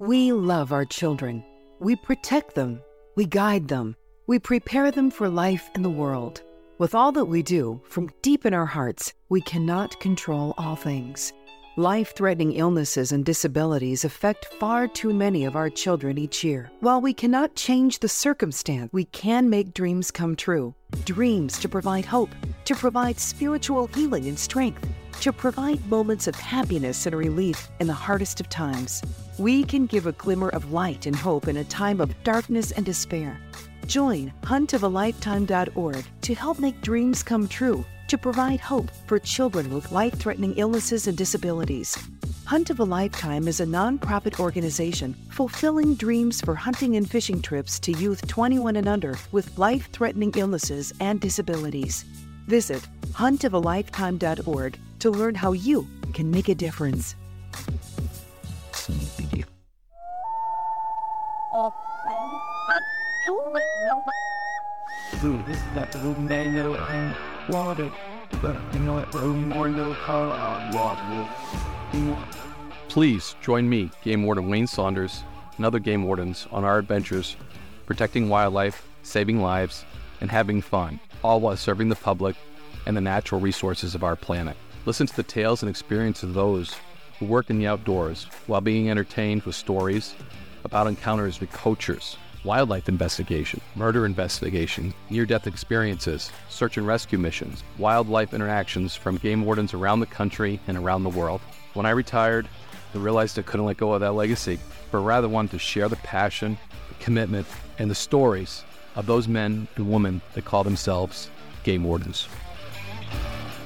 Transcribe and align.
We 0.00 0.30
love 0.30 0.70
our 0.70 0.84
children. 0.84 1.42
We 1.80 1.96
protect 1.96 2.54
them. 2.54 2.80
We 3.16 3.24
guide 3.24 3.66
them. 3.66 3.96
We 4.28 4.38
prepare 4.38 4.92
them 4.92 5.10
for 5.10 5.28
life 5.28 5.68
in 5.74 5.82
the 5.82 5.90
world. 5.90 6.40
With 6.78 6.94
all 6.94 7.10
that 7.10 7.24
we 7.24 7.42
do, 7.42 7.80
from 7.88 8.12
deep 8.22 8.46
in 8.46 8.54
our 8.54 8.64
hearts, 8.64 9.12
we 9.28 9.40
cannot 9.40 9.98
control 9.98 10.54
all 10.56 10.76
things. 10.76 11.32
Life 11.76 12.14
threatening 12.14 12.52
illnesses 12.52 13.10
and 13.10 13.24
disabilities 13.24 14.04
affect 14.04 14.54
far 14.60 14.86
too 14.86 15.12
many 15.12 15.44
of 15.44 15.56
our 15.56 15.68
children 15.68 16.16
each 16.16 16.44
year. 16.44 16.70
While 16.78 17.00
we 17.00 17.12
cannot 17.12 17.56
change 17.56 17.98
the 17.98 18.08
circumstance, 18.08 18.92
we 18.92 19.06
can 19.06 19.50
make 19.50 19.74
dreams 19.74 20.12
come 20.12 20.36
true. 20.36 20.76
Dreams 21.06 21.58
to 21.58 21.68
provide 21.68 22.04
hope, 22.04 22.30
to 22.66 22.76
provide 22.76 23.18
spiritual 23.18 23.88
healing 23.88 24.26
and 24.26 24.38
strength, 24.38 24.88
to 25.20 25.32
provide 25.32 25.84
moments 25.86 26.26
of 26.26 26.34
happiness 26.34 27.06
and 27.06 27.14
relief 27.14 27.68
in 27.80 27.86
the 27.86 27.92
hardest 27.92 28.40
of 28.40 28.48
times. 28.48 29.02
We 29.38 29.64
can 29.64 29.86
give 29.86 30.06
a 30.06 30.12
glimmer 30.12 30.50
of 30.50 30.72
light 30.72 31.06
and 31.06 31.16
hope 31.16 31.48
in 31.48 31.56
a 31.56 31.64
time 31.64 32.00
of 32.00 32.14
darkness 32.22 32.70
and 32.72 32.86
despair. 32.86 33.40
Join 33.86 34.32
huntofalifetime.org 34.42 36.04
to 36.22 36.34
help 36.34 36.58
make 36.58 36.80
dreams 36.82 37.22
come 37.22 37.48
true, 37.48 37.84
to 38.08 38.18
provide 38.18 38.60
hope 38.60 38.90
for 39.06 39.18
children 39.18 39.72
with 39.72 39.92
life 39.92 40.14
threatening 40.14 40.54
illnesses 40.56 41.06
and 41.06 41.16
disabilities. 41.16 41.96
Hunt 42.44 42.70
of 42.70 42.80
a 42.80 42.84
Lifetime 42.84 43.46
is 43.46 43.60
a 43.60 43.66
nonprofit 43.66 44.40
organization 44.40 45.14
fulfilling 45.28 45.94
dreams 45.94 46.40
for 46.40 46.54
hunting 46.54 46.96
and 46.96 47.08
fishing 47.08 47.42
trips 47.42 47.78
to 47.80 47.92
youth 47.92 48.26
21 48.26 48.76
and 48.76 48.88
under 48.88 49.16
with 49.32 49.58
life 49.58 49.90
threatening 49.92 50.32
illnesses 50.36 50.92
and 51.00 51.20
disabilities. 51.20 52.04
Visit 52.46 52.88
huntofalifetime.org 53.12 54.78
to 55.00 55.10
learn 55.10 55.34
how 55.34 55.52
you 55.52 55.88
can 56.12 56.30
make 56.30 56.48
a 56.48 56.54
difference. 56.54 57.14
Please 72.88 73.34
join 73.40 73.68
me, 73.68 73.90
Game 74.02 74.22
Warden 74.24 74.48
Wayne 74.48 74.66
Saunders, 74.66 75.24
and 75.56 75.66
other 75.66 75.78
game 75.78 76.04
wardens 76.04 76.46
on 76.50 76.64
our 76.64 76.78
adventures 76.78 77.36
protecting 77.86 78.28
wildlife, 78.28 78.86
saving 79.02 79.40
lives, 79.40 79.84
and 80.20 80.30
having 80.30 80.60
fun, 80.60 81.00
all 81.24 81.40
while 81.40 81.56
serving 81.56 81.88
the 81.88 81.96
public 81.96 82.36
and 82.86 82.96
the 82.96 83.00
natural 83.00 83.40
resources 83.40 83.94
of 83.94 84.04
our 84.04 84.14
planet. 84.14 84.56
Listen 84.88 85.06
to 85.06 85.16
the 85.16 85.22
tales 85.22 85.62
and 85.62 85.68
experiences 85.68 86.30
of 86.30 86.34
those 86.34 86.74
who 87.18 87.26
work 87.26 87.50
in 87.50 87.58
the 87.58 87.66
outdoors 87.66 88.24
while 88.46 88.62
being 88.62 88.88
entertained 88.88 89.42
with 89.42 89.54
stories 89.54 90.14
about 90.64 90.86
encounters 90.86 91.40
with 91.40 91.50
poachers, 91.50 92.16
wildlife 92.42 92.88
investigation, 92.88 93.60
murder 93.76 94.06
investigation, 94.06 94.94
near 95.10 95.26
death 95.26 95.46
experiences, 95.46 96.32
search 96.48 96.78
and 96.78 96.86
rescue 96.86 97.18
missions, 97.18 97.62
wildlife 97.76 98.32
interactions 98.32 98.94
from 98.94 99.18
game 99.18 99.44
wardens 99.44 99.74
around 99.74 100.00
the 100.00 100.06
country 100.06 100.58
and 100.68 100.78
around 100.78 101.02
the 101.02 101.10
world. 101.10 101.42
When 101.74 101.84
I 101.84 101.90
retired, 101.90 102.48
I 102.94 102.96
realized 102.96 103.38
I 103.38 103.42
couldn't 103.42 103.66
let 103.66 103.76
go 103.76 103.92
of 103.92 104.00
that 104.00 104.12
legacy, 104.12 104.58
but 104.90 105.00
rather 105.00 105.28
wanted 105.28 105.50
to 105.50 105.58
share 105.58 105.90
the 105.90 105.96
passion, 105.96 106.56
the 106.88 107.04
commitment, 107.04 107.46
and 107.78 107.90
the 107.90 107.94
stories 107.94 108.64
of 108.96 109.04
those 109.04 109.28
men 109.28 109.68
and 109.76 109.92
women 109.92 110.22
that 110.32 110.46
call 110.46 110.64
themselves 110.64 111.28
game 111.62 111.84
wardens. 111.84 112.26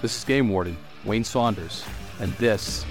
This 0.00 0.18
is 0.18 0.24
Game 0.24 0.48
Warden 0.48 0.76
Wayne 1.04 1.24
Saunders, 1.24 1.84
and 2.20 2.32
this 2.34 2.86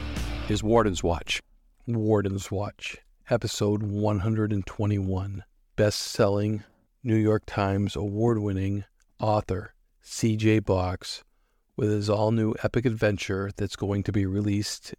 is 0.50 0.62
Warden's 0.62 1.02
Watch. 1.02 1.42
Warden's 1.88 2.52
Watch, 2.52 2.98
episode 3.30 3.84
121. 3.84 5.44
Best 5.78 6.00
selling 6.00 6.64
New 7.06 7.16
York 7.16 7.44
Times 7.46 7.96
award 7.96 8.40
winning 8.40 8.84
author 9.18 9.74
CJ 10.04 10.66
Box 10.66 11.24
with 11.78 11.90
his 11.90 12.10
all 12.10 12.32
new 12.32 12.54
epic 12.64 12.86
adventure 12.86 13.50
that's 13.56 13.78
going 13.78 14.04
to 14.04 14.12
be 14.12 14.26
released 14.26 14.94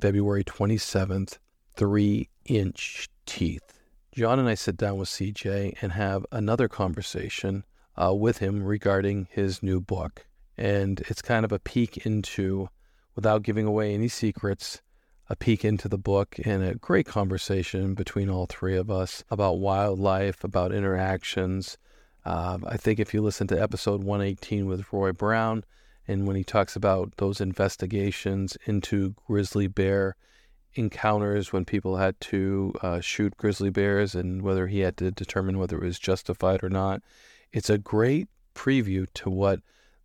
February 0.00 0.42
27th, 0.42 1.38
Three 1.76 2.28
Inch 2.46 3.08
Teeth. 3.24 3.78
John 4.10 4.40
and 4.40 4.48
I 4.48 4.54
sit 4.54 4.76
down 4.76 4.96
with 4.96 5.08
CJ 5.10 5.76
and 5.80 5.92
have 5.92 6.26
another 6.32 6.66
conversation 6.66 7.64
uh, 7.96 8.12
with 8.14 8.38
him 8.38 8.64
regarding 8.64 9.28
his 9.30 9.62
new 9.62 9.80
book. 9.80 10.26
And 10.58 11.00
it's 11.08 11.22
kind 11.22 11.44
of 11.44 11.52
a 11.52 11.58
peek 11.58 12.04
into, 12.04 12.68
without 13.14 13.42
giving 13.42 13.66
away 13.66 13.94
any 13.94 14.08
secrets, 14.08 14.82
a 15.30 15.36
peek 15.36 15.64
into 15.64 15.88
the 15.88 15.98
book 15.98 16.36
and 16.44 16.62
a 16.62 16.74
great 16.74 17.06
conversation 17.06 17.94
between 17.94 18.28
all 18.28 18.46
three 18.46 18.76
of 18.76 18.90
us 18.90 19.22
about 19.30 19.58
wildlife, 19.58 20.42
about 20.42 20.72
interactions. 20.72 21.78
Uh, 22.24 22.58
I 22.66 22.76
think 22.76 22.98
if 22.98 23.14
you 23.14 23.22
listen 23.22 23.46
to 23.48 23.62
episode 23.62 24.02
118 24.02 24.66
with 24.66 24.92
Roy 24.92 25.12
Brown, 25.12 25.64
and 26.06 26.26
when 26.26 26.36
he 26.36 26.44
talks 26.44 26.74
about 26.74 27.12
those 27.18 27.40
investigations 27.40 28.56
into 28.64 29.14
grizzly 29.26 29.66
bear 29.66 30.16
encounters 30.74 31.52
when 31.52 31.64
people 31.64 31.96
had 31.96 32.18
to 32.20 32.72
uh, 32.82 33.00
shoot 33.00 33.36
grizzly 33.36 33.70
bears 33.70 34.14
and 34.14 34.42
whether 34.42 34.66
he 34.66 34.80
had 34.80 34.96
to 34.96 35.10
determine 35.10 35.58
whether 35.58 35.76
it 35.76 35.84
was 35.84 35.98
justified 35.98 36.62
or 36.62 36.70
not, 36.70 37.02
it's 37.52 37.68
a 37.70 37.78
great 37.78 38.28
preview 38.54 39.06
to 39.14 39.28
what 39.28 39.60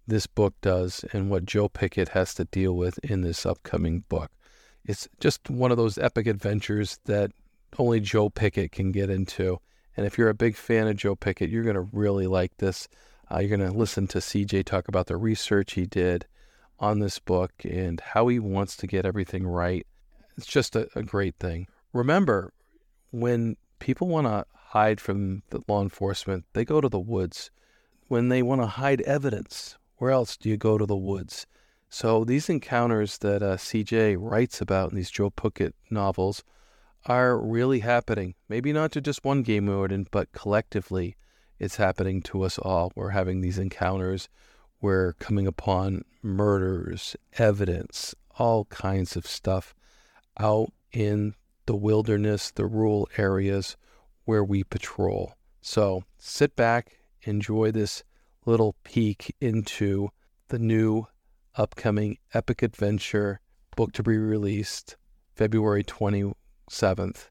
this 0.07 0.27
book 0.27 0.53
does 0.61 1.05
and 1.13 1.29
what 1.29 1.45
Joe 1.45 1.69
Pickett 1.69 2.09
has 2.09 2.33
to 2.35 2.45
deal 2.45 2.73
with 2.73 2.99
in 3.03 3.21
this 3.21 3.45
upcoming 3.45 4.03
book. 4.09 4.31
It's 4.85 5.07
just 5.19 5.49
one 5.49 5.71
of 5.71 5.77
those 5.77 5.97
epic 5.97 6.27
adventures 6.27 6.99
that 7.05 7.31
only 7.79 7.99
Joe 7.99 8.29
Pickett 8.29 8.71
can 8.71 8.91
get 8.91 9.09
into. 9.09 9.59
And 9.95 10.05
if 10.05 10.17
you're 10.17 10.29
a 10.29 10.33
big 10.33 10.55
fan 10.55 10.87
of 10.87 10.97
Joe 10.97 11.15
Pickett, 11.15 11.49
you're 11.49 11.63
going 11.63 11.75
to 11.75 11.89
really 11.93 12.27
like 12.27 12.57
this. 12.57 12.87
Uh, 13.31 13.39
you're 13.39 13.55
going 13.55 13.71
to 13.71 13.77
listen 13.77 14.07
to 14.07 14.17
CJ 14.17 14.65
talk 14.65 14.87
about 14.87 15.07
the 15.07 15.17
research 15.17 15.73
he 15.73 15.85
did 15.85 16.25
on 16.79 16.99
this 16.99 17.19
book 17.19 17.51
and 17.63 18.01
how 18.01 18.27
he 18.27 18.39
wants 18.39 18.75
to 18.77 18.87
get 18.87 19.05
everything 19.05 19.47
right. 19.47 19.87
It's 20.37 20.47
just 20.47 20.75
a, 20.75 20.89
a 20.95 21.03
great 21.03 21.35
thing. 21.39 21.67
Remember, 21.93 22.51
when 23.11 23.55
people 23.79 24.07
want 24.07 24.27
to 24.27 24.45
hide 24.53 24.99
from 24.99 25.43
the 25.51 25.61
law 25.67 25.81
enforcement, 25.81 26.45
they 26.53 26.65
go 26.65 26.81
to 26.81 26.89
the 26.89 26.99
woods. 26.99 27.51
When 28.07 28.29
they 28.29 28.43
want 28.43 28.61
to 28.61 28.67
hide 28.67 29.01
evidence, 29.01 29.77
where 30.03 30.11
else 30.11 30.35
do 30.35 30.49
you 30.49 30.57
go 30.57 30.77
to 30.77 30.85
the 30.85 30.97
woods? 30.97 31.47
So 31.89 32.25
these 32.25 32.49
encounters 32.49 33.19
that 33.19 33.41
uh, 33.41 33.55
CJ 33.55 34.17
writes 34.19 34.59
about 34.59 34.89
in 34.89 34.97
these 34.97 35.09
Joe 35.09 35.29
Pickett 35.29 35.75
novels 35.89 36.43
are 37.05 37.39
really 37.39 37.79
happening. 37.79 38.35
Maybe 38.49 38.73
not 38.73 38.91
to 38.91 39.01
just 39.01 39.23
one 39.23 39.43
game 39.43 39.67
warden, 39.67 40.05
but 40.11 40.33
collectively, 40.33 41.15
it's 41.57 41.77
happening 41.77 42.21
to 42.23 42.43
us 42.43 42.57
all. 42.57 42.91
We're 42.97 43.11
having 43.11 43.39
these 43.39 43.57
encounters. 43.57 44.27
We're 44.81 45.13
coming 45.13 45.47
upon 45.47 46.03
murders, 46.21 47.15
evidence, 47.37 48.13
all 48.37 48.65
kinds 48.65 49.15
of 49.15 49.25
stuff 49.25 49.73
out 50.37 50.73
in 50.91 51.33
the 51.65 51.77
wilderness, 51.77 52.51
the 52.51 52.65
rural 52.65 53.07
areas 53.15 53.77
where 54.25 54.43
we 54.43 54.65
patrol. 54.65 55.35
So 55.61 56.03
sit 56.17 56.57
back, 56.57 56.97
enjoy 57.21 57.71
this 57.71 58.03
little 58.45 58.75
peek 58.83 59.35
into 59.39 60.09
the 60.49 60.59
new 60.59 61.07
upcoming 61.55 62.17
epic 62.33 62.61
adventure 62.61 63.39
book 63.75 63.91
to 63.93 64.03
be 64.03 64.17
released 64.17 64.95
February 65.35 65.83
27th, 65.83 67.29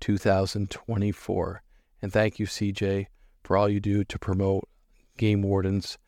2024. 0.00 1.62
And 2.02 2.12
thank 2.12 2.38
you, 2.38 2.46
CJ, 2.46 3.06
for 3.42 3.56
all 3.56 3.68
you 3.68 3.80
do 3.80 4.04
to 4.04 4.18
promote 4.18 4.68
game 5.16 5.42
wardens 5.42 5.98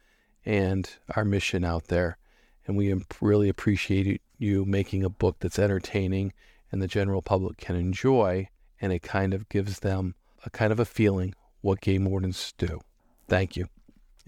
and 0.44 0.88
our 1.14 1.24
mission 1.24 1.64
out 1.64 1.88
there. 1.88 2.18
And 2.66 2.76
we 2.76 2.94
really 3.20 3.48
appreciate 3.48 4.20
you 4.38 4.64
making 4.64 5.04
a 5.04 5.10
book 5.10 5.36
that's 5.40 5.58
entertaining 5.58 6.32
and 6.72 6.82
the 6.82 6.88
general 6.88 7.22
public 7.22 7.58
can 7.58 7.76
enjoy, 7.76 8.48
and 8.80 8.92
it 8.92 9.02
kind 9.02 9.32
of 9.32 9.48
gives 9.48 9.80
them 9.80 10.14
a 10.44 10.50
kind 10.50 10.72
of 10.72 10.80
a 10.80 10.84
feeling 10.84 11.34
what 11.60 11.80
game 11.80 12.04
wardens 12.04 12.52
do. 12.58 12.80
Thank 13.28 13.56
you. 13.56 13.68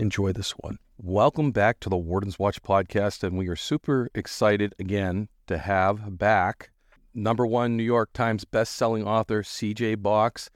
Enjoy 0.01 0.33
this 0.33 0.53
one. 0.53 0.79
Welcome 0.97 1.51
back 1.51 1.81
to 1.81 1.89
the 1.89 1.97
Warden's 1.97 2.39
Watch 2.39 2.63
podcast, 2.63 3.25
and 3.25 3.37
we 3.37 3.49
are 3.49 3.57
super 3.57 4.09
excited 4.15 4.73
again 4.79 5.29
to 5.49 5.59
have 5.59 6.17
back 6.17 6.71
number 7.13 7.45
one 7.45 7.77
New 7.77 7.83
York 7.83 8.13
Times 8.13 8.45
best-selling 8.45 9.05
author 9.05 9.43
CJ 9.43 10.01
Box, 10.01 10.51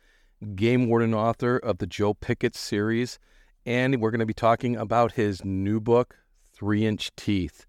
game 0.54 0.88
warden 0.88 1.12
author 1.12 1.56
of 1.56 1.78
the 1.78 1.88
Joe 1.88 2.14
Pickett 2.14 2.54
series, 2.54 3.18
and 3.66 4.00
we're 4.00 4.12
going 4.12 4.20
to 4.20 4.26
be 4.26 4.32
talking 4.32 4.76
about 4.76 5.10
his 5.10 5.44
new 5.44 5.80
book, 5.80 6.18
Three 6.52 6.86
Inch 6.86 7.10
Teeth, 7.16 7.66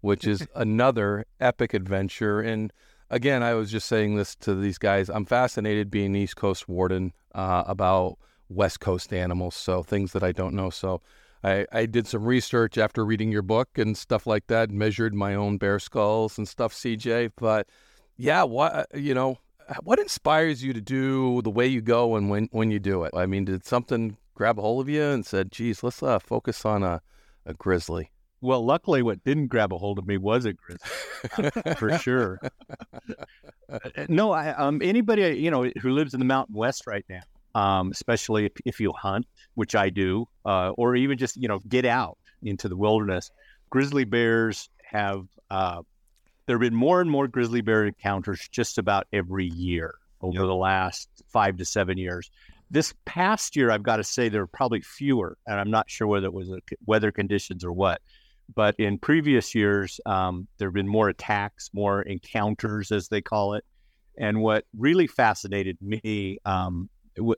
which 0.00 0.26
is 0.26 0.48
another 0.54 1.26
epic 1.38 1.74
adventure. 1.74 2.40
And 2.40 2.72
again, 3.10 3.42
I 3.42 3.52
was 3.52 3.70
just 3.70 3.88
saying 3.88 4.16
this 4.16 4.34
to 4.36 4.54
these 4.54 4.78
guys. 4.78 5.10
I'm 5.10 5.26
fascinated 5.26 5.90
being 5.90 6.16
East 6.16 6.36
Coast 6.36 6.66
warden 6.66 7.12
uh, 7.34 7.64
about 7.66 8.16
West 8.50 8.80
Coast 8.80 9.12
animals, 9.12 9.54
so 9.54 9.82
things 9.82 10.12
that 10.12 10.22
I 10.22 10.32
don't 10.32 10.54
know. 10.54 10.68
So 10.68 11.00
I, 11.42 11.66
I 11.72 11.86
did 11.86 12.06
some 12.06 12.24
research 12.24 12.76
after 12.76 13.04
reading 13.04 13.32
your 13.32 13.42
book 13.42 13.70
and 13.76 13.96
stuff 13.96 14.26
like 14.26 14.48
that, 14.48 14.70
measured 14.70 15.14
my 15.14 15.34
own 15.34 15.56
bear 15.56 15.78
skulls 15.78 16.36
and 16.36 16.46
stuff, 16.46 16.74
CJ. 16.74 17.32
But 17.36 17.68
yeah, 18.16 18.42
what 18.42 18.86
you 18.94 19.14
know, 19.14 19.38
what 19.82 19.98
inspires 19.98 20.62
you 20.62 20.72
to 20.72 20.80
do 20.80 21.40
the 21.42 21.50
way 21.50 21.66
you 21.66 21.80
go 21.80 22.16
and 22.16 22.28
when 22.28 22.48
when 22.52 22.70
you 22.70 22.78
do 22.78 23.04
it? 23.04 23.12
I 23.14 23.26
mean, 23.26 23.46
did 23.46 23.64
something 23.64 24.16
grab 24.34 24.58
a 24.58 24.62
hold 24.62 24.82
of 24.82 24.88
you 24.88 25.02
and 25.02 25.24
said, 25.24 25.52
"Geez, 25.52 25.82
let's 25.82 26.02
uh, 26.02 26.18
focus 26.18 26.64
on 26.64 26.82
a, 26.82 27.00
a 27.46 27.54
grizzly"? 27.54 28.10
Well, 28.42 28.64
luckily, 28.64 29.02
what 29.02 29.22
didn't 29.22 29.48
grab 29.48 29.72
a 29.72 29.78
hold 29.78 29.98
of 29.98 30.06
me 30.06 30.16
was 30.16 30.46
a 30.46 30.54
grizzly, 30.54 31.50
for 31.76 31.98
sure. 31.98 32.40
Uh, 33.70 33.78
no, 34.08 34.32
I, 34.32 34.48
um, 34.50 34.80
anybody 34.82 35.38
you 35.38 35.50
know 35.50 35.70
who 35.80 35.90
lives 35.90 36.12
in 36.12 36.20
the 36.20 36.26
Mountain 36.26 36.54
West 36.54 36.86
right 36.86 37.04
now, 37.08 37.22
um, 37.54 37.90
especially 37.90 38.46
if, 38.46 38.52
if, 38.64 38.80
you 38.80 38.92
hunt, 38.92 39.26
which 39.54 39.74
I 39.74 39.90
do, 39.90 40.26
uh, 40.44 40.70
or 40.70 40.96
even 40.96 41.18
just 41.18 41.36
you 41.36 41.48
know 41.48 41.60
get 41.68 41.84
out 41.84 42.18
into 42.42 42.68
the 42.68 42.76
wilderness, 42.76 43.30
grizzly 43.70 44.04
bears 44.04 44.68
have. 44.84 45.26
Uh, 45.50 45.82
there 46.46 46.56
have 46.56 46.60
been 46.60 46.74
more 46.74 47.00
and 47.00 47.08
more 47.08 47.28
grizzly 47.28 47.60
bear 47.60 47.84
encounters 47.86 48.48
just 48.50 48.78
about 48.78 49.06
every 49.12 49.46
year 49.46 49.94
over 50.20 50.38
yep. 50.38 50.46
the 50.46 50.54
last 50.54 51.08
five 51.28 51.56
to 51.58 51.64
seven 51.64 51.96
years. 51.96 52.28
This 52.72 52.92
past 53.04 53.54
year, 53.54 53.70
I've 53.70 53.84
got 53.84 53.96
to 53.96 54.04
say 54.04 54.28
there 54.28 54.40
were 54.40 54.48
probably 54.48 54.80
fewer, 54.80 55.36
and 55.46 55.60
I'm 55.60 55.70
not 55.70 55.88
sure 55.88 56.08
whether 56.08 56.26
it 56.26 56.32
was 56.32 56.50
weather 56.86 57.12
conditions 57.12 57.64
or 57.64 57.72
what 57.72 58.00
but 58.54 58.74
in 58.78 58.98
previous 58.98 59.54
years, 59.54 60.00
um, 60.06 60.46
there 60.58 60.68
have 60.68 60.74
been 60.74 60.88
more 60.88 61.08
attacks, 61.08 61.70
more 61.72 62.02
encounters, 62.02 62.90
as 62.90 63.08
they 63.08 63.20
call 63.20 63.54
it. 63.54 63.64
And 64.18 64.40
what 64.40 64.64
really 64.76 65.06
fascinated 65.06 65.78
me 65.80 66.38
um, 66.44 66.90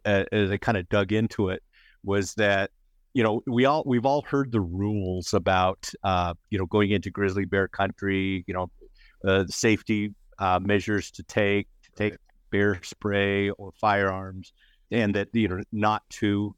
as 0.05 0.51
I 0.51 0.57
kind 0.57 0.79
of 0.79 0.89
dug 0.89 1.13
into 1.13 1.49
it 1.49 1.63
was 2.05 2.35
that 2.35 2.71
you 3.15 3.23
know 3.23 3.43
we 3.47 3.65
all 3.65 3.83
we've 3.87 4.07
all 4.07 4.23
heard 4.23 4.53
the 4.53 4.61
rules 4.61 5.35
about 5.35 5.91
uh, 6.03 6.35
you 6.51 6.59
know 6.59 6.67
going 6.67 6.91
into 6.91 7.11
grizzly 7.11 7.45
bear 7.45 7.69
country, 7.69 8.45
you 8.47 8.55
know 8.55 8.71
uh, 9.27 9.45
safety 9.49 10.15
uh, 10.39 10.59
measures 10.61 11.11
to 11.13 11.23
take, 11.23 11.69
to 11.85 11.91
take 11.97 12.19
bear 12.51 12.79
spray 12.83 13.51
or 13.51 13.73
firearms, 13.81 14.53
and 14.91 15.15
that 15.15 15.29
you 15.33 15.49
know 15.49 15.61
not 15.73 16.03
to 16.11 16.55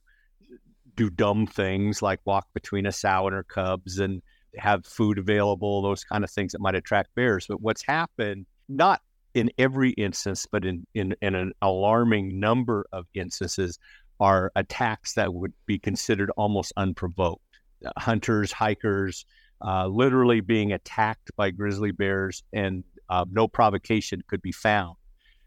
do 0.96 1.10
dumb 1.10 1.46
things 1.46 2.02
like 2.02 2.20
walk 2.24 2.46
between 2.54 2.86
a 2.86 2.92
sow 2.92 3.26
and 3.26 3.34
her 3.34 3.42
cubs 3.42 3.98
and 3.98 4.22
have 4.56 4.86
food 4.86 5.18
available, 5.18 5.82
those 5.82 6.04
kind 6.04 6.22
of 6.22 6.30
things 6.30 6.52
that 6.52 6.60
might 6.60 6.76
attract 6.76 7.14
bears. 7.16 7.46
But 7.48 7.60
what's 7.60 7.82
happened, 7.82 8.46
not 8.68 9.00
in 9.34 9.50
every 9.58 9.90
instance, 9.90 10.46
but 10.50 10.64
in, 10.64 10.86
in, 10.94 11.14
in 11.20 11.34
an 11.34 11.52
alarming 11.60 12.38
number 12.38 12.86
of 12.92 13.06
instances, 13.14 13.78
are 14.20 14.52
attacks 14.54 15.14
that 15.14 15.34
would 15.34 15.52
be 15.66 15.78
considered 15.78 16.30
almost 16.36 16.72
unprovoked. 16.76 17.42
Uh, 17.84 17.90
hunters, 17.98 18.52
hikers, 18.52 19.26
uh, 19.64 19.86
literally 19.86 20.40
being 20.40 20.72
attacked 20.72 21.30
by 21.36 21.50
grizzly 21.50 21.90
bears, 21.90 22.42
and 22.52 22.84
uh, 23.10 23.24
no 23.30 23.48
provocation 23.48 24.22
could 24.28 24.40
be 24.40 24.52
found. 24.52 24.96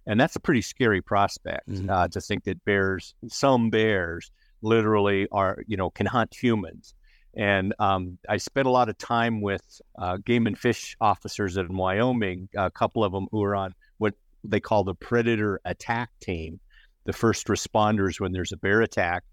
And 0.06 0.20
that's 0.20 0.36
a 0.36 0.40
pretty 0.40 0.62
scary 0.62 1.02
prospect 1.02 1.70
mm-hmm. 1.70 1.90
Uh, 1.90 2.08
to 2.10 2.22
think 2.22 2.44
that 2.44 2.64
bears, 2.66 3.14
some 3.28 3.70
bears, 3.70 4.32
literally 4.62 5.28
are, 5.32 5.64
you 5.68 5.78
know, 5.78 5.90
can 5.90 6.06
hunt 6.06 6.36
humans 6.36 6.94
and 7.38 7.76
um, 7.78 8.18
I 8.28 8.38
spent 8.38 8.66
a 8.66 8.72
lot 8.72 8.90
of 8.90 8.98
time 8.98 9.42
with 9.42 9.80
uh, 10.00 10.18
game 10.18 10.48
and 10.48 10.58
fish 10.58 10.98
officers 11.00 11.56
in 11.56 11.78
Wyoming, 11.78 12.50
a 12.58 12.72
couple 12.72 13.04
of 13.04 13.12
them 13.12 13.28
who 13.32 13.44
are 13.44 13.56
on 13.56 13.76
what 14.00 14.16
they 14.44 14.60
call 14.60 14.84
the 14.84 14.96
predator 14.96 15.62
attack 15.64 16.10
team, 16.20 16.60
the 17.06 17.14
first 17.14 17.46
responders 17.46 18.20
when 18.20 18.32
there's 18.32 18.54
a 18.54 18.58
bear 18.58 18.82
attack. 18.82 19.24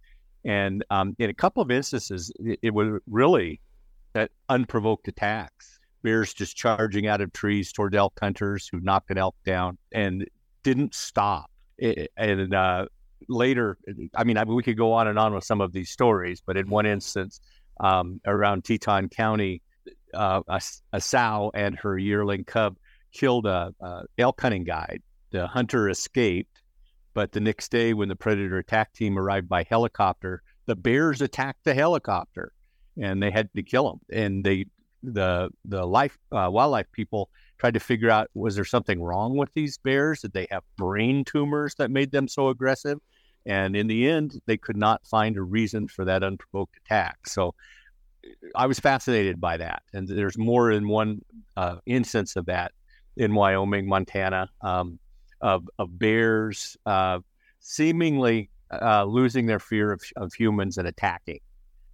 And 0.44 0.84
um, 0.90 1.16
in 1.18 1.30
a 1.30 1.34
couple 1.34 1.62
of 1.62 1.70
instances, 1.70 2.30
it, 2.40 2.58
it 2.60 2.74
was 2.74 3.00
really 3.06 3.60
that 4.12 4.30
unprovoked 4.50 5.08
attacks. 5.08 5.78
Bears 6.02 6.34
just 6.34 6.54
charging 6.54 7.06
out 7.06 7.22
of 7.22 7.32
trees 7.32 7.72
toward 7.72 7.94
elk 7.94 8.18
hunters 8.20 8.68
who 8.70 8.80
knocked 8.80 9.10
an 9.10 9.16
elk 9.16 9.34
down 9.46 9.78
and 9.92 10.28
didn't 10.62 10.94
stop. 10.94 11.50
It, 11.78 12.12
and 12.18 12.54
uh, 12.54 12.84
later, 13.30 13.78
I 14.14 14.24
mean, 14.24 14.36
I 14.36 14.44
we 14.44 14.62
could 14.62 14.76
go 14.76 14.92
on 14.92 15.08
and 15.08 15.18
on 15.18 15.32
with 15.32 15.44
some 15.44 15.62
of 15.62 15.72
these 15.72 15.88
stories, 15.88 16.42
but 16.44 16.58
in 16.58 16.68
one 16.68 16.84
instance, 16.84 17.40
um, 17.80 18.20
around 18.26 18.64
Teton 18.64 19.08
County, 19.08 19.62
uh, 20.12 20.42
a, 20.48 20.60
a, 20.92 21.00
sow 21.00 21.50
and 21.54 21.76
her 21.78 21.98
yearling 21.98 22.44
cub 22.44 22.76
killed 23.12 23.46
a, 23.46 23.74
a, 23.80 24.02
elk 24.18 24.40
hunting 24.40 24.64
guide. 24.64 25.02
The 25.30 25.46
hunter 25.46 25.88
escaped, 25.88 26.62
but 27.14 27.32
the 27.32 27.40
next 27.40 27.70
day, 27.70 27.92
when 27.94 28.08
the 28.08 28.16
predator 28.16 28.58
attack 28.58 28.92
team 28.92 29.18
arrived 29.18 29.48
by 29.48 29.64
helicopter, 29.64 30.42
the 30.66 30.76
bears 30.76 31.20
attacked 31.20 31.64
the 31.64 31.74
helicopter, 31.74 32.52
and 33.00 33.22
they 33.22 33.30
had 33.30 33.48
to 33.56 33.62
kill 33.62 33.90
him. 33.90 34.00
And 34.12 34.44
they, 34.44 34.66
the 35.02 35.50
the 35.64 35.84
life 35.84 36.16
uh, 36.32 36.48
wildlife 36.50 36.90
people 36.92 37.28
tried 37.58 37.74
to 37.74 37.80
figure 37.80 38.10
out 38.10 38.30
was 38.34 38.54
there 38.54 38.64
something 38.64 39.02
wrong 39.02 39.36
with 39.36 39.52
these 39.54 39.78
bears? 39.78 40.20
Did 40.20 40.32
they 40.32 40.46
have 40.50 40.62
brain 40.76 41.24
tumors 41.24 41.74
that 41.76 41.90
made 41.90 42.12
them 42.12 42.28
so 42.28 42.48
aggressive? 42.48 42.98
And 43.46 43.76
in 43.76 43.86
the 43.86 44.08
end, 44.08 44.40
they 44.46 44.56
could 44.56 44.76
not 44.76 45.06
find 45.06 45.36
a 45.36 45.42
reason 45.42 45.88
for 45.88 46.04
that 46.04 46.22
unprovoked 46.22 46.76
attack. 46.84 47.26
So 47.26 47.54
I 48.54 48.66
was 48.66 48.78
fascinated 48.78 49.40
by 49.40 49.58
that. 49.58 49.82
And 49.92 50.08
there's 50.08 50.38
more 50.38 50.72
than 50.72 50.88
one 50.88 51.22
uh, 51.56 51.76
instance 51.86 52.36
of 52.36 52.46
that 52.46 52.72
in 53.16 53.34
Wyoming, 53.34 53.88
Montana, 53.88 54.48
um, 54.60 54.98
of, 55.40 55.68
of, 55.78 55.98
bears 55.98 56.76
uh, 56.86 57.18
seemingly 57.60 58.50
uh, 58.70 59.04
losing 59.04 59.46
their 59.46 59.58
fear 59.58 59.92
of, 59.92 60.02
of, 60.16 60.32
humans 60.32 60.78
and 60.78 60.88
attacking. 60.88 61.40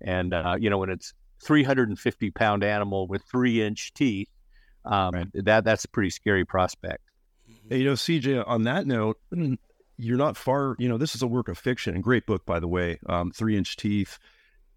And, 0.01 0.33
uh, 0.33 0.57
you 0.59 0.71
know, 0.71 0.79
when 0.79 0.89
it's 0.89 1.13
350 1.43 2.31
pound 2.31 2.63
animal 2.63 3.07
with 3.07 3.23
three 3.25 3.63
inch 3.63 3.93
teeth, 3.93 4.29
um, 4.85 5.15
right. 5.15 5.27
that 5.35 5.65
that's 5.65 5.85
a 5.85 5.89
pretty 5.89 6.11
scary 6.11 6.45
prospect. 6.45 7.03
You 7.71 7.85
know, 7.85 7.93
CJ, 7.93 8.47
on 8.47 8.65
that 8.65 8.87
note, 8.87 9.19
you're 10.01 10.19
not 10.19 10.37
far. 10.37 10.77
You 10.79 10.89
know, 10.89 10.99
this 10.99 11.15
is 11.15 11.23
a 11.23 11.27
work 11.27 11.49
of 11.49 11.59
fiction 11.59 11.95
and 11.95 12.03
great 12.03 12.27
book, 12.27 12.45
by 12.47 12.61
the 12.61 12.69
way. 12.69 12.99
Um, 13.07 13.31
Three 13.31 13.57
Inch 13.57 13.77
Teeth, 13.77 14.19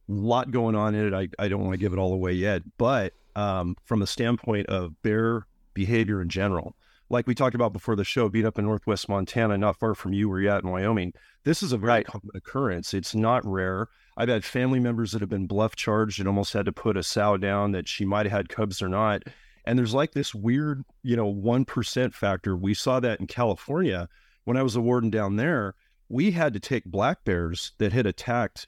a 0.09 0.11
lot 0.11 0.51
going 0.51 0.75
on 0.75 0.95
in 0.95 1.07
it. 1.07 1.13
I, 1.13 1.43
I 1.43 1.47
don't 1.47 1.61
want 1.61 1.73
to 1.73 1.77
give 1.77 1.93
it 1.93 1.99
all 1.99 2.13
away 2.13 2.33
yet, 2.33 2.63
but 2.77 3.13
um, 3.35 3.75
from 3.83 4.01
a 4.01 4.07
standpoint 4.07 4.67
of 4.67 5.01
bear 5.01 5.47
behavior 5.73 6.21
in 6.21 6.29
general, 6.29 6.75
like 7.09 7.27
we 7.27 7.35
talked 7.35 7.55
about 7.55 7.73
before 7.73 7.95
the 7.95 8.03
show, 8.03 8.29
beat 8.29 8.45
up 8.45 8.57
in 8.57 8.65
Northwest 8.65 9.07
Montana, 9.07 9.57
not 9.57 9.79
far 9.79 9.93
from 9.95 10.13
you 10.13 10.29
where 10.29 10.39
you're 10.39 10.53
at 10.53 10.63
in 10.63 10.69
Wyoming. 10.69 11.13
This 11.43 11.61
is 11.61 11.71
a 11.71 11.77
very 11.77 11.89
right. 11.89 12.05
common 12.05 12.29
occurrence. 12.33 12.93
It's 12.93 13.13
not 13.13 13.45
rare. 13.45 13.87
I've 14.17 14.29
had 14.29 14.43
family 14.43 14.79
members 14.79 15.11
that 15.11 15.21
have 15.21 15.29
been 15.29 15.47
bluff 15.47 15.75
charged 15.75 16.19
and 16.19 16.27
almost 16.27 16.53
had 16.53 16.65
to 16.65 16.71
put 16.71 16.97
a 16.97 17.03
sow 17.03 17.37
down 17.37 17.71
that 17.71 17.87
she 17.87 18.05
might 18.05 18.25
have 18.25 18.31
had 18.31 18.49
cubs 18.49 18.81
or 18.81 18.89
not. 18.89 19.23
And 19.65 19.77
there's 19.77 19.93
like 19.93 20.11
this 20.11 20.35
weird, 20.35 20.83
you 21.03 21.15
know, 21.15 21.31
1% 21.33 22.13
factor. 22.13 22.55
We 22.55 22.73
saw 22.73 22.99
that 22.99 23.19
in 23.19 23.27
California 23.27 24.09
when 24.45 24.57
I 24.57 24.63
was 24.63 24.75
a 24.75 24.81
warden 24.81 25.09
down 25.09 25.35
there, 25.35 25.75
we 26.09 26.31
had 26.31 26.53
to 26.53 26.59
take 26.59 26.85
black 26.85 27.23
bears 27.23 27.71
that 27.77 27.93
had 27.93 28.05
attacked 28.05 28.67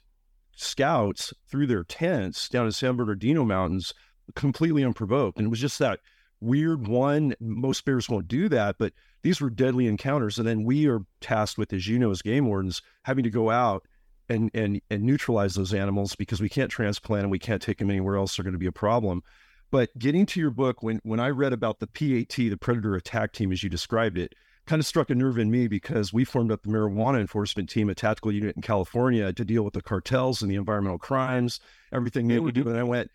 scouts 0.56 1.34
through 1.48 1.66
their 1.66 1.84
tents 1.84 2.48
down 2.48 2.66
in 2.66 2.72
San 2.72 2.96
Bernardino 2.96 3.44
Mountains 3.44 3.92
completely 4.34 4.82
unprovoked. 4.82 5.38
And 5.38 5.46
it 5.46 5.50
was 5.50 5.60
just 5.60 5.78
that 5.78 6.00
weird 6.40 6.86
one. 6.86 7.34
Most 7.40 7.84
bears 7.84 8.08
won't 8.08 8.28
do 8.28 8.48
that, 8.48 8.76
but 8.78 8.92
these 9.22 9.40
were 9.40 9.50
deadly 9.50 9.86
encounters. 9.86 10.38
And 10.38 10.46
then 10.46 10.64
we 10.64 10.88
are 10.88 11.00
tasked 11.20 11.58
with, 11.58 11.72
as 11.72 11.86
you 11.86 11.98
know, 11.98 12.10
as 12.10 12.22
game 12.22 12.46
wardens, 12.46 12.82
having 13.02 13.24
to 13.24 13.30
go 13.30 13.50
out 13.50 13.86
and 14.28 14.50
and 14.54 14.80
and 14.90 15.04
neutralize 15.04 15.54
those 15.54 15.72
animals 15.72 16.16
because 16.16 16.40
we 16.40 16.48
can't 16.48 16.70
transplant 16.70 17.22
them, 17.22 17.30
we 17.30 17.38
can't 17.38 17.62
take 17.62 17.78
them 17.78 17.90
anywhere 17.90 18.16
else. 18.16 18.36
They're 18.36 18.44
going 18.44 18.52
to 18.52 18.58
be 18.58 18.66
a 18.66 18.72
problem. 18.72 19.22
But 19.70 19.96
getting 19.98 20.26
to 20.26 20.40
your 20.40 20.50
book, 20.50 20.82
when 20.82 21.00
when 21.04 21.20
I 21.20 21.30
read 21.30 21.52
about 21.52 21.80
the 21.80 21.86
PAT, 21.86 22.36
the 22.36 22.56
Predator 22.56 22.94
Attack 22.94 23.32
Team, 23.32 23.52
as 23.52 23.62
you 23.62 23.68
described 23.68 24.18
it, 24.18 24.34
kind 24.66 24.80
of 24.80 24.86
struck 24.86 25.10
a 25.10 25.14
nerve 25.14 25.38
in 25.38 25.50
me 25.50 25.68
because 25.68 26.12
we 26.12 26.24
formed 26.24 26.50
up 26.50 26.62
the 26.62 26.68
marijuana 26.68 27.20
enforcement 27.20 27.68
team, 27.70 27.88
a 27.88 27.94
tactical 27.94 28.32
unit 28.32 28.56
in 28.56 28.62
California, 28.62 29.32
to 29.32 29.44
deal 29.44 29.62
with 29.62 29.74
the 29.74 29.82
cartels 29.82 30.42
and 30.42 30.50
the 30.50 30.56
environmental 30.56 30.98
crimes, 30.98 31.60
everything 31.92 32.28
they 32.28 32.38
would 32.38 32.54
mm-hmm. 32.54 32.64
do. 32.64 32.70
And 32.70 32.78
I 32.78 32.82
went, 32.82 33.10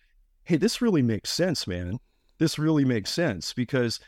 hey, 0.46 0.58
this 0.58 0.82
really 0.82 1.02
makes 1.02 1.30
sense, 1.30 1.68
man. 1.68 2.00
This 2.40 2.58
really 2.58 2.86
makes 2.86 3.12
sense 3.12 3.54
because, 3.54 4.00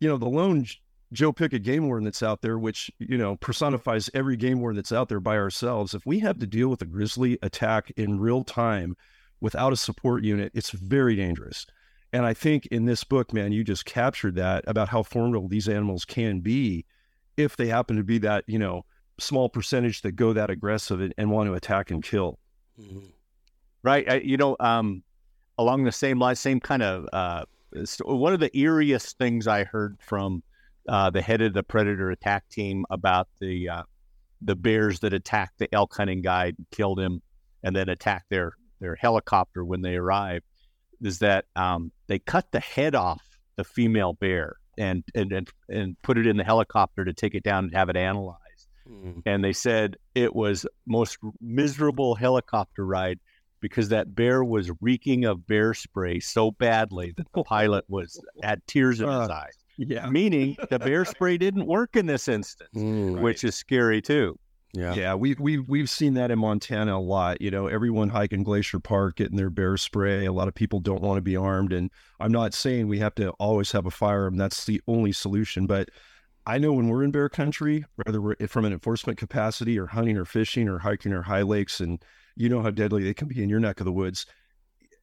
you 0.00 0.08
know, 0.08 0.16
the 0.16 0.28
lone 0.28 0.66
Joe 1.12 1.32
Pickett 1.32 1.62
game 1.62 1.86
warden 1.86 2.04
that's 2.04 2.22
out 2.22 2.42
there, 2.42 2.58
which, 2.58 2.90
you 2.98 3.16
know, 3.16 3.36
personifies 3.36 4.10
every 4.12 4.36
game 4.36 4.60
warden 4.60 4.76
that's 4.76 4.92
out 4.92 5.08
there 5.08 5.20
by 5.20 5.36
ourselves. 5.36 5.94
If 5.94 6.04
we 6.04 6.18
have 6.20 6.38
to 6.40 6.46
deal 6.46 6.68
with 6.68 6.82
a 6.82 6.86
grizzly 6.86 7.38
attack 7.42 7.92
in 7.96 8.18
real 8.18 8.42
time 8.42 8.96
without 9.40 9.72
a 9.72 9.76
support 9.76 10.24
unit, 10.24 10.50
it's 10.54 10.70
very 10.70 11.14
dangerous. 11.14 11.66
And 12.16 12.24
I 12.24 12.32
think 12.32 12.64
in 12.68 12.86
this 12.86 13.04
book, 13.04 13.34
man, 13.34 13.52
you 13.52 13.62
just 13.62 13.84
captured 13.84 14.36
that 14.36 14.64
about 14.66 14.88
how 14.88 15.02
formidable 15.02 15.48
these 15.48 15.68
animals 15.68 16.06
can 16.06 16.40
be 16.40 16.86
if 17.36 17.58
they 17.58 17.66
happen 17.66 17.94
to 17.96 18.02
be 18.02 18.16
that, 18.20 18.44
you 18.46 18.58
know, 18.58 18.86
small 19.18 19.50
percentage 19.50 20.00
that 20.00 20.12
go 20.12 20.32
that 20.32 20.48
aggressive 20.48 21.02
and, 21.02 21.12
and 21.18 21.30
want 21.30 21.46
to 21.46 21.52
attack 21.52 21.90
and 21.90 22.02
kill. 22.02 22.38
Mm-hmm. 22.80 23.00
Right. 23.82 24.10
I, 24.10 24.14
you 24.20 24.38
know, 24.38 24.56
um, 24.60 25.02
along 25.58 25.84
the 25.84 25.92
same 25.92 26.18
line, 26.18 26.36
same 26.36 26.58
kind 26.58 26.82
of 26.82 27.06
uh, 27.12 27.44
one 28.02 28.32
of 28.32 28.40
the 28.40 28.48
eeriest 28.48 29.16
things 29.16 29.46
I 29.46 29.64
heard 29.64 29.98
from 30.00 30.42
uh, 30.88 31.10
the 31.10 31.20
head 31.20 31.42
of 31.42 31.52
the 31.52 31.64
predator 31.64 32.10
attack 32.12 32.48
team 32.48 32.86
about 32.88 33.28
the 33.42 33.68
uh, 33.68 33.82
the 34.40 34.56
bears 34.56 35.00
that 35.00 35.12
attacked 35.12 35.58
the 35.58 35.68
elk 35.74 35.94
hunting 35.94 36.22
guide, 36.22 36.56
killed 36.70 36.98
him, 36.98 37.20
and 37.62 37.76
then 37.76 37.90
attacked 37.90 38.30
their 38.30 38.54
their 38.80 38.94
helicopter 38.94 39.66
when 39.66 39.82
they 39.82 39.96
arrived, 39.96 40.46
is 41.02 41.18
that 41.20 41.46
um, 41.56 41.92
they 42.06 42.18
cut 42.18 42.50
the 42.52 42.60
head 42.60 42.94
off 42.94 43.22
the 43.56 43.64
female 43.64 44.12
bear 44.14 44.56
and, 44.78 45.02
and 45.14 45.32
and 45.32 45.48
and 45.68 45.96
put 46.02 46.18
it 46.18 46.26
in 46.26 46.36
the 46.36 46.44
helicopter 46.44 47.04
to 47.04 47.12
take 47.12 47.34
it 47.34 47.42
down 47.42 47.64
and 47.64 47.74
have 47.74 47.88
it 47.88 47.96
analyzed. 47.96 48.68
Mm. 48.88 49.22
And 49.26 49.42
they 49.42 49.52
said 49.52 49.96
it 50.14 50.34
was 50.34 50.66
most 50.86 51.18
miserable 51.40 52.14
helicopter 52.14 52.84
ride 52.84 53.18
because 53.60 53.88
that 53.88 54.14
bear 54.14 54.44
was 54.44 54.70
reeking 54.80 55.24
of 55.24 55.46
bear 55.46 55.74
spray 55.74 56.20
so 56.20 56.50
badly 56.50 57.14
that 57.16 57.26
the 57.34 57.42
pilot 57.42 57.84
was 57.88 58.20
had 58.42 58.60
tears 58.66 59.00
in 59.00 59.08
his 59.08 59.28
uh, 59.28 59.32
eyes. 59.32 59.56
Yeah. 59.78 60.08
Meaning 60.08 60.56
the 60.70 60.78
bear 60.78 61.04
spray 61.04 61.36
didn't 61.36 61.66
work 61.66 61.96
in 61.96 62.06
this 62.06 62.28
instance, 62.28 62.70
mm, 62.74 63.20
which 63.20 63.44
right. 63.44 63.48
is 63.48 63.54
scary 63.54 64.00
too. 64.00 64.38
Yeah. 64.72 64.94
Yeah. 64.94 65.14
We, 65.14 65.34
we, 65.38 65.58
we've 65.58 65.88
seen 65.88 66.14
that 66.14 66.30
in 66.30 66.38
Montana 66.38 66.96
a 66.96 67.00
lot. 67.00 67.40
You 67.40 67.50
know, 67.50 67.66
everyone 67.66 68.10
hiking 68.10 68.42
Glacier 68.42 68.78
Park, 68.78 69.16
getting 69.16 69.36
their 69.36 69.50
bear 69.50 69.76
spray. 69.76 70.26
A 70.26 70.32
lot 70.32 70.48
of 70.48 70.54
people 70.54 70.80
don't 70.80 71.00
want 71.00 71.18
to 71.18 71.22
be 71.22 71.36
armed. 71.36 71.72
And 71.72 71.90
I'm 72.20 72.32
not 72.32 72.52
saying 72.52 72.88
we 72.88 72.98
have 72.98 73.14
to 73.16 73.30
always 73.32 73.72
have 73.72 73.86
a 73.86 73.90
firearm. 73.90 74.36
That's 74.36 74.66
the 74.66 74.80
only 74.86 75.12
solution. 75.12 75.66
But 75.66 75.88
I 76.46 76.58
know 76.58 76.72
when 76.72 76.88
we're 76.88 77.02
in 77.02 77.10
bear 77.10 77.28
country, 77.28 77.84
whether 78.04 78.20
we're 78.20 78.36
from 78.48 78.64
an 78.64 78.72
enforcement 78.72 79.18
capacity 79.18 79.78
or 79.78 79.86
hunting 79.86 80.16
or 80.16 80.24
fishing 80.24 80.68
or 80.68 80.78
hiking 80.78 81.12
or 81.12 81.22
high 81.22 81.42
lakes, 81.42 81.80
and 81.80 82.02
you 82.36 82.48
know 82.48 82.62
how 82.62 82.70
deadly 82.70 83.02
they 83.02 83.14
can 83.14 83.28
be 83.28 83.42
in 83.42 83.48
your 83.48 83.60
neck 83.60 83.80
of 83.80 83.86
the 83.86 83.92
woods. 83.92 84.26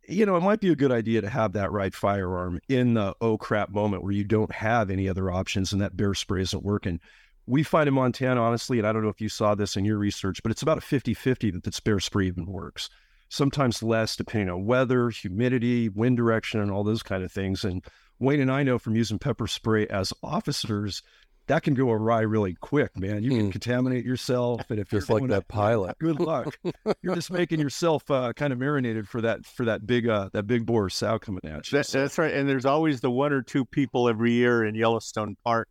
You 0.07 0.25
know, 0.25 0.35
it 0.35 0.41
might 0.41 0.59
be 0.59 0.69
a 0.69 0.75
good 0.75 0.91
idea 0.91 1.21
to 1.21 1.29
have 1.29 1.53
that 1.53 1.71
right 1.71 1.93
firearm 1.93 2.59
in 2.69 2.93
the 2.93 3.15
oh 3.21 3.37
crap 3.37 3.69
moment 3.69 4.03
where 4.03 4.11
you 4.11 4.23
don't 4.23 4.51
have 4.51 4.89
any 4.89 5.09
other 5.09 5.31
options 5.31 5.73
and 5.73 5.81
that 5.81 5.97
bear 5.97 6.13
spray 6.13 6.41
isn't 6.41 6.63
working 6.63 6.99
we 7.45 7.63
find 7.63 7.87
in 7.87 7.93
Montana, 7.93 8.41
honestly, 8.41 8.77
and 8.77 8.87
I 8.87 8.93
don't 8.93 9.03
know 9.03 9.09
if 9.09 9.21
you 9.21 9.29
saw 9.29 9.55
this 9.55 9.75
in 9.75 9.85
your 9.85 9.97
research, 9.97 10.41
but 10.43 10.51
it's 10.51 10.61
about 10.61 10.77
a 10.77 10.81
50 10.81 11.13
50 11.13 11.51
that 11.51 11.63
the 11.63 11.81
bear 11.83 11.99
spray 11.99 12.27
even 12.27 12.45
works. 12.45 12.89
Sometimes 13.29 13.81
less, 13.81 14.15
depending 14.15 14.49
on 14.49 14.65
weather, 14.65 15.09
humidity, 15.09 15.89
wind 15.89 16.17
direction, 16.17 16.59
and 16.59 16.71
all 16.71 16.83
those 16.83 17.03
kind 17.03 17.23
of 17.23 17.31
things. 17.31 17.63
And 17.63 17.83
Wayne 18.19 18.39
and 18.39 18.51
I 18.51 18.63
know 18.63 18.77
from 18.77 18.95
using 18.95 19.17
pepper 19.17 19.47
spray 19.47 19.87
as 19.87 20.13
officers, 20.21 21.01
that 21.47 21.63
can 21.63 21.73
go 21.73 21.91
awry 21.91 22.21
really 22.21 22.53
quick, 22.53 22.97
man. 22.97 23.21
You 23.21 23.31
can 23.31 23.49
mm. 23.49 23.51
contaminate 23.51 24.05
yourself, 24.05 24.61
and 24.69 24.79
if 24.79 24.89
just 24.89 25.09
like 25.09 25.27
that 25.27 25.47
pilot, 25.49 25.97
good 25.99 26.19
luck. 26.19 26.55
you're 27.01 27.15
just 27.15 27.31
making 27.31 27.59
yourself 27.59 28.09
uh, 28.09 28.31
kind 28.33 28.53
of 28.53 28.59
marinated 28.59 29.09
for 29.09 29.19
that 29.21 29.45
for 29.45 29.65
that 29.65 29.85
big 29.85 30.07
uh, 30.07 30.29
that 30.31 30.47
big 30.47 30.65
boar 30.65 30.89
sow 30.89 31.19
coming 31.19 31.41
at 31.43 31.69
you. 31.71 31.77
That, 31.77 31.87
that's 31.87 32.17
right. 32.17 32.33
And 32.33 32.47
there's 32.47 32.65
always 32.65 33.01
the 33.01 33.11
one 33.11 33.33
or 33.33 33.41
two 33.41 33.65
people 33.65 34.07
every 34.07 34.31
year 34.31 34.63
in 34.63 34.75
Yellowstone 34.75 35.35
Park 35.43 35.67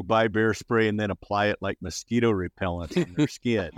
who 0.00 0.04
buy 0.04 0.28
bear 0.28 0.54
spray 0.54 0.88
and 0.88 0.98
then 0.98 1.10
apply 1.10 1.46
it 1.48 1.58
like 1.60 1.76
mosquito 1.82 2.30
repellent 2.30 2.96
on 2.96 3.14
their 3.16 3.28
skin 3.28 3.70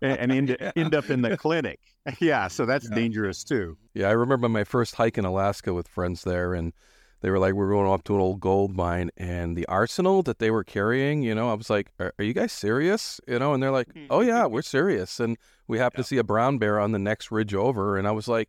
and, 0.00 0.18
and 0.18 0.32
end, 0.32 0.56
end, 0.76 0.94
up 0.94 1.10
in 1.10 1.20
the 1.20 1.36
clinic. 1.36 1.78
Yeah, 2.20 2.48
so 2.48 2.64
that's 2.64 2.88
yeah. 2.88 2.94
dangerous 2.94 3.44
too. 3.44 3.76
Yeah, 3.92 4.08
I 4.08 4.12
remember 4.12 4.48
my 4.48 4.64
first 4.64 4.94
hike 4.94 5.18
in 5.18 5.26
Alaska 5.26 5.74
with 5.74 5.86
friends 5.86 6.24
there, 6.24 6.54
and 6.54 6.72
they 7.20 7.28
were 7.28 7.38
like, 7.38 7.52
we 7.52 7.62
are 7.62 7.68
going 7.68 7.92
up 7.92 8.02
to 8.04 8.14
an 8.14 8.20
old 8.22 8.40
gold 8.40 8.74
mine, 8.74 9.10
and 9.18 9.54
the 9.54 9.66
arsenal 9.66 10.22
that 10.22 10.38
they 10.38 10.50
were 10.50 10.64
carrying, 10.64 11.22
you 11.22 11.34
know, 11.34 11.50
I 11.50 11.52
was 11.52 11.68
like, 11.68 11.90
are, 12.00 12.14
are 12.18 12.24
you 12.24 12.32
guys 12.32 12.50
serious? 12.50 13.20
You 13.28 13.38
know, 13.38 13.52
and 13.52 13.62
they're 13.62 13.70
like, 13.70 13.92
hmm. 13.92 14.06
oh 14.08 14.22
yeah, 14.22 14.46
we're 14.46 14.62
serious. 14.62 15.20
And 15.20 15.36
we 15.66 15.76
happened 15.76 15.98
yeah. 15.98 16.04
to 16.04 16.08
see 16.08 16.16
a 16.16 16.24
brown 16.24 16.56
bear 16.56 16.80
on 16.80 16.92
the 16.92 16.98
next 16.98 17.30
ridge 17.30 17.52
over, 17.52 17.98
and 17.98 18.08
I 18.08 18.12
was 18.12 18.26
like, 18.26 18.48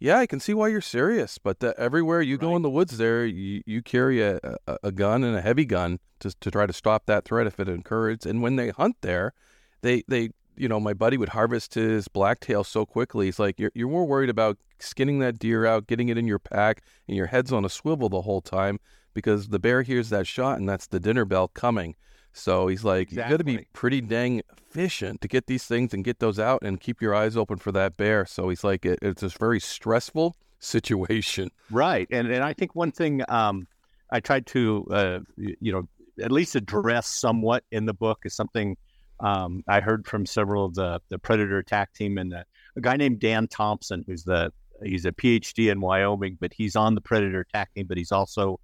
yeah, 0.00 0.18
I 0.18 0.26
can 0.26 0.40
see 0.40 0.54
why 0.54 0.68
you're 0.68 0.80
serious, 0.80 1.36
but 1.36 1.60
the, 1.60 1.78
everywhere 1.78 2.22
you 2.22 2.36
right. 2.36 2.40
go 2.40 2.56
in 2.56 2.62
the 2.62 2.70
woods, 2.70 2.96
there 2.96 3.26
you, 3.26 3.62
you 3.66 3.82
carry 3.82 4.22
a, 4.22 4.40
a, 4.66 4.78
a, 4.84 4.92
gun 4.92 5.22
and 5.22 5.36
a 5.36 5.42
heavy 5.42 5.66
gun 5.66 6.00
to 6.20 6.34
to 6.40 6.50
try 6.50 6.64
to 6.66 6.72
stop 6.72 7.04
that 7.04 7.26
threat 7.26 7.46
if 7.46 7.60
it 7.60 7.68
occurs. 7.68 8.24
And 8.24 8.40
when 8.40 8.56
they 8.56 8.70
hunt 8.70 8.96
there, 9.02 9.34
they 9.82 10.02
they 10.08 10.30
you 10.56 10.68
know 10.68 10.80
my 10.80 10.94
buddy 10.94 11.18
would 11.18 11.30
harvest 11.30 11.74
his 11.74 12.08
blacktail 12.08 12.64
so 12.64 12.86
quickly. 12.86 13.26
He's 13.26 13.38
like, 13.38 13.60
you're 13.60 13.72
you're 13.74 13.90
more 13.90 14.06
worried 14.06 14.30
about 14.30 14.56
skinning 14.78 15.18
that 15.18 15.38
deer 15.38 15.66
out, 15.66 15.86
getting 15.86 16.08
it 16.08 16.16
in 16.16 16.26
your 16.26 16.38
pack, 16.38 16.82
and 17.06 17.14
your 17.14 17.26
head's 17.26 17.52
on 17.52 17.66
a 17.66 17.70
swivel 17.70 18.08
the 18.08 18.22
whole 18.22 18.40
time 18.40 18.80
because 19.12 19.48
the 19.48 19.58
bear 19.58 19.82
hears 19.82 20.08
that 20.08 20.26
shot 20.26 20.58
and 20.58 20.68
that's 20.68 20.86
the 20.86 21.00
dinner 21.00 21.26
bell 21.26 21.48
coming. 21.48 21.94
So 22.32 22.68
he's 22.68 22.84
like, 22.84 23.08
exactly. 23.08 23.24
you 23.24 23.30
got 23.30 23.38
to 23.38 23.44
be 23.44 23.66
pretty 23.72 24.00
dang 24.00 24.42
efficient 24.70 25.20
to 25.20 25.28
get 25.28 25.46
these 25.46 25.64
things 25.64 25.92
and 25.92 26.04
get 26.04 26.20
those 26.20 26.38
out 26.38 26.62
and 26.62 26.80
keep 26.80 27.02
your 27.02 27.14
eyes 27.14 27.36
open 27.36 27.58
for 27.58 27.72
that 27.72 27.96
bear. 27.96 28.24
So 28.26 28.48
he's 28.48 28.64
like, 28.64 28.86
it, 28.86 28.98
it's 29.02 29.22
a 29.22 29.28
very 29.28 29.60
stressful 29.60 30.36
situation. 30.60 31.50
Right. 31.70 32.06
And, 32.10 32.30
and 32.30 32.44
I 32.44 32.52
think 32.52 32.74
one 32.74 32.92
thing 32.92 33.22
um, 33.28 33.66
I 34.10 34.20
tried 34.20 34.46
to, 34.48 34.86
uh, 34.90 35.18
you 35.36 35.72
know, 35.72 35.88
at 36.22 36.30
least 36.30 36.54
address 36.54 37.06
somewhat 37.06 37.64
in 37.70 37.86
the 37.86 37.94
book 37.94 38.20
is 38.24 38.34
something 38.34 38.76
um, 39.20 39.62
I 39.68 39.80
heard 39.80 40.06
from 40.06 40.24
several 40.24 40.64
of 40.64 40.74
the, 40.74 41.00
the 41.08 41.18
predator 41.18 41.58
attack 41.58 41.92
team 41.92 42.18
and 42.18 42.32
the, 42.32 42.44
a 42.76 42.80
guy 42.80 42.96
named 42.96 43.20
Dan 43.20 43.48
Thompson, 43.48 44.04
who's 44.06 44.24
the, 44.24 44.52
he's 44.82 45.04
a 45.04 45.12
PhD 45.12 45.70
in 45.70 45.80
Wyoming, 45.80 46.38
but 46.40 46.52
he's 46.54 46.76
on 46.76 46.94
the 46.94 47.00
predator 47.00 47.40
attack 47.40 47.74
team, 47.74 47.86
but 47.86 47.98
he's 47.98 48.12
also 48.12 48.60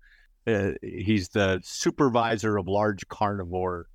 uh, 0.47 0.73
he's 0.83 1.29
the 1.31 1.61
supervisor 1.65 2.57
of 2.57 2.69
large 2.69 3.07
carnivore 3.09 3.87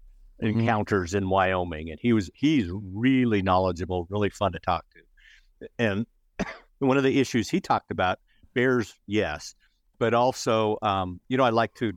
mm-hmm. 0.41 0.59
encounters 0.59 1.13
in 1.13 1.29
Wyoming, 1.29 1.89
and 1.89 1.99
he 2.01 2.13
was 2.13 2.29
he's 2.33 2.67
really 2.69 3.41
knowledgeable, 3.41 4.07
really 4.09 4.29
fun 4.29 4.51
to 4.53 4.59
talk 4.59 4.85
to. 4.91 5.67
And 5.79 6.05
one 6.79 6.97
of 6.97 7.03
the 7.03 7.19
issues 7.19 7.49
he 7.49 7.61
talked 7.61 7.91
about 7.91 8.19
bears, 8.53 8.93
yes, 9.07 9.55
but 9.97 10.13
also, 10.13 10.77
um, 10.81 11.19
you 11.29 11.37
know, 11.37 11.43
I 11.43 11.51
like 11.51 11.73
to 11.75 11.93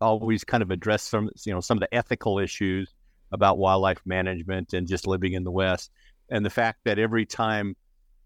always 0.00 0.42
kind 0.42 0.62
of 0.62 0.70
address 0.70 1.02
some, 1.02 1.30
you 1.44 1.52
know, 1.52 1.60
some 1.60 1.76
of 1.76 1.80
the 1.80 1.94
ethical 1.94 2.38
issues 2.38 2.92
about 3.30 3.58
wildlife 3.58 4.00
management 4.04 4.72
and 4.72 4.88
just 4.88 5.06
living 5.06 5.34
in 5.34 5.44
the 5.44 5.52
West, 5.52 5.90
and 6.30 6.44
the 6.44 6.50
fact 6.50 6.80
that 6.84 6.98
every 6.98 7.26
time 7.26 7.76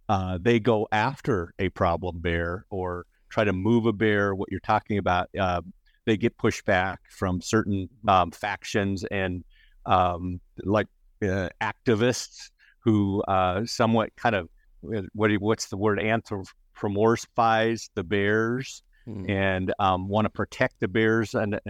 uh, 0.09 0.39
they 0.41 0.61
go 0.61 0.89
after 0.93 1.53
a 1.59 1.69
problem 1.71 2.21
bear 2.21 2.65
or 2.71 3.05
try 3.29 3.45
to 3.45 3.53
move 3.53 3.87
a 3.87 3.93
bear, 3.93 4.35
what 4.35 4.51
you're 4.51 4.61
talking 4.61 4.99
about, 4.99 5.29
uh, 5.39 5.61
they 6.05 6.17
get 6.17 6.37
pushback 6.39 6.97
from 7.11 7.41
certain 7.41 7.89
um, 8.09 8.31
factions 8.31 9.05
and 9.11 9.45
um, 9.87 10.41
like 10.65 10.87
uh, 11.23 11.49
activists 11.61 12.51
who 12.81 13.23
uh, 13.23 13.65
somewhat 13.67 14.15
kind 14.17 14.35
of 14.35 14.49
uh, 14.95 15.03
what 15.13 15.31
what's 15.41 15.67
the 15.67 15.77
word 15.77 15.99
anthropomorphize 15.99 17.91
the 17.95 18.05
bears 18.05 18.83
mm. 19.09 19.29
and 19.29 19.75
um, 19.79 20.09
want 20.09 20.25
to 20.25 20.31
protect 20.31 20.79
the 20.81 20.89
bears 20.89 21.35
under, 21.35 21.61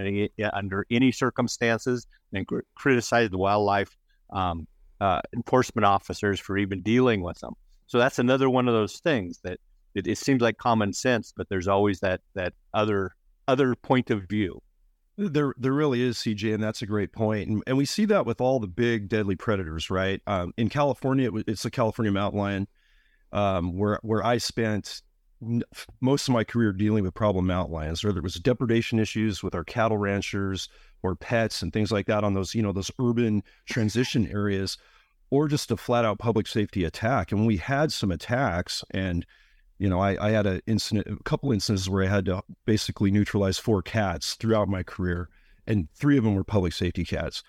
under 0.53 0.87
any 0.91 1.13
circumstances 1.13 2.07
and 2.33 2.47
cr- 2.47 2.61
criticize 2.75 3.31
the 3.31 3.39
wildlife 3.39 3.97
um, 4.31 4.67
uh, 5.01 5.21
enforcement 5.35 5.85
officers 5.85 6.41
for 6.41 6.59
even 6.59 6.83
dealing 6.83 7.23
with 7.23 7.39
them. 7.41 7.55
So 7.87 7.99
that's 7.99 8.19
another 8.19 8.51
one 8.51 8.69
of 8.69 8.75
those 8.75 8.99
things 8.99 9.39
that 9.45 9.59
it, 9.97 10.07
it 10.07 10.19
seems 10.19 10.43
like 10.43 10.59
common 10.59 10.93
sense, 10.93 11.33
but 11.37 11.49
there's 11.49 11.67
always 11.67 12.01
that 12.01 12.21
that 12.35 12.53
other 12.75 13.13
other 13.49 13.75
point 13.75 14.11
of 14.11 14.29
view. 14.29 14.63
There, 15.19 15.55
there 15.57 15.73
really 15.73 16.03
is, 16.03 16.19
CJ, 16.19 16.53
and 16.53 16.63
that's 16.63 16.83
a 16.83 16.87
great 16.87 17.11
point. 17.11 17.49
And, 17.49 17.63
and 17.67 17.79
we 17.79 17.87
see 17.87 18.05
that 18.05 18.27
with 18.27 18.39
all 18.39 18.61
the 18.61 18.67
big 18.67 19.09
deadly 19.09 19.35
predators, 19.35 19.89
right? 19.89 20.21
Um, 20.27 20.53
in 20.59 20.69
California, 20.69 21.35
it, 21.35 21.45
it's 21.49 21.63
the 21.63 21.71
California 21.71 22.13
mountain 22.13 22.39
lion, 22.39 22.69
um, 23.33 23.79
where 23.79 23.99
where 24.03 24.25
I 24.25 24.37
spent 24.37 25.01
most 26.01 26.29
of 26.29 26.35
my 26.35 26.45
career 26.45 26.73
dealing 26.73 27.05
with 27.05 27.15
problem 27.15 27.47
mountain 27.47 27.75
lions, 27.75 28.05
whether 28.05 28.19
it 28.19 28.25
was 28.25 28.35
depredation 28.35 28.99
issues 28.99 29.43
with 29.43 29.55
our 29.55 29.65
cattle 29.65 29.99
ranchers 29.99 30.69
or 31.03 31.15
pets 31.15 31.63
and 31.63 31.73
things 31.73 31.93
like 31.93 32.07
that 32.07 32.25
on 32.25 32.35
those, 32.35 32.55
you 32.55 32.63
know, 32.63 32.73
those 32.73 32.91
urban 32.99 33.43
transition 33.67 34.27
areas, 34.29 34.79
or 35.31 35.49
just 35.49 35.71
a 35.71 35.77
flat 35.77 36.05
out 36.05 36.19
public 36.19 36.47
safety 36.47 36.85
attack. 36.85 37.33
And 37.33 37.47
we 37.47 37.59
had 37.59 37.93
some 37.93 38.11
attacks 38.11 38.83
and 38.93 39.27
you 39.79 39.89
know, 39.89 40.01
I, 40.01 40.29
I 40.29 40.31
had 40.31 40.47
a 40.47 40.61
incident, 40.67 41.07
a 41.07 41.23
couple 41.25 41.53
instances 41.53 41.89
where 41.89 42.05
I 42.05 42.09
had 42.09 42.25
to 42.27 42.43
basically 42.65 43.11
neutralize 43.11 43.59
four 43.59 43.83
cats 43.83 44.35
throughout 44.35 44.69
my 44.69 44.83
career, 44.83 45.29
and 45.67 45.89
three 45.95 46.17
of 46.17 46.25
them 46.25 46.35
were 46.35 46.45
public 46.45 46.73
safety 46.73 47.05
cats, 47.05 47.43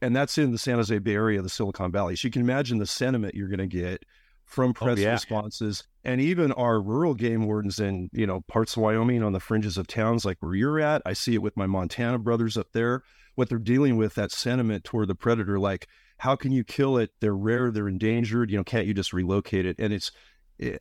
and 0.00 0.14
that's 0.14 0.38
in 0.38 0.52
the 0.52 0.58
San 0.58 0.76
Jose 0.76 0.98
Bay 0.98 1.14
Area, 1.14 1.42
the 1.42 1.48
Silicon 1.48 1.92
Valley. 1.92 2.16
So 2.16 2.26
you 2.26 2.32
can 2.32 2.42
imagine 2.42 2.78
the 2.78 2.86
sentiment 2.86 3.34
you're 3.34 3.48
going 3.48 3.58
to 3.58 3.66
get 3.66 4.04
from 4.44 4.70
oh, 4.70 4.72
press 4.74 4.98
oh, 4.98 5.02
yeah. 5.02 5.12
responses, 5.12 5.84
and 6.04 6.20
even 6.20 6.52
our 6.52 6.80
rural 6.80 7.14
game 7.14 7.46
wardens 7.46 7.78
in 7.78 8.08
you 8.12 8.26
know 8.26 8.40
parts 8.48 8.76
of 8.76 8.82
Wyoming 8.82 9.22
on 9.22 9.32
the 9.32 9.40
fringes 9.40 9.76
of 9.76 9.86
towns 9.86 10.24
like 10.24 10.38
where 10.40 10.54
you're 10.54 10.80
at. 10.80 11.02
I 11.04 11.12
see 11.12 11.34
it 11.34 11.42
with 11.42 11.56
my 11.56 11.66
Montana 11.66 12.18
brothers 12.18 12.56
up 12.56 12.72
there. 12.72 13.02
What 13.34 13.48
they're 13.48 13.58
dealing 13.58 13.96
with 13.96 14.14
that 14.14 14.30
sentiment 14.30 14.84
toward 14.84 15.08
the 15.08 15.14
predator, 15.14 15.58
like 15.58 15.88
how 16.18 16.36
can 16.36 16.52
you 16.52 16.64
kill 16.64 16.96
it? 16.96 17.10
They're 17.20 17.34
rare, 17.34 17.70
they're 17.70 17.88
endangered. 17.88 18.50
You 18.50 18.58
know, 18.58 18.64
can't 18.64 18.86
you 18.86 18.94
just 18.94 19.12
relocate 19.12 19.66
it? 19.66 19.76
And 19.78 19.92
it's 19.92 20.12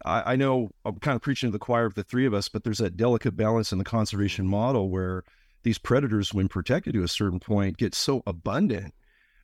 I, 0.05 0.33
I 0.33 0.35
know 0.35 0.69
I'm 0.85 0.97
kind 0.99 1.15
of 1.15 1.21
preaching 1.21 1.49
to 1.49 1.51
the 1.51 1.59
choir 1.59 1.85
of 1.85 1.95
the 1.95 2.03
three 2.03 2.25
of 2.25 2.33
us, 2.33 2.49
but 2.49 2.63
there's 2.63 2.79
that 2.79 2.97
delicate 2.97 3.35
balance 3.35 3.71
in 3.71 3.77
the 3.77 3.83
conservation 3.83 4.47
model 4.47 4.89
where 4.89 5.23
these 5.63 5.77
predators, 5.77 6.33
when 6.33 6.47
protected 6.47 6.93
to 6.93 7.03
a 7.03 7.07
certain 7.07 7.39
point, 7.39 7.77
get 7.77 7.95
so 7.95 8.21
abundant. 8.27 8.93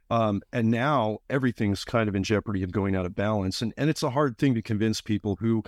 Um, 0.09 0.41
and 0.51 0.71
now 0.71 1.19
everything's 1.29 1.83
kind 1.83 2.09
of 2.09 2.15
in 2.15 2.23
jeopardy 2.23 2.63
of 2.63 2.71
going 2.71 2.95
out 2.95 3.05
of 3.05 3.15
balance. 3.15 3.61
And, 3.61 3.73
and 3.77 3.89
it's 3.89 4.03
a 4.03 4.09
hard 4.09 4.37
thing 4.37 4.55
to 4.55 4.61
convince 4.61 5.01
people 5.01 5.37
who, 5.39 5.63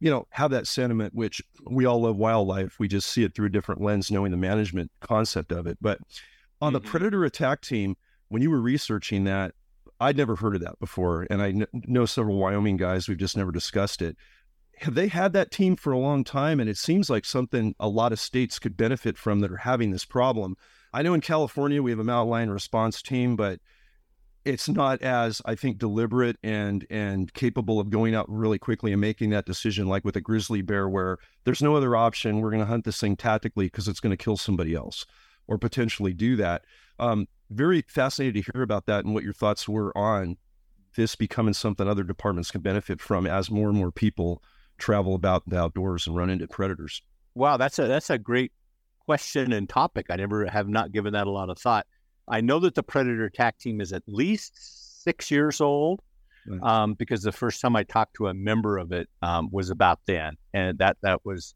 you 0.00 0.10
know, 0.10 0.26
have 0.30 0.50
that 0.50 0.66
sentiment, 0.66 1.14
which 1.14 1.42
we 1.68 1.84
all 1.84 2.02
love 2.02 2.16
wildlife. 2.16 2.78
We 2.78 2.88
just 2.88 3.08
see 3.08 3.22
it 3.22 3.34
through 3.34 3.46
a 3.46 3.50
different 3.50 3.80
lens, 3.80 4.10
knowing 4.10 4.30
the 4.30 4.36
management 4.36 4.90
concept 5.00 5.52
of 5.52 5.66
it. 5.66 5.78
But 5.80 5.98
on 6.60 6.72
mm-hmm. 6.72 6.82
the 6.82 6.88
predator 6.88 7.24
attack 7.24 7.60
team, 7.60 7.96
when 8.28 8.42
you 8.42 8.50
were 8.50 8.60
researching 8.60 9.24
that, 9.24 9.52
I'd 10.00 10.16
never 10.16 10.36
heard 10.36 10.54
of 10.56 10.60
that 10.62 10.78
before, 10.78 11.26
and 11.30 11.42
I 11.42 11.52
kn- 11.52 11.66
know 11.72 12.06
several 12.06 12.36
Wyoming 12.36 12.76
guys. 12.76 13.08
We've 13.08 13.18
just 13.18 13.36
never 13.36 13.52
discussed 13.52 14.02
it. 14.02 14.16
Have 14.80 14.94
they 14.94 15.08
had 15.08 15.32
that 15.32 15.50
team 15.50 15.76
for 15.76 15.92
a 15.92 15.98
long 15.98 16.22
time? 16.22 16.60
And 16.60 16.68
it 16.68 16.76
seems 16.76 17.08
like 17.08 17.24
something 17.24 17.74
a 17.80 17.88
lot 17.88 18.12
of 18.12 18.20
states 18.20 18.58
could 18.58 18.76
benefit 18.76 19.16
from 19.16 19.40
that 19.40 19.50
are 19.50 19.56
having 19.56 19.90
this 19.90 20.04
problem. 20.04 20.56
I 20.92 21.02
know 21.02 21.14
in 21.14 21.22
California 21.22 21.82
we 21.82 21.90
have 21.90 22.00
a 22.00 22.04
mountain 22.04 22.50
response 22.50 23.00
team, 23.00 23.36
but 23.36 23.60
it's 24.44 24.68
not 24.68 25.02
as 25.02 25.42
I 25.44 25.56
think 25.56 25.78
deliberate 25.78 26.36
and 26.42 26.86
and 26.88 27.32
capable 27.34 27.80
of 27.80 27.90
going 27.90 28.14
out 28.14 28.26
really 28.28 28.58
quickly 28.58 28.92
and 28.92 29.00
making 29.00 29.30
that 29.30 29.44
decision 29.44 29.88
like 29.88 30.04
with 30.04 30.14
a 30.14 30.20
grizzly 30.20 30.62
bear 30.62 30.88
where 30.88 31.18
there's 31.44 31.62
no 31.62 31.74
other 31.74 31.96
option. 31.96 32.40
We're 32.40 32.50
going 32.50 32.60
to 32.60 32.66
hunt 32.66 32.84
this 32.84 33.00
thing 33.00 33.16
tactically 33.16 33.66
because 33.66 33.88
it's 33.88 34.00
going 34.00 34.16
to 34.16 34.22
kill 34.22 34.36
somebody 34.36 34.74
else 34.74 35.04
or 35.48 35.58
potentially 35.58 36.12
do 36.12 36.36
that. 36.36 36.64
Um, 36.98 37.26
very 37.50 37.82
fascinated 37.82 38.44
to 38.44 38.52
hear 38.52 38.62
about 38.62 38.86
that 38.86 39.04
and 39.04 39.14
what 39.14 39.24
your 39.24 39.32
thoughts 39.32 39.68
were 39.68 39.96
on 39.96 40.36
this 40.96 41.14
becoming 41.14 41.54
something 41.54 41.86
other 41.86 42.02
departments 42.02 42.50
can 42.50 42.62
benefit 42.62 43.00
from 43.00 43.26
as 43.26 43.50
more 43.50 43.68
and 43.68 43.78
more 43.78 43.92
people 43.92 44.42
travel 44.78 45.14
about 45.14 45.48
the 45.48 45.58
outdoors 45.58 46.06
and 46.06 46.16
run 46.16 46.30
into 46.30 46.46
predators. 46.48 47.02
Wow, 47.34 47.56
that's 47.56 47.78
a 47.78 47.86
that's 47.86 48.10
a 48.10 48.18
great 48.18 48.52
question 49.04 49.52
and 49.52 49.68
topic. 49.68 50.06
I 50.10 50.16
never 50.16 50.46
have 50.46 50.68
not 50.68 50.92
given 50.92 51.12
that 51.12 51.26
a 51.26 51.30
lot 51.30 51.50
of 51.50 51.58
thought. 51.58 51.86
I 52.28 52.40
know 52.40 52.58
that 52.60 52.74
the 52.74 52.82
predator 52.82 53.24
attack 53.24 53.58
team 53.58 53.80
is 53.80 53.92
at 53.92 54.02
least 54.06 55.04
six 55.04 55.30
years 55.30 55.60
old, 55.60 56.00
right. 56.48 56.60
um, 56.62 56.94
because 56.94 57.22
the 57.22 57.30
first 57.30 57.60
time 57.60 57.76
I 57.76 57.84
talked 57.84 58.14
to 58.14 58.28
a 58.28 58.34
member 58.34 58.78
of 58.78 58.90
it 58.90 59.08
um, 59.22 59.48
was 59.52 59.70
about 59.70 60.00
then, 60.06 60.36
and 60.54 60.78
that 60.78 60.96
that 61.02 61.24
was 61.24 61.54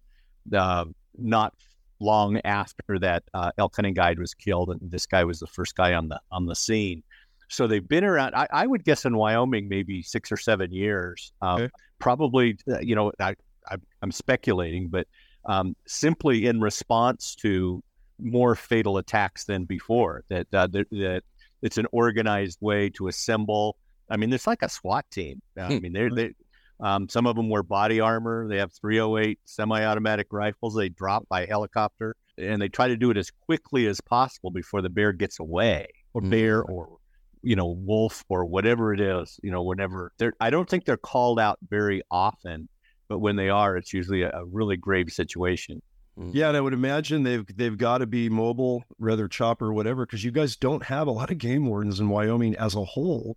uh, 0.55 0.85
not 1.19 1.55
long 2.01 2.41
after 2.45 2.99
that 2.99 3.23
uh, 3.35 3.53
elk 3.59 3.77
hunting 3.77 3.95
guide 3.95 4.19
was 4.19 4.35
killed, 4.35 4.71
and 4.71 4.91
this 4.91 5.07
guy 5.07 5.25
was 5.25 5.41
the 5.41 5.47
first 5.47 5.77
guy 5.77 5.95
on 5.95 6.09
the 6.09 6.21
on 6.33 6.47
the 6.47 6.55
scene. 6.55 7.03
So 7.49 7.67
they've 7.67 7.87
been 7.87 8.05
around. 8.05 8.35
I, 8.35 8.47
I 8.53 8.67
would 8.67 8.85
guess 8.85 9.05
in 9.05 9.17
Wyoming 9.17 9.69
maybe 9.69 10.03
six 10.03 10.31
or 10.31 10.37
seven 10.37 10.73
years. 10.73 11.33
Um, 11.43 11.63
okay. 11.63 11.73
Probably, 11.99 12.57
uh, 12.71 12.79
you 12.79 12.95
know, 12.95 13.13
I, 13.21 13.35
I, 13.69 13.77
am 14.03 14.13
speculating, 14.13 14.89
but 14.89 15.07
um, 15.45 15.77
simply 15.87 16.47
in 16.47 16.61
response 16.61 17.35
to 17.37 17.83
more 18.19 18.55
fatal 18.55 18.99
attacks 18.99 19.45
than 19.45 19.65
before. 19.65 20.25
That 20.29 20.47
uh, 20.53 20.69
that, 20.69 20.89
that 20.91 21.23
it's 21.63 21.79
an 21.79 21.87
organized 21.93 22.59
way 22.61 22.89
to 22.91 23.09
assemble. 23.09 23.77
I 24.09 24.17
mean, 24.17 24.33
it's 24.33 24.47
like 24.47 24.63
a 24.63 24.69
SWAT 24.69 25.05
team. 25.11 25.43
I 25.59 25.67
hmm. 25.67 25.83
mean, 25.83 25.93
they're 25.93 26.11
they 26.11 26.35
um, 26.81 27.09
some 27.09 27.27
of 27.27 27.37
them 27.37 27.49
wear 27.49 27.63
body 27.63 28.01
armor. 28.01 28.49
They 28.49 28.59
have 28.59 28.73
308 28.73 29.39
semi-automatic 29.45 30.29
rifles. 30.31 30.75
They 30.75 30.89
drop 30.89 31.29
by 31.29 31.47
helicopter, 31.47 32.17
and 32.39 32.61
they 32.61 32.69
try 32.69 32.89
to 32.89 32.97
do 32.97 33.11
it 33.11 33.17
as 33.17 33.31
quickly 33.31 33.87
as 33.87 34.01
possible 34.01 34.51
before 34.51 34.81
the 34.81 34.89
bear 34.89 35.13
gets 35.13 35.39
away, 35.41 35.89
or 36.15 36.23
mm-hmm. 36.23 36.31
bear, 36.31 36.63
or 36.63 36.97
you 37.43 37.57
know, 37.57 37.69
wolf, 37.69 38.25
or 38.29 38.47
whatever 38.47 38.95
it 38.95 39.01
is. 39.01 39.39
You 39.43 39.51
know, 39.51 39.63
whenever 39.63 40.13
they're, 40.19 40.33
I 40.41 40.51
don't 40.51 40.69
think 40.69 40.85
they're 40.85 40.97
called 40.97 41.39
out 41.39 41.59
very 41.69 42.03
often, 42.11 42.69
but 43.09 43.19
when 43.19 43.37
they 43.37 43.51
are, 43.51 43.77
it's 43.77 43.93
usually 43.93 44.23
a, 44.23 44.31
a 44.31 44.45
really 44.47 44.77
grave 44.77 45.11
situation. 45.11 45.83
Mm. 46.19 46.31
Yeah, 46.33 46.49
and 46.49 46.57
I 46.57 46.61
would 46.63 46.73
imagine 46.73 47.23
they've 47.23 47.47
they've 47.55 47.77
got 47.77 47.99
to 47.99 48.07
be 48.07 48.31
mobile, 48.31 48.85
rather 48.99 49.29
chopper, 49.29 49.71
whatever, 49.71 50.07
because 50.07 50.25
you 50.25 50.31
guys 50.31 50.57
don't 50.57 50.85
have 50.85 51.09
a 51.09 51.13
lot 51.13 51.31
of 51.31 51.37
game 51.37 51.67
wardens 51.67 52.01
in 52.01 52.09
Wyoming 52.09 52.57
as 52.57 52.75
a 52.75 52.85
whole 52.85 53.37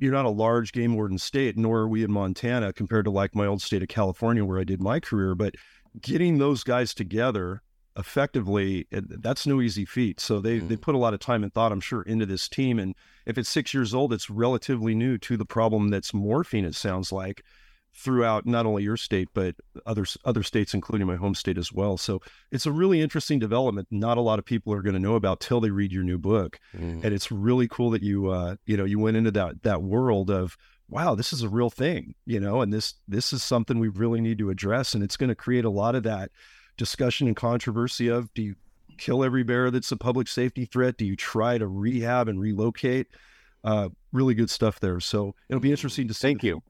you're 0.00 0.12
not 0.12 0.24
a 0.24 0.30
large 0.30 0.72
game 0.72 0.94
warden 0.94 1.18
state, 1.18 1.56
nor 1.56 1.80
are 1.80 1.88
we 1.88 2.04
in 2.04 2.12
Montana 2.12 2.72
compared 2.72 3.04
to 3.06 3.10
like 3.10 3.34
my 3.34 3.46
old 3.46 3.62
state 3.62 3.82
of 3.82 3.88
California 3.88 4.44
where 4.44 4.58
I 4.58 4.64
did 4.64 4.80
my 4.80 5.00
career. 5.00 5.34
But 5.34 5.54
getting 6.00 6.38
those 6.38 6.62
guys 6.62 6.94
together 6.94 7.62
effectively, 7.96 8.86
that's 8.90 9.46
no 9.46 9.60
easy 9.60 9.84
feat. 9.84 10.20
So 10.20 10.40
they 10.40 10.60
mm. 10.60 10.68
they 10.68 10.76
put 10.76 10.94
a 10.94 10.98
lot 10.98 11.14
of 11.14 11.20
time 11.20 11.42
and 11.42 11.52
thought, 11.52 11.72
I'm 11.72 11.80
sure, 11.80 12.02
into 12.02 12.26
this 12.26 12.48
team. 12.48 12.78
And 12.78 12.94
if 13.24 13.38
it's 13.38 13.48
six 13.48 13.72
years 13.72 13.94
old, 13.94 14.12
it's 14.12 14.30
relatively 14.30 14.94
new 14.94 15.18
to 15.18 15.36
the 15.36 15.46
problem 15.46 15.88
that's 15.88 16.12
morphing. 16.12 16.64
It 16.64 16.74
sounds 16.74 17.12
like 17.12 17.42
throughout 17.96 18.44
not 18.44 18.66
only 18.66 18.82
your 18.82 18.96
state 18.96 19.28
but 19.32 19.54
other 19.86 20.04
other 20.24 20.42
states, 20.42 20.74
including 20.74 21.06
my 21.06 21.16
home 21.16 21.34
state 21.34 21.58
as 21.58 21.72
well. 21.72 21.96
So 21.96 22.20
it's 22.52 22.66
a 22.66 22.72
really 22.72 23.00
interesting 23.00 23.38
development. 23.38 23.88
Not 23.90 24.18
a 24.18 24.20
lot 24.20 24.38
of 24.38 24.44
people 24.44 24.72
are 24.72 24.82
going 24.82 24.94
to 24.94 25.00
know 25.00 25.14
about 25.14 25.40
till 25.40 25.60
they 25.60 25.70
read 25.70 25.92
your 25.92 26.04
new 26.04 26.18
book, 26.18 26.60
mm. 26.76 27.02
and 27.02 27.14
it's 27.14 27.32
really 27.32 27.68
cool 27.68 27.90
that 27.90 28.02
you 28.02 28.28
uh, 28.28 28.56
you 28.66 28.76
know 28.76 28.84
you 28.84 28.98
went 28.98 29.16
into 29.16 29.30
that 29.32 29.62
that 29.62 29.82
world 29.82 30.30
of 30.30 30.56
wow, 30.88 31.16
this 31.16 31.32
is 31.32 31.42
a 31.42 31.48
real 31.48 31.70
thing, 31.70 32.14
you 32.26 32.38
know, 32.38 32.60
and 32.60 32.72
this 32.72 32.94
this 33.08 33.32
is 33.32 33.42
something 33.42 33.78
we 33.78 33.88
really 33.88 34.20
need 34.20 34.38
to 34.38 34.50
address, 34.50 34.94
and 34.94 35.02
it's 35.02 35.16
going 35.16 35.28
to 35.28 35.34
create 35.34 35.64
a 35.64 35.70
lot 35.70 35.94
of 35.94 36.02
that 36.04 36.30
discussion 36.76 37.26
and 37.26 37.36
controversy 37.36 38.08
of 38.08 38.32
do 38.34 38.42
you 38.42 38.54
kill 38.98 39.24
every 39.24 39.42
bear 39.42 39.70
that's 39.70 39.92
a 39.92 39.96
public 39.96 40.28
safety 40.28 40.64
threat? 40.64 40.96
Do 40.96 41.06
you 41.06 41.16
try 41.16 41.58
to 41.58 41.66
rehab 41.66 42.28
and 42.28 42.38
relocate? 42.38 43.08
Uh, 43.64 43.88
really 44.12 44.34
good 44.34 44.48
stuff 44.48 44.78
there. 44.78 45.00
So 45.00 45.34
it'll 45.48 45.60
be 45.60 45.72
interesting 45.72 46.06
to 46.08 46.14
see. 46.14 46.28
Thank 46.28 46.44
you 46.44 46.62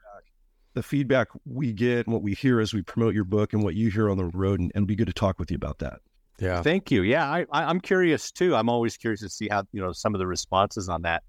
the 0.77 0.83
feedback 0.83 1.29
we 1.47 1.73
get 1.73 2.07
and 2.07 2.13
what 2.13 2.23
we 2.23 2.35
hear 2.35 2.61
as 2.61 2.75
we 2.75 2.83
promote 2.83 3.15
your 3.15 3.25
book 3.25 3.55
and 3.55 3.65
what 3.65 3.75
you 3.75 3.91
hear 3.91 4.11
on 4.11 4.19
the 4.19 4.27
road, 4.27 4.61
and, 4.61 4.71
and 4.75 4.83
it'll 4.83 4.87
be 4.87 4.95
good 4.95 5.07
to 5.07 5.13
talk 5.13 5.39
with 5.39 5.51
you 5.51 5.57
about 5.57 5.79
that. 5.79 6.01
Yeah. 6.39 6.63
Thank 6.63 6.91
you. 6.91 7.03
Yeah, 7.03 7.27
I, 7.27 7.47
I'm 7.51 7.81
curious 7.81 8.31
too. 8.31 8.55
I'm 8.55 8.69
always 8.69 8.99
curious 8.99 9.21
to 9.21 9.31
see 9.31 9.49
how 9.51 9.65
you 9.73 9.81
know 9.81 9.93
some 9.93 10.15
of 10.15 10.19
the 10.19 10.27
responses 10.27 10.91
on 10.91 11.01
that. 11.03 11.23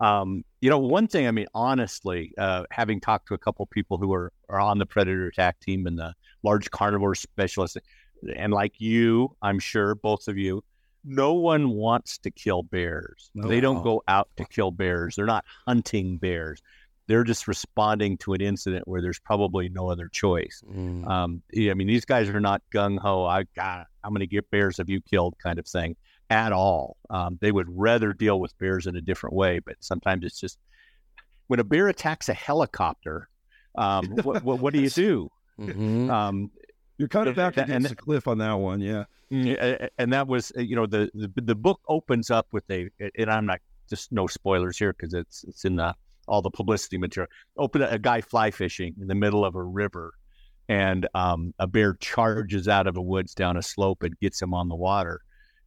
Um, 0.00 0.42
you 0.62 0.70
know, 0.70 0.78
one 0.78 1.06
thing. 1.06 1.28
I 1.28 1.32
mean, 1.32 1.46
honestly, 1.54 2.32
uh, 2.38 2.64
having 2.70 2.98
talked 2.98 3.28
to 3.28 3.34
a 3.34 3.38
couple 3.38 3.66
people 3.66 3.98
who 3.98 4.10
are 4.14 4.32
are 4.48 4.58
on 4.58 4.78
the 4.78 4.86
predator 4.86 5.26
attack 5.26 5.60
team 5.60 5.86
and 5.86 5.98
the 5.98 6.14
large 6.42 6.70
carnivore 6.70 7.14
specialist, 7.14 7.76
and 8.34 8.54
like 8.54 8.80
you, 8.80 9.36
I'm 9.42 9.58
sure 9.58 9.96
both 9.96 10.28
of 10.28 10.38
you, 10.38 10.64
no 11.04 11.34
one 11.34 11.68
wants 11.68 12.16
to 12.18 12.30
kill 12.30 12.62
bears. 12.62 13.30
No. 13.34 13.48
They 13.48 13.60
don't 13.60 13.82
go 13.82 14.02
out 14.08 14.30
to 14.38 14.46
kill 14.46 14.70
bears. 14.70 15.16
They're 15.16 15.26
not 15.26 15.44
hunting 15.66 16.16
bears 16.16 16.62
they're 17.06 17.24
just 17.24 17.46
responding 17.46 18.16
to 18.18 18.32
an 18.32 18.40
incident 18.40 18.88
where 18.88 19.02
there's 19.02 19.18
probably 19.18 19.68
no 19.68 19.90
other 19.90 20.08
choice. 20.08 20.62
Mm. 20.66 21.06
Um, 21.08 21.42
yeah, 21.52 21.70
I 21.70 21.74
mean, 21.74 21.86
these 21.86 22.04
guys 22.04 22.28
are 22.28 22.40
not 22.40 22.62
gung 22.72 22.98
ho. 22.98 23.24
I 23.24 23.44
got, 23.54 23.86
I'm 24.02 24.10
going 24.10 24.20
to 24.20 24.26
get 24.26 24.50
bears 24.50 24.78
have 24.78 24.88
you 24.88 25.00
killed 25.00 25.34
kind 25.42 25.58
of 25.58 25.66
thing 25.66 25.96
at 26.30 26.52
all. 26.52 26.96
Um, 27.10 27.38
they 27.40 27.52
would 27.52 27.66
rather 27.68 28.12
deal 28.12 28.40
with 28.40 28.56
bears 28.58 28.86
in 28.86 28.96
a 28.96 29.00
different 29.00 29.34
way, 29.34 29.58
but 29.58 29.76
sometimes 29.80 30.24
it's 30.24 30.40
just 30.40 30.58
when 31.48 31.60
a 31.60 31.64
bear 31.64 31.88
attacks 31.88 32.28
a 32.28 32.34
helicopter. 32.34 33.28
Um, 33.74 34.06
what, 34.22 34.42
what, 34.42 34.60
what, 34.60 34.72
do 34.72 34.80
you 34.80 34.90
do? 34.90 35.30
Mm-hmm. 35.60 36.10
Um, 36.10 36.50
You're 36.96 37.08
kind 37.08 37.28
of 37.28 37.36
back 37.36 37.56
against 37.58 37.90
the 37.90 37.96
cliff 37.96 38.26
on 38.26 38.38
that 38.38 38.54
one, 38.54 38.80
yeah. 38.80 39.04
Mm, 39.32 39.88
and 39.98 40.12
that 40.12 40.28
was, 40.28 40.52
uh, 40.56 40.60
you 40.60 40.76
know, 40.76 40.86
the, 40.86 41.10
the 41.14 41.32
the 41.40 41.54
book 41.54 41.80
opens 41.88 42.30
up 42.30 42.46
with 42.52 42.70
a, 42.70 42.88
and 43.18 43.30
I'm 43.30 43.46
not 43.46 43.60
just 43.88 44.12
no 44.12 44.26
spoilers 44.26 44.78
here 44.78 44.92
because 44.92 45.14
it's 45.14 45.44
it's 45.44 45.64
in 45.64 45.76
the 45.76 45.94
all 46.26 46.42
the 46.42 46.50
publicity 46.50 46.98
material. 46.98 47.30
Open 47.56 47.82
a, 47.82 47.98
guy 47.98 48.20
fly 48.20 48.50
fishing 48.50 48.94
in 49.00 49.06
the 49.06 49.14
middle 49.14 49.44
of 49.44 49.54
a 49.54 49.62
river, 49.62 50.12
and 50.68 51.06
um, 51.14 51.54
a 51.58 51.66
bear 51.66 51.94
charges 51.94 52.68
out 52.68 52.86
of 52.86 52.94
the 52.94 53.02
woods 53.02 53.34
down 53.34 53.56
a 53.56 53.62
slope 53.62 54.02
and 54.02 54.18
gets 54.18 54.40
him 54.40 54.54
on 54.54 54.68
the 54.68 54.74
water. 54.74 55.20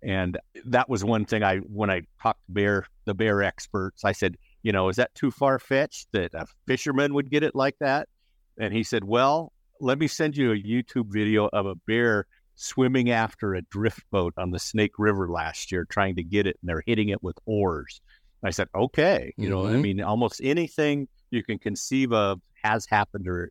And 0.04 0.38
that 0.66 0.90
was 0.90 1.04
one 1.04 1.26
thing 1.26 1.44
I 1.44 1.58
when 1.58 1.90
I 1.90 2.02
talked 2.22 2.46
to 2.46 2.52
bear 2.52 2.86
the 3.06 3.14
bear 3.14 3.42
experts, 3.42 4.06
I 4.06 4.12
said, 4.12 4.38
you 4.64 4.72
know, 4.72 4.90
is 4.90 4.98
that 4.98 5.14
too 5.16 5.32
far 5.32 5.60
fetched 5.60 6.08
that 6.14 6.34
a 6.34 6.46
fisherman 6.68 7.14
would 7.14 7.30
get 7.30 7.44
it 7.44 7.56
like 7.56 7.78
that? 7.80 8.08
And 8.60 8.74
he 8.74 8.84
said, 8.84 9.04
well, 9.04 9.54
let 9.80 10.00
me 10.00 10.08
send 10.08 10.36
you 10.38 10.52
a 10.52 10.56
YouTube 10.56 11.08
video 11.12 11.50
of 11.54 11.66
a 11.66 11.76
bear 11.76 12.28
swimming 12.56 13.12
after 13.12 13.54
a 13.54 13.62
drift 13.64 14.04
boat 14.12 14.34
on 14.38 14.52
the 14.52 14.60
Snake 14.60 14.94
River 14.98 15.30
last 15.30 15.72
year, 15.72 15.86
trying 15.86 16.16
to 16.16 16.24
get 16.24 16.48
it, 16.48 16.58
and 16.62 16.70
they're 16.70 16.84
hitting 16.86 17.10
it 17.10 17.22
with 17.22 17.38
oars. 17.46 18.02
I 18.44 18.52
said, 18.52 18.68
okay, 18.76 19.34
you 19.38 19.50
know, 19.50 19.64
mm-hmm. 19.64 19.76
I 19.76 19.78
mean, 19.80 20.02
almost 20.02 20.42
anything 20.44 21.08
you 21.32 21.44
can 21.44 21.58
conceive 21.58 22.14
of 22.14 22.40
has 22.64 22.86
happened 22.86 23.28
or 23.28 23.50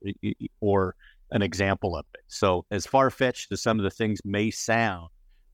or 0.60 0.94
an 1.30 1.42
example 1.42 1.96
of 1.96 2.04
it. 2.14 2.20
So, 2.28 2.64
as 2.70 2.86
far 2.86 3.10
fetched 3.10 3.50
as 3.52 3.62
some 3.62 3.78
of 3.78 3.84
the 3.84 3.90
things 3.90 4.20
may 4.24 4.50
sound, 4.50 5.08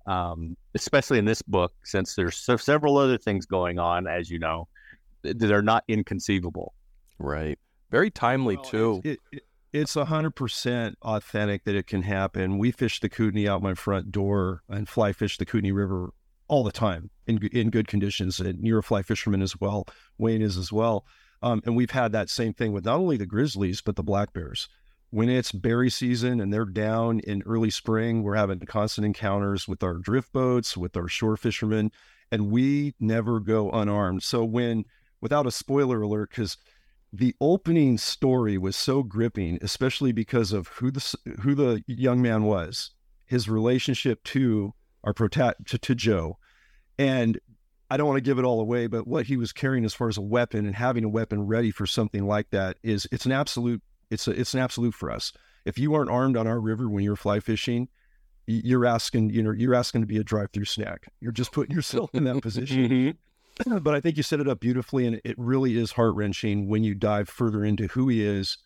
um, 0.06 0.56
especially 0.74 1.18
in 1.18 1.24
this 1.24 1.42
book, 1.42 1.72
since 1.84 2.14
there's 2.14 2.36
so 2.36 2.56
several 2.56 2.98
other 2.98 3.18
things 3.18 3.46
going 3.46 3.78
on, 3.78 4.06
as 4.06 4.30
you 4.30 4.38
know, 4.38 4.68
that 5.22 5.50
are 5.50 5.62
not 5.62 5.84
inconceivable. 5.88 6.74
Right. 7.18 7.58
Very 7.90 8.10
timely 8.10 8.56
well, 8.56 8.64
too. 8.64 9.00
It, 9.04 9.18
it, 9.32 9.42
it's 9.72 9.96
a 9.96 10.04
hundred 10.04 10.32
percent 10.32 10.98
authentic 11.02 11.64
that 11.64 11.74
it 11.74 11.86
can 11.86 12.02
happen. 12.02 12.58
We 12.58 12.70
fish 12.70 13.00
the 13.00 13.08
Kootenai 13.08 13.48
out 13.48 13.62
my 13.62 13.74
front 13.74 14.12
door 14.12 14.62
and 14.68 14.88
fly 14.88 15.12
fish 15.12 15.38
the 15.38 15.46
Kootenai 15.46 15.72
River 15.72 16.12
all 16.48 16.64
the 16.64 16.72
time 16.72 17.10
in 17.26 17.38
in 17.52 17.70
good 17.70 17.88
conditions. 17.88 18.40
And 18.40 18.66
you're 18.66 18.80
a 18.80 18.82
fly 18.82 19.02
fisherman 19.02 19.42
as 19.42 19.60
well. 19.60 19.86
Wayne 20.18 20.42
is 20.42 20.56
as 20.56 20.72
well. 20.72 21.04
Um, 21.42 21.60
and 21.66 21.74
we've 21.74 21.90
had 21.90 22.12
that 22.12 22.30
same 22.30 22.54
thing 22.54 22.72
with 22.72 22.84
not 22.84 22.98
only 22.98 23.16
the 23.16 23.26
grizzlies 23.26 23.80
but 23.80 23.96
the 23.96 24.02
black 24.02 24.32
bears. 24.32 24.68
When 25.10 25.28
it's 25.28 25.52
berry 25.52 25.90
season 25.90 26.40
and 26.40 26.52
they're 26.52 26.64
down 26.64 27.20
in 27.20 27.42
early 27.44 27.68
spring, 27.68 28.22
we're 28.22 28.36
having 28.36 28.60
constant 28.60 29.04
encounters 29.04 29.68
with 29.68 29.82
our 29.82 29.94
drift 29.94 30.32
boats, 30.32 30.76
with 30.76 30.96
our 30.96 31.08
shore 31.08 31.36
fishermen, 31.36 31.90
and 32.30 32.50
we 32.50 32.94
never 32.98 33.38
go 33.38 33.70
unarmed. 33.70 34.22
So 34.22 34.42
when, 34.42 34.86
without 35.20 35.46
a 35.46 35.50
spoiler 35.50 36.00
alert, 36.00 36.30
because 36.30 36.56
the 37.12 37.34
opening 37.42 37.98
story 37.98 38.56
was 38.56 38.74
so 38.74 39.02
gripping, 39.02 39.58
especially 39.60 40.12
because 40.12 40.50
of 40.50 40.68
who 40.68 40.90
the 40.90 41.14
who 41.42 41.54
the 41.54 41.84
young 41.86 42.22
man 42.22 42.44
was, 42.44 42.92
his 43.26 43.50
relationship 43.50 44.24
to 44.24 44.72
our 45.04 45.12
prota- 45.12 45.62
to, 45.66 45.76
to 45.76 45.94
Joe, 45.94 46.38
and 46.98 47.38
I 47.90 47.96
don't 47.96 48.06
want 48.06 48.16
to 48.16 48.22
give 48.22 48.38
it 48.38 48.44
all 48.44 48.60
away, 48.60 48.86
but 48.86 49.06
what 49.06 49.26
he 49.26 49.36
was 49.36 49.52
carrying 49.52 49.84
as 49.84 49.94
far 49.94 50.08
as 50.08 50.16
a 50.16 50.22
weapon 50.22 50.66
and 50.66 50.74
having 50.74 51.04
a 51.04 51.08
weapon 51.08 51.46
ready 51.46 51.70
for 51.70 51.86
something 51.86 52.26
like 52.26 52.50
that 52.50 52.78
is 52.82 53.06
it's 53.12 53.26
an 53.26 53.32
absolute 53.32 53.82
it's 54.10 54.28
a, 54.28 54.30
it's 54.32 54.54
an 54.54 54.60
absolute 54.60 54.94
for 54.94 55.10
us. 55.10 55.32
If 55.64 55.78
you 55.78 55.94
aren't 55.94 56.10
armed 56.10 56.36
on 56.36 56.46
our 56.46 56.60
river 56.60 56.88
when 56.88 57.04
you're 57.04 57.16
fly 57.16 57.40
fishing, 57.40 57.88
you're 58.46 58.86
asking 58.86 59.30
you 59.30 59.42
know 59.42 59.52
you're 59.52 59.74
asking 59.74 60.00
to 60.02 60.06
be 60.06 60.18
a 60.18 60.24
drive-through 60.24 60.64
snack. 60.64 61.06
You're 61.20 61.32
just 61.32 61.52
putting 61.52 61.74
yourself 61.74 62.10
in 62.14 62.24
that 62.24 62.42
position. 62.42 62.88
mm-hmm. 62.88 63.10
but 63.78 63.94
I 63.94 64.00
think 64.00 64.16
you 64.16 64.22
set 64.22 64.40
it 64.40 64.48
up 64.48 64.60
beautifully, 64.60 65.06
and 65.06 65.20
it 65.24 65.38
really 65.38 65.76
is 65.76 65.92
heart 65.92 66.14
wrenching 66.14 66.68
when 66.68 66.84
you 66.84 66.94
dive 66.94 67.28
further 67.28 67.64
into 67.64 67.88
who 67.88 68.08
he 68.08 68.24
is, 68.24 68.58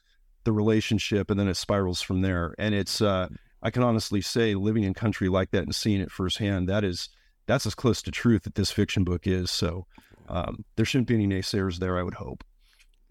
the 0.45 0.53
relationship, 0.53 1.31
and 1.31 1.39
then 1.39 1.49
it 1.49 1.57
spirals 1.57 2.01
from 2.01 2.23
there. 2.23 2.55
And 2.59 2.75
it's, 2.75 3.01
uh, 3.01 3.29
I 3.63 3.71
can 3.71 3.83
honestly 3.83 4.21
say, 4.21 4.55
living 4.55 4.85
in 4.85 4.95
country 4.95 5.29
like 5.29 5.51
that 5.51 5.65
and 5.65 5.75
seeing 5.75 6.01
it 6.01 6.11
firsthand, 6.11 6.69
that 6.69 6.85
is, 6.85 7.09
that's 7.47 7.67
as 7.67 7.75
close 7.75 8.03
to 8.03 8.11
truth 8.11 8.43
that 8.45 8.55
this 8.55 8.71
fiction 8.71 9.05
book 9.05 9.27
is. 9.27 9.51
So 9.51 9.87
um, 10.29 10.65
there 10.77 10.85
shouldn't 10.85 11.09
be 11.09 11.15
any 11.15 11.27
naysayers 11.27 11.79
there. 11.79 11.99
I 11.99 12.03
would 12.03 12.15
hope. 12.15 12.45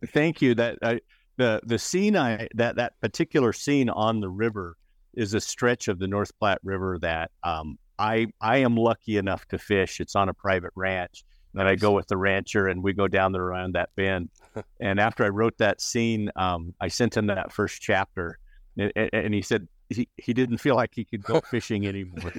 Thank 0.07 0.41
you. 0.41 0.55
That 0.55 0.77
I, 0.81 0.99
the 1.37 1.61
the 1.65 1.79
scene 1.79 2.15
I 2.15 2.47
that 2.55 2.75
that 2.75 2.99
particular 3.01 3.53
scene 3.53 3.89
on 3.89 4.19
the 4.19 4.29
river 4.29 4.75
is 5.13 5.33
a 5.33 5.41
stretch 5.41 5.87
of 5.87 5.99
the 5.99 6.07
North 6.07 6.37
Platte 6.39 6.59
River 6.63 6.99
that 6.99 7.31
um, 7.43 7.77
I 7.97 8.27
I 8.41 8.57
am 8.57 8.75
lucky 8.75 9.17
enough 9.17 9.45
to 9.47 9.57
fish. 9.57 9.99
It's 9.99 10.15
on 10.15 10.29
a 10.29 10.33
private 10.33 10.71
ranch 10.75 11.23
then 11.55 11.67
I 11.67 11.75
go 11.75 11.93
with 11.93 12.07
the 12.07 12.17
rancher 12.17 12.67
and 12.67 12.83
we 12.83 12.93
go 12.93 13.07
down 13.07 13.31
there 13.31 13.43
around 13.43 13.75
that 13.75 13.89
bend. 13.95 14.29
and 14.81 14.99
after 14.99 15.23
I 15.23 15.29
wrote 15.29 15.57
that 15.57 15.81
scene, 15.81 16.29
um, 16.35 16.73
I 16.81 16.89
sent 16.89 17.15
him 17.15 17.27
that 17.27 17.53
first 17.53 17.81
chapter, 17.81 18.37
and, 18.77 18.91
and, 18.95 19.33
he 19.33 19.41
said 19.41 19.67
he, 19.89 20.07
he 20.17 20.33
didn't 20.33 20.57
feel 20.57 20.75
like 20.75 20.91
he 20.93 21.05
could 21.05 21.23
go 21.23 21.41
fishing 21.49 21.87
anymore. 21.87 22.31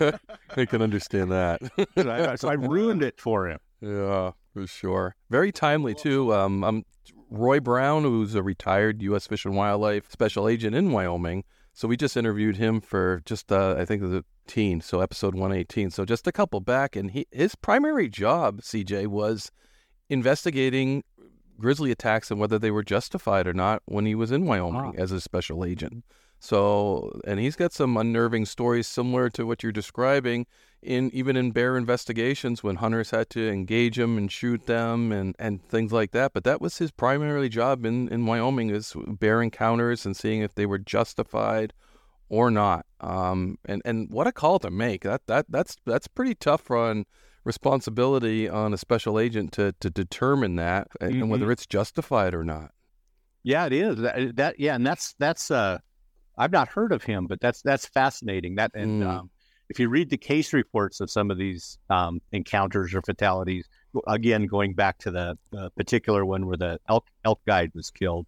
I 0.56 0.64
can 0.66 0.82
understand 0.82 1.30
that. 1.32 1.60
so, 1.98 2.10
I, 2.10 2.34
so, 2.36 2.48
I, 2.48 2.54
ruined 2.54 3.02
it 3.02 3.20
for 3.20 3.48
him. 3.48 3.58
Yeah, 3.80 4.32
for 4.52 4.66
sure. 4.66 5.16
Very 5.30 5.52
timely 5.52 5.94
too. 5.94 6.34
Um, 6.34 6.64
I'm 6.64 6.84
Roy 7.30 7.60
Brown, 7.60 8.02
who's 8.02 8.34
a 8.34 8.42
retired 8.42 9.02
U.S. 9.02 9.26
Fish 9.26 9.44
and 9.44 9.56
Wildlife 9.56 10.10
Special 10.10 10.48
Agent 10.48 10.74
in 10.74 10.92
Wyoming. 10.92 11.44
So 11.72 11.88
we 11.88 11.96
just 11.96 12.16
interviewed 12.16 12.56
him 12.56 12.80
for 12.80 13.20
just 13.24 13.50
uh, 13.50 13.74
I 13.76 13.84
think 13.84 14.02
the 14.02 14.24
teen, 14.46 14.80
so 14.80 15.00
episode 15.00 15.34
118. 15.34 15.90
So 15.90 16.04
just 16.04 16.26
a 16.26 16.32
couple 16.32 16.60
back, 16.60 16.94
and 16.94 17.10
he 17.10 17.26
his 17.32 17.54
primary 17.56 18.08
job, 18.08 18.60
CJ, 18.60 19.08
was 19.08 19.50
investigating 20.08 21.02
grizzly 21.58 21.90
attacks 21.90 22.30
and 22.30 22.40
whether 22.40 22.58
they 22.58 22.70
were 22.70 22.82
justified 22.82 23.46
or 23.46 23.54
not 23.54 23.82
when 23.86 24.06
he 24.06 24.14
was 24.14 24.30
in 24.30 24.44
Wyoming 24.46 24.94
as 24.98 25.12
a 25.12 25.20
special 25.20 25.64
agent. 25.64 26.04
So, 26.44 27.22
and 27.26 27.40
he's 27.40 27.56
got 27.56 27.72
some 27.72 27.96
unnerving 27.96 28.44
stories 28.44 28.86
similar 28.86 29.30
to 29.30 29.46
what 29.46 29.62
you're 29.62 29.72
describing 29.72 30.44
in 30.82 31.10
even 31.14 31.38
in 31.38 31.52
bear 31.52 31.74
investigations 31.74 32.62
when 32.62 32.76
hunters 32.76 33.12
had 33.12 33.30
to 33.30 33.48
engage 33.48 33.96
them 33.96 34.18
and 34.18 34.30
shoot 34.30 34.66
them 34.66 35.10
and, 35.10 35.34
and 35.38 35.66
things 35.66 35.90
like 35.90 36.10
that. 36.10 36.34
But 36.34 36.44
that 36.44 36.60
was 36.60 36.76
his 36.76 36.90
primary 36.90 37.48
job 37.48 37.86
in, 37.86 38.08
in 38.08 38.26
Wyoming 38.26 38.68
is 38.68 38.94
bear 38.94 39.40
encounters 39.40 40.04
and 40.04 40.14
seeing 40.14 40.42
if 40.42 40.54
they 40.54 40.66
were 40.66 40.76
justified 40.76 41.72
or 42.28 42.50
not. 42.50 42.84
Um, 43.00 43.56
and 43.64 43.80
and 43.86 44.10
what 44.10 44.26
a 44.26 44.32
call 44.32 44.58
to 44.58 44.70
make. 44.70 45.04
That 45.04 45.22
that 45.28 45.46
that's 45.48 45.78
that's 45.86 46.08
pretty 46.08 46.34
tough 46.34 46.70
on 46.70 47.06
responsibility 47.44 48.50
on 48.50 48.74
a 48.74 48.76
special 48.76 49.18
agent 49.18 49.52
to 49.52 49.74
to 49.80 49.88
determine 49.88 50.56
that 50.56 50.88
mm-hmm. 51.00 51.22
and 51.22 51.30
whether 51.30 51.50
it's 51.50 51.66
justified 51.66 52.34
or 52.34 52.44
not. 52.44 52.72
Yeah, 53.42 53.64
it 53.64 53.72
is. 53.72 53.96
That, 53.96 54.36
that 54.36 54.60
yeah, 54.60 54.74
and 54.74 54.86
that's 54.86 55.14
that's 55.18 55.50
uh, 55.50 55.78
I've 56.36 56.52
not 56.52 56.68
heard 56.68 56.92
of 56.92 57.04
him, 57.04 57.26
but 57.26 57.40
that's 57.40 57.62
that's 57.62 57.86
fascinating. 57.86 58.56
That 58.56 58.72
and 58.74 59.02
mm. 59.02 59.08
um, 59.08 59.30
if 59.68 59.78
you 59.78 59.88
read 59.88 60.10
the 60.10 60.16
case 60.16 60.52
reports 60.52 61.00
of 61.00 61.10
some 61.10 61.30
of 61.30 61.38
these 61.38 61.78
um, 61.90 62.20
encounters 62.32 62.94
or 62.94 63.02
fatalities, 63.02 63.68
again 64.06 64.46
going 64.46 64.74
back 64.74 64.98
to 64.98 65.10
the, 65.10 65.38
the 65.50 65.70
particular 65.70 66.24
one 66.24 66.46
where 66.46 66.56
the 66.56 66.80
elk 66.88 67.06
elk 67.24 67.40
guide 67.46 67.70
was 67.74 67.90
killed, 67.90 68.26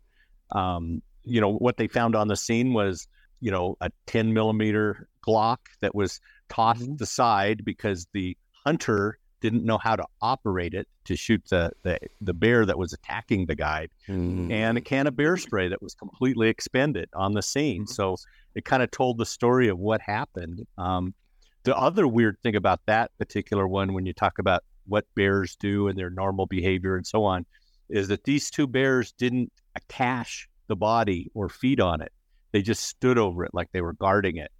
um, 0.52 1.02
you 1.24 1.40
know 1.40 1.52
what 1.52 1.76
they 1.76 1.88
found 1.88 2.14
on 2.14 2.28
the 2.28 2.36
scene 2.36 2.72
was 2.72 3.08
you 3.40 3.50
know, 3.50 3.76
a 3.80 3.90
10 4.06 4.32
millimeter 4.32 5.08
Glock 5.26 5.58
that 5.80 5.94
was 5.94 6.20
tossed 6.48 6.82
mm-hmm. 6.82 7.02
aside 7.02 7.64
because 7.64 8.06
the 8.12 8.36
hunter 8.64 9.18
didn't 9.48 9.64
know 9.64 9.78
how 9.78 9.94
to 9.94 10.04
operate 10.20 10.74
it 10.74 10.88
to 11.04 11.14
shoot 11.14 11.40
the, 11.50 11.70
the, 11.84 11.98
the 12.20 12.34
bear 12.34 12.66
that 12.66 12.76
was 12.76 12.92
attacking 12.92 13.46
the 13.46 13.54
guide, 13.54 13.90
mm-hmm. 14.08 14.50
and 14.50 14.76
a 14.76 14.80
can 14.80 15.06
of 15.06 15.14
bear 15.14 15.36
spray 15.36 15.68
that 15.68 15.80
was 15.80 15.94
completely 15.94 16.48
expended 16.48 17.08
on 17.14 17.32
the 17.32 17.42
scene. 17.42 17.82
Mm-hmm. 17.82 17.92
So 17.92 18.16
it 18.56 18.64
kind 18.64 18.82
of 18.82 18.90
told 18.90 19.18
the 19.18 19.24
story 19.24 19.68
of 19.68 19.78
what 19.78 20.00
happened. 20.00 20.66
Um, 20.76 21.14
the 21.62 21.76
other 21.76 22.08
weird 22.08 22.38
thing 22.42 22.56
about 22.56 22.80
that 22.86 23.12
particular 23.18 23.68
one, 23.68 23.94
when 23.94 24.04
you 24.04 24.12
talk 24.12 24.40
about 24.40 24.64
what 24.86 25.04
bears 25.14 25.54
do 25.54 25.86
and 25.86 25.96
their 25.96 26.10
normal 26.10 26.46
behavior 26.46 26.96
and 26.96 27.06
so 27.06 27.22
on, 27.22 27.46
is 27.88 28.08
that 28.08 28.24
these 28.24 28.50
two 28.50 28.66
bears 28.66 29.12
didn't 29.12 29.52
cache 29.88 30.48
the 30.66 30.76
body 30.76 31.30
or 31.34 31.48
feed 31.48 31.80
on 31.80 32.00
it. 32.00 32.10
They 32.50 32.62
just 32.62 32.82
stood 32.82 33.16
over 33.16 33.44
it 33.44 33.52
like 33.54 33.68
they 33.70 33.80
were 33.80 33.92
guarding 33.92 34.38
it 34.38 34.50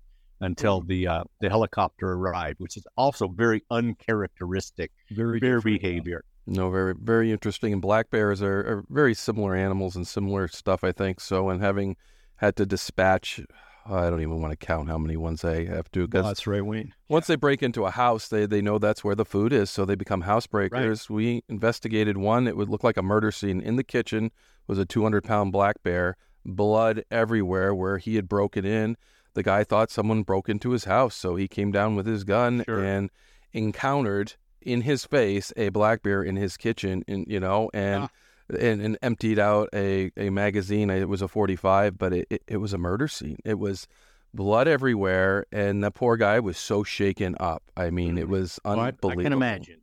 until 0.40 0.82
mm. 0.82 0.88
the 0.88 1.06
uh, 1.06 1.24
the 1.40 1.48
helicopter 1.48 2.12
arrived, 2.12 2.60
which 2.60 2.76
is 2.76 2.86
also 2.96 3.28
very 3.28 3.62
uncharacteristic 3.70 4.92
very 5.10 5.38
bear 5.38 5.60
behavior. 5.60 6.24
No, 6.46 6.70
very 6.70 6.94
very 6.94 7.32
interesting. 7.32 7.72
And 7.72 7.82
black 7.82 8.10
bears 8.10 8.42
are, 8.42 8.60
are, 8.60 8.84
very 8.88 9.14
similar 9.14 9.54
animals 9.54 9.96
and 9.96 10.06
similar 10.06 10.48
stuff, 10.48 10.84
I 10.84 10.92
think. 10.92 11.20
So, 11.20 11.48
and 11.48 11.60
having 11.60 11.96
had 12.36 12.54
to 12.56 12.66
dispatch, 12.66 13.40
I 13.84 14.10
don't 14.10 14.20
even 14.20 14.40
want 14.40 14.52
to 14.52 14.66
count 14.66 14.88
how 14.88 14.98
many 14.98 15.16
ones 15.16 15.42
they 15.42 15.64
have 15.64 15.90
to. 15.92 16.06
Cause 16.06 16.24
that's 16.24 16.46
right, 16.46 16.64
Wayne. 16.64 16.94
Once 17.08 17.26
they 17.26 17.36
break 17.36 17.62
into 17.62 17.84
a 17.84 17.90
house, 17.90 18.28
they 18.28 18.46
they 18.46 18.62
know 18.62 18.78
that's 18.78 19.02
where 19.02 19.14
the 19.14 19.24
food 19.24 19.52
is, 19.52 19.70
so 19.70 19.84
they 19.84 19.96
become 19.96 20.22
housebreakers. 20.22 21.10
Right. 21.10 21.10
We 21.10 21.42
investigated 21.48 22.16
one; 22.16 22.46
it 22.46 22.56
would 22.56 22.68
look 22.68 22.84
like 22.84 22.96
a 22.96 23.02
murder 23.02 23.32
scene. 23.32 23.60
In 23.60 23.76
the 23.76 23.84
kitchen 23.84 24.30
was 24.68 24.78
a 24.78 24.84
200 24.84 25.24
pound 25.24 25.52
black 25.52 25.82
bear 25.82 26.16
blood 26.44 27.04
everywhere 27.10 27.74
where 27.74 27.98
he 27.98 28.14
had 28.16 28.28
broken 28.28 28.64
in. 28.64 28.96
The 29.36 29.42
guy 29.42 29.64
thought 29.64 29.90
someone 29.90 30.22
broke 30.22 30.48
into 30.48 30.70
his 30.70 30.84
house, 30.84 31.14
so 31.14 31.36
he 31.36 31.46
came 31.46 31.70
down 31.70 31.94
with 31.94 32.06
his 32.06 32.24
gun 32.24 32.64
sure. 32.64 32.82
and 32.82 33.10
encountered 33.52 34.32
in 34.62 34.80
his 34.80 35.04
face 35.04 35.52
a 35.58 35.68
black 35.68 36.02
bear 36.02 36.22
in 36.22 36.36
his 36.36 36.56
kitchen, 36.56 37.04
and 37.06 37.26
you 37.28 37.38
know, 37.38 37.70
and. 37.72 38.04
Ah. 38.04 38.08
And, 38.48 38.80
and, 38.80 38.96
emptied 39.02 39.40
out 39.40 39.70
a, 39.74 40.12
a 40.16 40.30
magazine. 40.30 40.88
It 40.88 41.08
was 41.08 41.20
a 41.20 41.26
45, 41.26 41.98
but 41.98 42.12
it, 42.12 42.28
it, 42.30 42.42
it 42.46 42.56
was 42.58 42.72
a 42.72 42.78
murder 42.78 43.08
scene. 43.08 43.38
It 43.44 43.58
was 43.58 43.88
blood 44.32 44.68
everywhere, 44.68 45.46
and 45.50 45.82
the 45.82 45.90
poor 45.90 46.16
guy 46.16 46.38
was 46.38 46.56
so 46.56 46.84
shaken 46.84 47.34
up. 47.40 47.64
I 47.76 47.90
mean, 47.90 48.16
it 48.16 48.26
mm. 48.26 48.28
was 48.28 48.60
unbelievable. 48.64 49.10
I 49.10 49.22
can 49.24 49.32
imagine. 49.32 49.80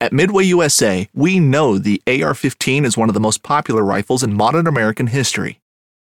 At 0.00 0.14
Midway 0.14 0.44
USA, 0.44 1.10
we 1.12 1.38
know 1.40 1.76
the 1.76 2.02
AR 2.06 2.32
15 2.32 2.86
is 2.86 2.96
one 2.96 3.10
of 3.10 3.14
the 3.14 3.20
most 3.20 3.42
popular 3.42 3.84
rifles 3.84 4.22
in 4.22 4.32
modern 4.32 4.66
American 4.66 5.08
history. 5.08 5.59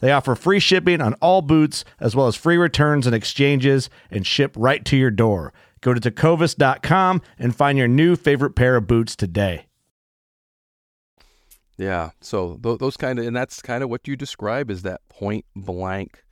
They 0.00 0.12
offer 0.12 0.34
free 0.34 0.60
shipping 0.60 1.00
on 1.00 1.14
all 1.14 1.42
boots, 1.42 1.84
as 2.00 2.16
well 2.16 2.26
as 2.26 2.36
free 2.36 2.56
returns 2.56 3.06
and 3.06 3.14
exchanges, 3.14 3.88
and 4.10 4.26
ship 4.26 4.54
right 4.56 4.84
to 4.86 4.96
your 4.96 5.10
door. 5.10 5.52
Go 5.80 5.94
to 5.94 6.00
tecovas.com 6.00 7.22
and 7.38 7.56
find 7.56 7.78
your 7.78 7.88
new 7.88 8.16
favorite 8.16 8.54
pair 8.54 8.76
of 8.76 8.86
boots 8.86 9.16
today. 9.16 9.66
Yeah. 11.78 12.10
So 12.20 12.58
th- 12.62 12.78
those 12.78 12.96
kind 12.96 13.18
of, 13.18 13.26
and 13.26 13.34
that's 13.34 13.62
kind 13.62 13.82
of 13.82 13.88
what 13.88 14.06
you 14.06 14.16
describe 14.16 14.70
as 14.70 14.82
that 14.82 15.00
point 15.08 15.46
blank, 15.56 16.22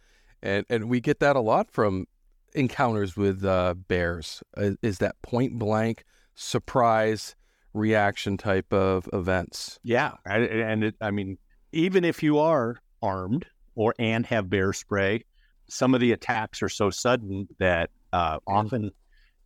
and 0.42 0.66
and 0.68 0.90
we 0.90 1.00
get 1.00 1.20
that 1.20 1.36
a 1.36 1.40
lot 1.40 1.70
from 1.70 2.06
encounters 2.54 3.16
with 3.16 3.44
uh, 3.44 3.74
bears. 3.74 4.42
Uh, 4.56 4.72
is 4.82 4.98
that 4.98 5.20
point 5.22 5.58
blank 5.58 6.04
surprise 6.34 7.34
reaction 7.72 8.36
type 8.36 8.72
of 8.74 9.08
events? 9.12 9.78
Yeah, 9.82 10.12
I, 10.26 10.38
and 10.38 10.84
it, 10.84 10.96
I 11.00 11.10
mean, 11.10 11.38
even 11.72 12.04
if 12.04 12.22
you 12.22 12.38
are 12.38 12.76
armed 13.00 13.46
or 13.78 13.94
and 13.98 14.26
have 14.26 14.50
bear 14.50 14.72
spray, 14.72 15.24
some 15.68 15.94
of 15.94 16.00
the 16.00 16.12
attacks 16.12 16.62
are 16.62 16.68
so 16.68 16.90
sudden 16.90 17.48
that 17.58 17.90
uh, 18.12 18.38
often 18.46 18.90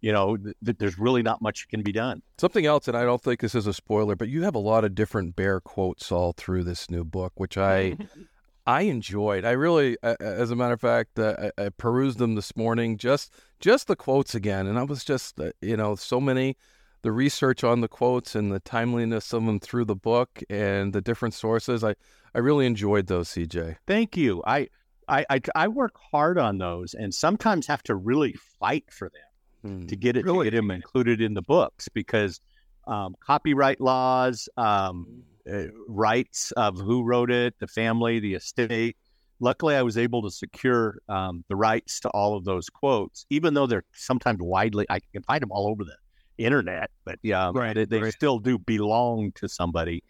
you 0.00 0.10
know, 0.10 0.36
th- 0.36 0.76
there's 0.78 0.98
really 0.98 1.22
not 1.22 1.40
much 1.40 1.68
can 1.68 1.82
be 1.82 1.92
done. 1.92 2.22
Something 2.36 2.66
else, 2.66 2.88
and 2.88 2.96
I 2.96 3.04
don't 3.04 3.22
think 3.22 3.38
this 3.38 3.54
is 3.54 3.68
a 3.68 3.72
spoiler, 3.72 4.16
but 4.16 4.28
you 4.28 4.42
have 4.42 4.56
a 4.56 4.58
lot 4.58 4.84
of 4.84 4.96
different 4.96 5.36
bear 5.36 5.60
quotes 5.60 6.10
all 6.10 6.32
through 6.32 6.64
this 6.64 6.90
new 6.90 7.04
book, 7.04 7.32
which 7.36 7.56
I 7.56 7.96
I 8.66 8.82
enjoyed. 8.82 9.44
I 9.44 9.52
really, 9.52 9.96
as 10.02 10.50
a 10.50 10.56
matter 10.56 10.74
of 10.74 10.80
fact, 10.80 11.18
uh, 11.18 11.50
I, 11.56 11.66
I, 11.66 11.68
perused 11.68 12.18
them 12.18 12.34
this 12.34 12.56
morning, 12.56 12.96
just 12.96 13.32
just 13.60 13.86
the 13.86 13.94
quotes 13.94 14.34
again, 14.34 14.66
and 14.66 14.76
I 14.76 14.82
was 14.82 15.04
just, 15.04 15.38
uh, 15.38 15.52
you 15.60 15.76
know, 15.76 15.94
so 15.94 16.20
many. 16.20 16.56
The 17.02 17.12
research 17.12 17.64
on 17.64 17.80
the 17.80 17.88
quotes 17.88 18.34
and 18.34 18.52
the 18.52 18.60
timeliness 18.60 19.32
of 19.32 19.44
them 19.44 19.58
through 19.58 19.86
the 19.86 19.96
book 19.96 20.40
and 20.48 20.92
the 20.92 21.00
different 21.00 21.34
sources, 21.34 21.82
I, 21.82 21.96
I 22.34 22.38
really 22.38 22.64
enjoyed 22.64 23.08
those, 23.08 23.28
CJ. 23.30 23.76
Thank 23.86 24.16
you. 24.16 24.42
I, 24.46 24.68
I, 25.08 25.26
I, 25.28 25.40
I 25.54 25.68
work 25.68 25.96
hard 26.10 26.38
on 26.38 26.58
those 26.58 26.94
and 26.94 27.12
sometimes 27.12 27.66
have 27.66 27.82
to 27.84 27.96
really 27.96 28.34
fight 28.60 28.84
for 28.90 29.10
them 29.10 29.82
mm. 29.82 29.88
to 29.88 29.96
get 29.96 30.16
it 30.16 30.24
really? 30.24 30.44
to 30.44 30.50
get 30.50 30.58
him 30.58 30.70
included 30.70 31.20
in 31.20 31.34
the 31.34 31.42
books 31.42 31.88
because 31.88 32.40
um, 32.86 33.14
copyright 33.20 33.80
laws, 33.80 34.48
um, 34.56 35.24
uh, 35.50 35.64
rights 35.88 36.52
of 36.52 36.78
who 36.78 37.02
wrote 37.02 37.30
it, 37.30 37.54
the 37.58 37.66
family, 37.66 38.20
the 38.20 38.34
estate. 38.34 38.96
Luckily, 39.40 39.74
I 39.74 39.82
was 39.82 39.98
able 39.98 40.22
to 40.22 40.30
secure 40.30 40.98
um, 41.08 41.44
the 41.48 41.56
rights 41.56 41.98
to 42.00 42.08
all 42.10 42.36
of 42.36 42.44
those 42.44 42.70
quotes, 42.70 43.26
even 43.28 43.54
though 43.54 43.66
they're 43.66 43.84
sometimes 43.92 44.38
widely. 44.40 44.86
I 44.88 45.00
can 45.12 45.22
find 45.24 45.42
them 45.42 45.50
all 45.50 45.68
over 45.68 45.82
the 45.82 45.96
internet, 46.44 46.90
but 47.04 47.18
yeah, 47.22 47.50
right, 47.54 47.74
they, 47.74 47.84
they 47.84 48.00
right. 48.02 48.12
still 48.12 48.38
do 48.38 48.58
belong 48.58 49.32
to 49.32 49.48
somebody. 49.48 50.02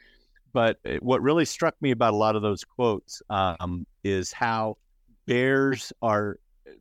But 0.53 0.79
uh, 0.85 0.97
what 1.01 1.23
really 1.23 1.45
struck 1.45 1.75
me 1.81 1.91
about 1.91 2.13
a 2.13 2.17
lot 2.17 2.37
of 2.37 2.43
those 2.43 2.65
quotes 2.65 3.23
um, 3.31 3.87
is 4.05 4.33
how 4.33 4.77
bears 5.27 5.93
are 6.03 6.37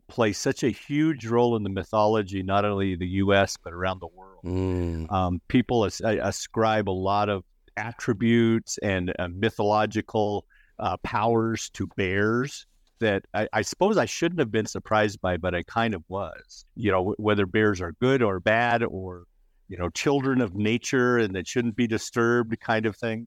play 0.08 0.34
such 0.34 0.64
a 0.64 0.70
huge 0.70 1.26
role 1.26 1.56
in 1.56 1.64
the 1.64 1.70
mythology, 1.70 2.44
not 2.44 2.66
only 2.66 2.96
the 2.96 3.08
U.S. 3.08 3.58
but 3.64 3.74
around 3.74 4.02
the 4.02 4.08
world. 4.08 4.44
Mm. 4.44 5.12
Um, 5.12 5.42
people 5.48 5.86
as, 5.86 6.02
ascribe 6.02 6.90
a 6.90 6.92
lot 6.92 7.30
of 7.30 7.44
attributes 7.78 8.78
and 8.80 9.14
uh, 9.18 9.28
mythological 9.30 10.46
uh, 10.80 10.98
powers 10.98 11.70
to 11.72 11.88
bears 11.96 12.66
that 13.00 13.24
I, 13.34 13.48
I, 13.54 13.62
suppose 13.62 13.98
I 13.98 14.06
shouldn't 14.06 14.40
have 14.40 14.52
been 14.52 14.66
surprised 14.66 15.22
by, 15.22 15.38
but 15.38 15.56
I 15.56 15.64
kind 15.64 15.94
of 15.94 16.04
was. 16.08 16.66
You 16.76 16.92
know, 16.92 17.16
whether 17.18 17.46
bears 17.46 17.82
are 17.82 17.94
good 17.94 18.22
or 18.22 18.40
bad, 18.40 18.84
or 18.84 19.24
you 19.72 19.78
know, 19.78 19.90
children 19.90 20.42
of 20.42 20.54
nature 20.54 21.18
and 21.18 21.34
that 21.34 21.48
shouldn't 21.48 21.78
be 21.78 21.88
disturbed, 21.88 22.60
kind 22.60 22.86
of 22.86 22.98
thing. 22.98 23.26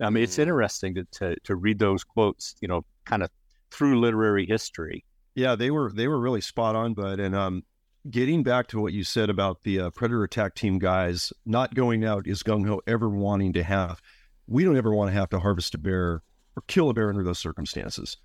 I 0.00 0.08
mean, 0.08 0.22
it's 0.22 0.36
mm. 0.36 0.42
interesting 0.42 0.94
to, 0.94 1.04
to 1.10 1.36
to 1.42 1.56
read 1.56 1.80
those 1.80 2.04
quotes. 2.04 2.54
You 2.60 2.68
know, 2.68 2.84
kind 3.04 3.24
of 3.24 3.30
through 3.72 3.98
literary 3.98 4.46
history. 4.46 5.04
Yeah, 5.34 5.56
they 5.56 5.72
were 5.72 5.90
they 5.92 6.06
were 6.06 6.20
really 6.20 6.40
spot 6.40 6.76
on, 6.76 6.94
bud. 6.94 7.18
And 7.18 7.34
um, 7.34 7.64
getting 8.08 8.44
back 8.44 8.68
to 8.68 8.80
what 8.80 8.92
you 8.92 9.02
said 9.02 9.30
about 9.30 9.64
the 9.64 9.80
uh, 9.80 9.90
predator 9.90 10.22
attack 10.22 10.54
team 10.54 10.78
guys 10.78 11.32
not 11.44 11.74
going 11.74 12.04
out 12.04 12.28
is 12.28 12.44
gung 12.44 12.68
ho, 12.68 12.80
ever 12.86 13.08
wanting 13.08 13.52
to 13.54 13.64
have. 13.64 14.00
We 14.46 14.62
don't 14.62 14.76
ever 14.76 14.94
want 14.94 15.10
to 15.10 15.14
have 15.14 15.28
to 15.30 15.40
harvest 15.40 15.74
a 15.74 15.78
bear 15.78 16.22
or 16.56 16.62
kill 16.68 16.88
a 16.90 16.94
bear 16.94 17.08
under 17.08 17.24
those 17.24 17.40
circumstances. 17.40 18.16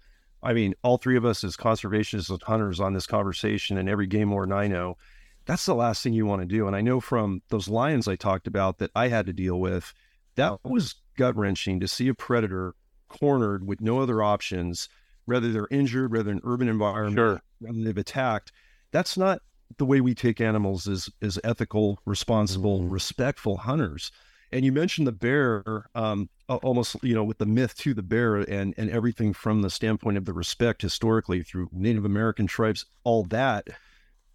I 0.43 0.54
mean, 0.54 0.75
all 0.84 0.97
three 0.97 1.17
of 1.17 1.25
us 1.25 1.43
as 1.43 1.58
conservationists 1.58 2.30
and 2.30 2.41
hunters 2.43 2.80
on 2.80 2.93
this 2.93 3.08
conversation, 3.08 3.80
and 3.80 3.89
every 3.89 4.06
game 4.06 4.30
warden 4.30 4.54
I 4.54 4.67
know, 4.67 4.97
that's 5.46 5.66
the 5.66 5.76
last 5.76 6.04
thing 6.04 6.14
you 6.14 6.26
want 6.26 6.42
to 6.42 6.48
do. 6.48 6.68
And 6.68 6.76
I 6.76 6.82
know 6.82 7.00
from 7.00 7.42
those 7.50 7.68
lions 7.68 8.08
I 8.08 8.16
talked 8.16 8.48
about 8.48 8.80
that 8.80 8.92
I 8.96 9.08
had 9.08 9.26
to 9.28 9.34
deal 9.34 9.60
with, 9.60 9.94
that 10.36 10.60
was 10.64 10.96
gut 11.18 11.36
wrenching 11.36 11.80
to 11.80 11.88
see 11.88 12.08
a 12.08 12.14
predator 12.14 12.76
cornered 13.08 13.66
with 13.68 13.82
no 13.82 14.00
other 14.00 14.22
options 14.22 14.90
whether 15.26 15.52
they're 15.52 15.68
injured, 15.72 16.12
whether 16.12 16.32
in 16.32 16.42
urban 16.44 16.68
environment, 16.68 17.16
sure. 17.18 17.42
whether 17.60 17.84
they've 17.84 17.98
attacked. 17.98 18.52
That's 18.92 19.18
not 19.18 19.42
the 19.78 19.86
way 19.86 20.02
we 20.02 20.16
take 20.16 20.40
animals 20.40 20.88
as 20.88 21.10
as 21.22 21.40
ethical, 21.44 22.00
responsible, 22.06 22.80
mm-hmm. 22.80 22.90
respectful 22.90 23.58
hunters. 23.58 24.12
And 24.52 24.64
you 24.64 24.72
mentioned 24.72 25.08
the 25.08 25.12
bear, 25.12 25.90
um, 25.96 26.30
almost 26.48 26.96
you 27.04 27.14
know, 27.16 27.24
with 27.24 27.40
the 27.40 27.46
myth 27.46 27.76
to 27.80 27.94
the 27.94 28.04
bear 28.04 28.38
and 28.38 28.74
and 28.78 28.90
everything 28.90 29.34
from 29.34 29.62
the 29.62 29.70
standpoint 29.70 30.18
of 30.18 30.26
the 30.26 30.34
respect 30.34 30.82
historically 30.82 31.44
through 31.44 31.70
Native 31.72 32.06
American 32.06 32.48
tribes, 32.48 32.86
all 33.04 33.24
that. 33.26 33.68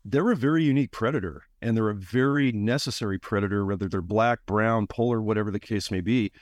They're 0.04 0.30
a 0.30 0.36
very 0.36 0.64
unique 0.64 0.92
predator, 0.92 1.42
and 1.60 1.76
they're 1.76 1.90
a 1.90 1.94
very 1.94 2.52
necessary 2.52 3.18
predator, 3.18 3.66
whether 3.66 3.88
they're 3.88 4.00
black, 4.00 4.46
brown, 4.46 4.86
polar, 4.86 5.20
whatever 5.20 5.50
the 5.50 5.60
case 5.60 5.90
may 5.90 6.00
be 6.00 6.32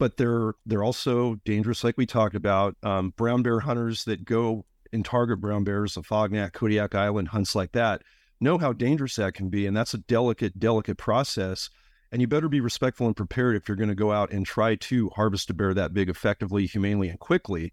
but 0.00 0.16
they're 0.16 0.54
they're 0.64 0.82
also 0.82 1.36
dangerous, 1.44 1.84
like 1.84 1.98
we 1.98 2.06
talked 2.06 2.34
about. 2.34 2.74
Um, 2.82 3.10
brown 3.16 3.42
bear 3.42 3.60
hunters 3.60 4.04
that 4.06 4.24
go 4.24 4.64
and 4.92 5.04
target 5.04 5.40
brown 5.40 5.62
bears, 5.62 5.94
Afognak, 5.94 6.54
Kodiak 6.54 6.94
Island 6.94 7.28
hunts 7.28 7.54
like 7.54 7.72
that, 7.72 8.02
know 8.40 8.58
how 8.58 8.72
dangerous 8.72 9.16
that 9.16 9.34
can 9.34 9.50
be, 9.50 9.66
and 9.66 9.76
that's 9.76 9.94
a 9.94 9.98
delicate, 9.98 10.58
delicate 10.58 10.96
process. 10.96 11.70
And 12.10 12.20
you 12.20 12.26
better 12.26 12.48
be 12.48 12.60
respectful 12.60 13.06
and 13.06 13.14
prepared 13.14 13.54
if 13.54 13.68
you're 13.68 13.76
going 13.76 13.90
to 13.90 13.94
go 13.94 14.10
out 14.10 14.32
and 14.32 14.44
try 14.44 14.74
to 14.74 15.10
harvest 15.10 15.50
a 15.50 15.54
bear 15.54 15.74
that 15.74 15.94
big 15.94 16.08
effectively, 16.08 16.66
humanely, 16.66 17.08
and 17.08 17.20
quickly. 17.20 17.72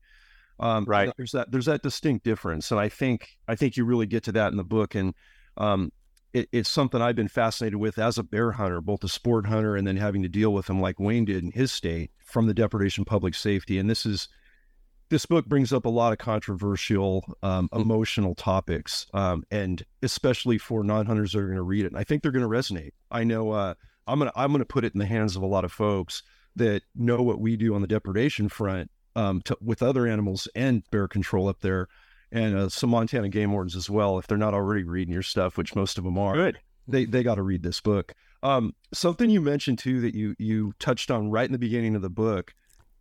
Um, 0.59 0.85
right. 0.85 1.11
There's 1.17 1.31
that. 1.33 1.51
There's 1.51 1.65
that 1.65 1.83
distinct 1.83 2.25
difference, 2.25 2.71
and 2.71 2.79
I 2.79 2.89
think 2.89 3.37
I 3.47 3.55
think 3.55 3.77
you 3.77 3.85
really 3.85 4.07
get 4.07 4.23
to 4.23 4.31
that 4.33 4.51
in 4.51 4.57
the 4.57 4.63
book. 4.63 4.95
And 4.95 5.13
um, 5.57 5.91
it, 6.33 6.49
it's 6.51 6.69
something 6.69 7.01
I've 7.01 7.15
been 7.15 7.27
fascinated 7.27 7.79
with 7.79 7.99
as 7.99 8.17
a 8.17 8.23
bear 8.23 8.51
hunter, 8.53 8.81
both 8.81 9.03
a 9.03 9.09
sport 9.09 9.45
hunter 9.45 9.75
and 9.75 9.85
then 9.85 9.97
having 9.97 10.23
to 10.23 10.29
deal 10.29 10.53
with 10.53 10.65
them 10.65 10.81
like 10.81 10.99
Wayne 10.99 11.25
did 11.25 11.43
in 11.43 11.51
his 11.51 11.71
state 11.71 12.11
from 12.25 12.47
the 12.47 12.53
depredation 12.53 13.05
public 13.05 13.35
safety. 13.35 13.77
And 13.77 13.89
this 13.89 14.05
is 14.05 14.29
this 15.09 15.25
book 15.25 15.45
brings 15.45 15.71
up 15.71 15.85
a 15.85 15.89
lot 15.89 16.11
of 16.11 16.17
controversial, 16.17 17.23
um, 17.41 17.69
hmm. 17.71 17.81
emotional 17.81 18.35
topics, 18.35 19.07
um, 19.13 19.43
and 19.51 19.83
especially 20.01 20.57
for 20.57 20.83
non-hunters 20.83 21.31
that 21.31 21.39
are 21.39 21.45
going 21.45 21.55
to 21.55 21.63
read 21.63 21.85
it. 21.85 21.91
And 21.91 21.97
I 21.97 22.03
think 22.03 22.23
they're 22.23 22.31
going 22.31 22.49
to 22.49 22.49
resonate. 22.49 22.91
I 23.09 23.23
know 23.23 23.51
uh, 23.51 23.75
I'm 24.05 24.19
going 24.19 24.31
to 24.31 24.39
I'm 24.39 24.51
going 24.51 24.59
to 24.59 24.65
put 24.65 24.83
it 24.83 24.93
in 24.93 24.99
the 24.99 25.05
hands 25.05 25.35
of 25.35 25.43
a 25.43 25.47
lot 25.47 25.65
of 25.65 25.71
folks 25.71 26.23
that 26.55 26.81
know 26.95 27.21
what 27.21 27.39
we 27.39 27.55
do 27.55 27.75
on 27.75 27.81
the 27.81 27.87
depredation 27.87 28.49
front 28.49 28.89
um, 29.17 29.41
to, 29.41 29.57
with 29.59 29.81
other 29.81 30.05
animals 30.05 30.47
and 30.55 30.83
bear 30.91 31.07
control 31.07 31.47
up 31.49 31.59
there 31.61 31.87
and 32.31 32.55
uh, 32.55 32.69
some 32.69 32.91
Montana 32.91 33.29
game 33.29 33.51
wardens 33.51 33.75
as 33.75 33.89
well. 33.89 34.19
If 34.19 34.27
they're 34.27 34.37
not 34.37 34.53
already 34.53 34.83
reading 34.83 35.13
your 35.13 35.23
stuff, 35.23 35.57
which 35.57 35.75
most 35.75 35.97
of 35.97 36.03
them 36.03 36.17
are, 36.17 36.35
Good. 36.35 36.59
they 36.87 37.05
they 37.05 37.23
got 37.23 37.35
to 37.35 37.41
read 37.41 37.63
this 37.63 37.81
book. 37.81 38.13
Um, 38.43 38.75
something 38.93 39.29
you 39.29 39.41
mentioned 39.41 39.79
too 39.79 40.01
that 40.01 40.13
you 40.13 40.35
you 40.37 40.73
touched 40.79 41.09
on 41.09 41.31
right 41.31 41.45
in 41.45 41.51
the 41.51 41.57
beginning 41.57 41.95
of 41.95 42.01
the 42.01 42.09
book 42.09 42.53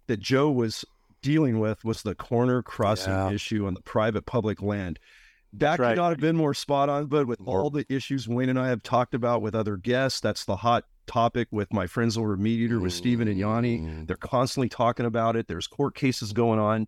that 0.07 0.21
Joe 0.21 0.51
was 0.51 0.85
dealing 1.23 1.59
with 1.59 1.85
was 1.85 2.03
the 2.03 2.15
corner 2.15 2.63
crossing 2.63 3.13
Yeah. 3.13 3.31
issue 3.33 3.67
on 3.67 3.75
the 3.75 3.83
private 3.83 4.25
public 4.27 4.63
land. 4.63 4.99
That 5.53 5.79
right. 5.79 5.91
could 5.91 5.97
not 5.97 6.11
have 6.11 6.21
been 6.21 6.37
more 6.37 6.55
spot 6.55 6.89
on, 6.89 7.07
but 7.07 7.27
with 7.27 7.41
all 7.45 7.71
the 7.71 7.85
issues 7.89 8.29
Wayne 8.29 8.49
and 8.49 8.59
I 8.59 8.69
have 8.69 8.83
talked 8.83 9.15
about 9.15 9.43
with 9.43 9.55
other 9.55 9.77
guests, 9.77 10.21
that's 10.21 10.45
the 10.45 10.57
hot 10.57 10.85
topic 11.07 11.49
with 11.51 11.73
my 11.73 11.87
friends 11.87 12.17
over 12.19 12.35
at 12.35 12.39
Meat 12.39 12.61
Eater 12.61 12.81
with 12.81 12.93
Stephen 12.93 13.29
and 13.29 13.39
Yanni. 13.39 13.79
Mm. 13.79 14.07
They're 14.07 14.17
constantly 14.17 14.69
talking 14.69 15.07
about 15.07 15.37
it. 15.37 15.49
There's 15.49 15.67
court 15.67 15.95
cases 15.95 16.33
going 16.33 16.59
on. 16.59 16.87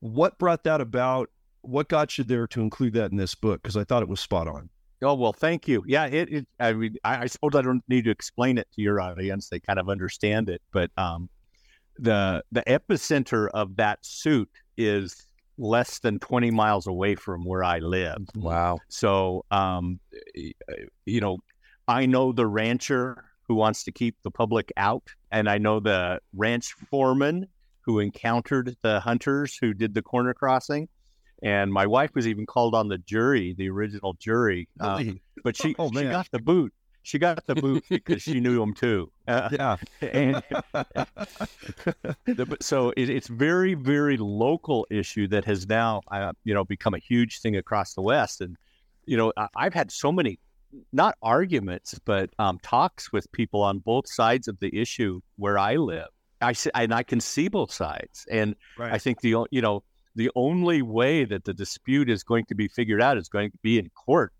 What 0.00 0.38
brought 0.38 0.64
that 0.64 0.80
about? 0.80 1.30
What 1.62 1.88
got 1.88 2.18
you 2.18 2.24
there 2.24 2.46
to 2.48 2.60
include 2.60 2.94
that 2.94 3.10
in 3.10 3.16
this 3.16 3.34
book? 3.34 3.62
Because 3.62 3.76
I 3.76 3.84
thought 3.84 4.02
it 4.02 4.08
was 4.08 4.20
spot 4.20 4.48
on. 4.48 4.70
Oh 5.02 5.14
well, 5.14 5.32
thank 5.32 5.68
you. 5.68 5.84
Yeah, 5.86 6.06
it. 6.06 6.32
it 6.32 6.48
I 6.58 6.72
mean, 6.72 6.96
I, 7.04 7.22
I 7.22 7.26
suppose 7.26 7.52
I 7.54 7.62
don't 7.62 7.82
need 7.88 8.04
to 8.04 8.10
explain 8.10 8.58
it 8.58 8.66
to 8.74 8.82
your 8.82 9.00
audience; 9.00 9.48
they 9.48 9.60
kind 9.60 9.78
of 9.78 9.88
understand 9.88 10.48
it. 10.48 10.60
But 10.72 10.90
um, 10.96 11.28
the 11.98 12.42
the 12.50 12.62
epicenter 12.66 13.48
of 13.54 13.76
that 13.76 14.04
suit 14.04 14.50
is 14.76 15.26
less 15.56 16.00
than 16.00 16.18
twenty 16.18 16.50
miles 16.50 16.86
away 16.86 17.14
from 17.14 17.44
where 17.44 17.62
I 17.62 17.78
live. 17.78 18.18
Wow. 18.34 18.78
So, 18.88 19.44
um, 19.50 20.00
you 20.34 21.20
know, 21.20 21.38
I 21.86 22.06
know 22.06 22.32
the 22.32 22.46
rancher 22.46 23.24
who 23.48 23.54
wants 23.54 23.82
to 23.84 23.92
keep 23.92 24.16
the 24.22 24.30
public 24.30 24.70
out, 24.76 25.04
and 25.32 25.48
I 25.48 25.58
know 25.58 25.80
the 25.80 26.20
ranch 26.34 26.74
foreman 26.90 27.46
who 27.80 27.98
encountered 27.98 28.76
the 28.82 29.00
hunters 29.00 29.56
who 29.58 29.72
did 29.74 29.94
the 29.94 30.02
corner 30.02 30.34
crossing. 30.34 30.88
And 31.42 31.72
my 31.72 31.86
wife 31.86 32.10
was 32.14 32.26
even 32.26 32.44
called 32.46 32.74
on 32.74 32.88
the 32.88 32.98
jury, 32.98 33.54
the 33.56 33.70
original 33.70 34.14
jury. 34.14 34.68
Uh, 34.80 35.02
but 35.44 35.56
she, 35.56 35.74
Oh, 35.78 35.90
she 35.92 36.02
got 36.02 36.28
the 36.32 36.40
boot. 36.40 36.72
She 37.04 37.18
got 37.18 37.46
the 37.46 37.54
boot 37.54 37.84
because 37.88 38.20
she 38.20 38.40
knew 38.40 38.60
him 38.62 38.74
too. 38.74 39.10
Uh, 39.26 39.48
Yeah. 39.52 39.76
and 40.02 40.42
the- 42.26 42.56
so 42.60 42.90
it, 42.96 43.08
it's 43.08 43.28
very 43.28 43.74
very 43.74 44.16
local 44.18 44.86
issue 44.90 45.26
that 45.28 45.44
has 45.44 45.66
now 45.66 46.02
uh, 46.10 46.32
you 46.44 46.52
know 46.54 46.64
become 46.64 46.94
a 46.94 46.98
huge 46.98 47.40
thing 47.40 47.56
across 47.56 47.94
the 47.94 48.02
west 48.02 48.40
and 48.40 48.56
you 49.06 49.16
know 49.16 49.32
I, 49.36 49.46
i've 49.56 49.74
had 49.74 49.90
so 49.90 50.12
many 50.12 50.38
not 50.92 51.16
arguments 51.22 51.98
but 52.04 52.30
um, 52.38 52.58
talks 52.62 53.12
with 53.12 53.30
people 53.32 53.62
on 53.62 53.78
both 53.78 54.08
sides 54.08 54.48
of 54.48 54.58
the 54.60 54.76
issue 54.78 55.20
where 55.36 55.58
i 55.58 55.76
live 55.76 56.08
i 56.40 56.52
see, 56.52 56.70
and 56.74 56.92
i 56.92 57.02
can 57.02 57.20
see 57.20 57.48
both 57.48 57.72
sides 57.72 58.26
and 58.30 58.54
Right. 58.78 58.92
i 58.92 58.98
think 58.98 59.20
the 59.20 59.34
you 59.50 59.62
know 59.62 59.82
the 60.14 60.30
only 60.34 60.82
way 60.82 61.24
that 61.24 61.44
the 61.44 61.54
dispute 61.54 62.10
is 62.10 62.22
going 62.22 62.44
to 62.46 62.54
be 62.54 62.68
figured 62.68 63.00
out 63.00 63.16
is 63.18 63.28
going 63.28 63.50
to 63.50 63.58
be 63.62 63.78
in 63.78 63.88
court 63.90 64.32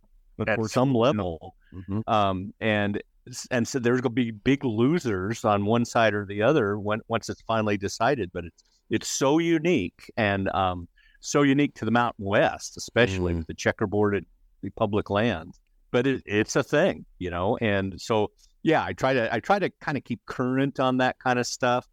at 0.46 0.62
some 0.66 0.94
level 0.94 1.54
Mhm. 1.74 2.02
um, 2.08 2.52
and 2.60 3.02
and 3.50 3.68
so 3.68 3.78
there's 3.78 4.00
going 4.00 4.12
to 4.14 4.24
be 4.24 4.30
big 4.30 4.64
losers 4.64 5.44
on 5.44 5.66
one 5.66 5.84
side 5.84 6.14
or 6.14 6.24
the 6.24 6.40
other 6.42 6.78
when 6.78 7.00
once 7.08 7.28
it's 7.28 7.42
finally 7.42 7.76
decided. 7.76 8.30
But 8.32 8.46
it's 8.46 8.64
it's 8.88 9.08
so 9.08 9.36
unique 9.38 10.10
and 10.16 10.48
um, 10.54 10.88
so 11.20 11.42
unique 11.42 11.74
to 11.74 11.84
the 11.84 11.90
Mountain 11.90 12.24
West, 12.24 12.78
especially 12.78 13.34
Mm. 13.34 13.38
with 13.38 13.46
the 13.46 13.54
checkerboarded 13.54 14.24
the 14.62 14.70
public 14.70 15.10
lands. 15.10 15.60
But 15.90 16.07
it, 16.07 16.22
it's 16.27 16.57
a 16.57 16.62
thing, 16.62 17.05
you 17.18 17.31
know. 17.31 17.57
And 17.61 18.01
so 18.01 18.31
yeah, 18.62 18.85
I 18.85 18.92
try 18.92 19.14
to 19.14 19.33
I 19.35 19.40
try 19.40 19.59
to 19.59 19.70
kind 19.81 19.96
of 19.96 20.05
keep 20.05 20.20
current 20.27 20.79
on 20.81 20.98
that 20.98 21.18
kind 21.18 21.38
of 21.38 21.46
stuff 21.46 21.87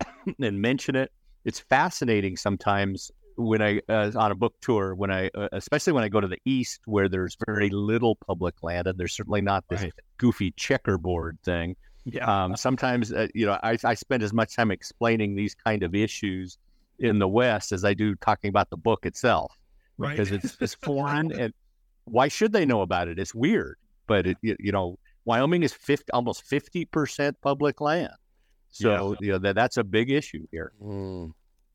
and 0.40 0.60
mention 0.60 0.96
it. 0.96 1.12
It's 1.44 1.60
fascinating 1.60 2.36
sometimes 2.36 3.10
when 3.36 3.60
I 3.62 3.80
uh, 3.88 4.10
on 4.16 4.32
a 4.32 4.34
book 4.34 4.54
tour 4.60 4.94
when 4.94 5.10
I 5.10 5.28
uh, 5.34 5.48
especially 5.52 5.92
when 5.92 6.04
I 6.04 6.08
go 6.08 6.20
to 6.20 6.26
the 6.28 6.38
east 6.44 6.80
where 6.86 7.08
there's 7.08 7.36
very 7.46 7.68
little 7.70 8.16
public 8.26 8.54
land 8.62 8.86
and 8.86 8.98
there's 8.98 9.14
certainly 9.14 9.42
not 9.42 9.64
this 9.68 9.82
Right. 9.82 9.92
goofy 10.18 10.52
checkerboard 10.52 11.38
thing. 11.44 11.76
Yeah. 12.04 12.44
Um, 12.44 12.56
sometimes 12.56 13.12
uh, 13.12 13.28
you 13.34 13.46
know 13.46 13.58
I, 13.62 13.76
I 13.84 13.94
spend 13.94 14.22
as 14.22 14.32
much 14.32 14.56
time 14.56 14.70
explaining 14.70 15.34
these 15.36 15.54
kind 15.54 15.82
of 15.82 15.94
issues 15.94 16.56
in 16.98 17.18
the 17.18 17.28
West 17.28 17.72
as 17.72 17.84
I 17.84 17.92
do 17.94 18.14
talking 18.16 18.48
about 18.48 18.70
the 18.70 18.76
book 18.78 19.04
itself 19.04 19.52
Right. 19.98 20.10
because 20.16 20.30
it's 20.32 20.56
it's 20.60 20.74
foreign 20.74 21.30
and 21.32 21.52
why 22.06 22.28
should 22.28 22.52
they 22.52 22.64
know 22.64 22.80
about 22.80 23.08
it? 23.08 23.18
It's 23.18 23.34
weird, 23.34 23.76
but 24.06 24.26
it 24.26 24.38
you 24.42 24.56
you 24.58 24.72
know 24.72 24.98
Wyoming 25.24 25.62
is 25.62 25.72
50, 25.72 26.12
almost 26.12 26.42
fifty 26.42 26.84
percent 26.84 27.40
public 27.40 27.80
land, 27.80 28.12
so 28.70 29.16
you 29.20 29.32
know 29.32 29.38
that 29.38 29.54
that's 29.54 29.76
a 29.76 29.84
big 29.84 30.10
issue 30.10 30.46
here. 30.50 30.72
Mm. 30.82 31.32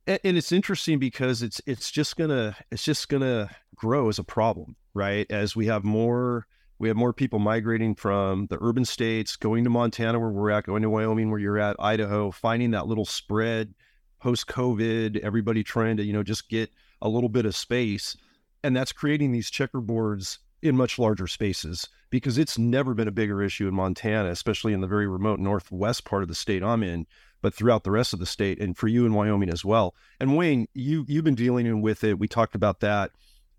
and, 0.08 0.20
and 0.24 0.38
it's 0.38 0.52
interesting 0.52 1.00
because 1.00 1.41
it's 1.41 1.62
it's 1.65 1.91
just 1.91 2.17
gonna 2.17 2.56
it's 2.72 2.84
just 2.84 3.10
gonna 3.10 3.50
grow 3.76 4.10
as 4.10 4.20
a 4.20 4.24
problem 4.24 4.76
right 4.94 5.26
as 5.30 5.56
we 5.56 5.67
have 5.67 5.84
more 5.84 6.48
we 6.80 6.88
have 6.88 6.98
more 6.98 7.13
people 7.13 7.39
migrating 7.39 7.96
from 7.96 8.48
the 8.48 8.58
urban 8.62 8.86
states 8.86 9.36
going 9.36 9.63
to 9.63 9.70
montana 9.70 10.20
where 10.20 10.30
we're 10.30 10.52
at 10.52 10.65
going 10.65 10.82
to 10.82 10.89
wyoming 10.89 11.30
where 11.30 11.39
you're 11.39 11.60
at 11.60 11.76
idaho 11.80 12.30
finding 12.32 12.72
that 12.72 12.88
little 12.88 13.06
spread 13.06 13.74
post 14.20 14.48
covid 14.48 15.17
everybody 15.20 15.63
trying 15.63 15.98
to 15.98 16.04
you 16.04 16.13
know 16.13 16.24
just 16.24 16.50
get 16.50 16.70
a 17.02 17.10
little 17.10 17.30
bit 17.30 17.46
of 17.46 17.56
space 17.56 18.15
and 18.63 18.76
that's 18.76 18.91
creating 18.91 19.32
these 19.32 19.50
checkerboards 19.52 20.38
in 20.62 20.76
much 20.78 21.00
larger 21.00 21.28
spaces 21.28 21.88
because 22.10 22.38
it's 22.38 22.58
never 22.58 22.93
been 22.93 23.08
a 23.08 23.12
bigger 23.12 23.41
issue 23.41 23.67
in 23.67 23.74
montana 23.74 24.30
especially 24.30 24.74
in 24.74 24.82
the 24.82 24.88
very 24.88 25.08
remote 25.08 25.39
northwest 25.39 26.06
part 26.06 26.21
of 26.21 26.28
the 26.30 26.36
state 26.36 26.62
i'm 26.63 26.84
in 26.84 27.06
but 27.41 27.54
throughout 27.54 27.84
the 27.84 27.91
rest 27.91 28.13
of 28.13 28.19
the 28.19 28.26
state 28.26 28.60
and 28.62 28.78
for 28.78 28.88
you 28.88 29.06
in 29.06 29.13
Wyoming 29.13 29.50
as 29.50 29.65
well. 29.65 29.95
And 30.19 30.38
Wayne, 30.38 30.67
you 30.74 31.06
you've 31.08 31.24
been 31.24 31.36
dealing 31.36 31.82
with 31.82 32.04
it. 32.04 32.19
We 32.19 32.28
talked 32.28 32.54
about 32.54 32.82
that 32.82 33.12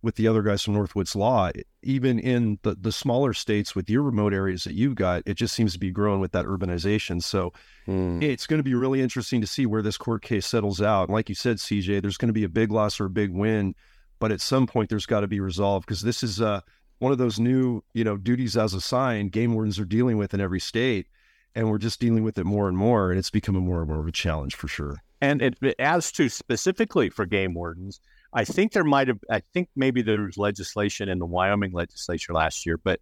with 0.02 0.14
the 0.16 0.28
other 0.28 0.42
guys 0.42 0.62
from 0.62 0.74
Northwoods 0.74 1.14
Law. 1.16 1.50
Even 1.82 2.18
in 2.20 2.58
the 2.62 2.76
the 2.80 2.92
smaller 2.92 3.32
states 3.32 3.74
with 3.74 3.90
your 3.90 4.02
remote 4.02 4.32
areas 4.32 4.62
that 4.64 4.74
you've 4.74 4.94
got, 4.94 5.22
it 5.26 5.34
just 5.34 5.54
seems 5.54 5.72
to 5.72 5.80
be 5.80 5.90
growing 5.90 6.20
with 6.20 6.32
that 6.32 6.46
urbanization. 6.46 7.22
So 7.22 7.52
Mm. 7.88 8.22
it's 8.22 8.46
going 8.46 8.60
to 8.60 8.62
be 8.64 8.74
really 8.76 9.00
interesting 9.00 9.40
to 9.40 9.46
see 9.48 9.66
where 9.66 9.82
this 9.82 9.98
court 9.98 10.22
case 10.22 10.46
settles 10.46 10.80
out. 10.80 11.08
And 11.08 11.14
like 11.14 11.28
you 11.28 11.34
said, 11.34 11.56
CJ, 11.56 12.00
there's 12.00 12.16
going 12.16 12.28
to 12.28 12.32
be 12.32 12.44
a 12.44 12.48
big 12.48 12.70
loss 12.70 13.00
or 13.00 13.06
a 13.06 13.10
big 13.10 13.32
win, 13.32 13.74
but 14.22 14.30
at 14.30 14.40
some 14.40 14.68
point 14.68 14.88
there's 14.88 15.04
got 15.04 15.22
to 15.22 15.26
be 15.26 15.40
resolved 15.40 15.84
because 15.84 16.00
this 16.00 16.22
is 16.22 16.40
uh, 16.40 16.60
one 17.00 17.10
of 17.10 17.18
those 17.18 17.40
new, 17.40 17.82
you 17.92 18.04
know, 18.04 18.16
duties 18.16 18.56
as 18.56 18.72
assigned 18.72 19.32
game 19.32 19.52
wardens 19.52 19.80
are 19.80 19.84
dealing 19.84 20.16
with 20.16 20.32
in 20.32 20.40
every 20.40 20.60
state, 20.60 21.08
and 21.56 21.68
we're 21.68 21.76
just 21.76 21.98
dealing 21.98 22.22
with 22.22 22.38
it 22.38 22.46
more 22.46 22.68
and 22.68 22.78
more, 22.78 23.10
and 23.10 23.18
it's 23.18 23.30
becoming 23.30 23.64
more 23.64 23.80
and 23.80 23.88
more 23.88 23.98
of 23.98 24.06
a 24.06 24.12
challenge 24.12 24.54
for 24.54 24.68
sure. 24.68 25.02
And 25.20 25.42
it, 25.42 25.58
as 25.80 26.12
to 26.12 26.28
specifically 26.28 27.10
for 27.10 27.26
game 27.26 27.52
wardens, 27.52 27.98
I 28.32 28.44
think 28.44 28.70
there 28.70 28.84
might 28.84 29.08
have, 29.08 29.18
I 29.28 29.42
think 29.52 29.68
maybe 29.74 30.02
there 30.02 30.20
was 30.20 30.38
legislation 30.38 31.08
in 31.08 31.18
the 31.18 31.26
Wyoming 31.26 31.72
legislature 31.72 32.32
last 32.32 32.64
year, 32.64 32.78
but 32.78 33.00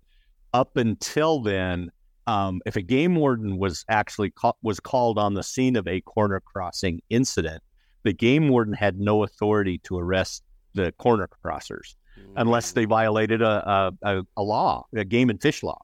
up 0.55 0.79
until 0.79 1.43
then, 1.43 1.91
um, 2.27 2.63
if 2.65 2.77
a 2.77 2.83
game 2.83 3.15
warden 3.15 3.59
was 3.59 3.85
actually 3.91 4.31
ca- 4.31 4.55
was 4.63 4.81
called 4.81 5.19
on 5.19 5.35
the 5.35 5.43
scene 5.43 5.77
of 5.77 5.87
a 5.87 6.01
corner 6.01 6.41
crossing 6.41 7.03
incident, 7.11 7.63
the 8.05 8.15
game 8.15 8.49
warden 8.49 8.73
had 8.73 8.99
no 8.99 9.23
authority 9.23 9.77
to 9.85 9.99
arrest 9.99 10.45
the 10.75 10.93
corner 10.93 11.29
crossers 11.45 11.95
unless 12.37 12.73
they 12.73 12.85
violated 12.85 13.41
a, 13.41 13.93
a, 14.03 14.23
a, 14.37 14.43
law, 14.43 14.85
a 14.95 15.05
game 15.05 15.31
and 15.31 15.41
fish 15.41 15.63
law. 15.63 15.79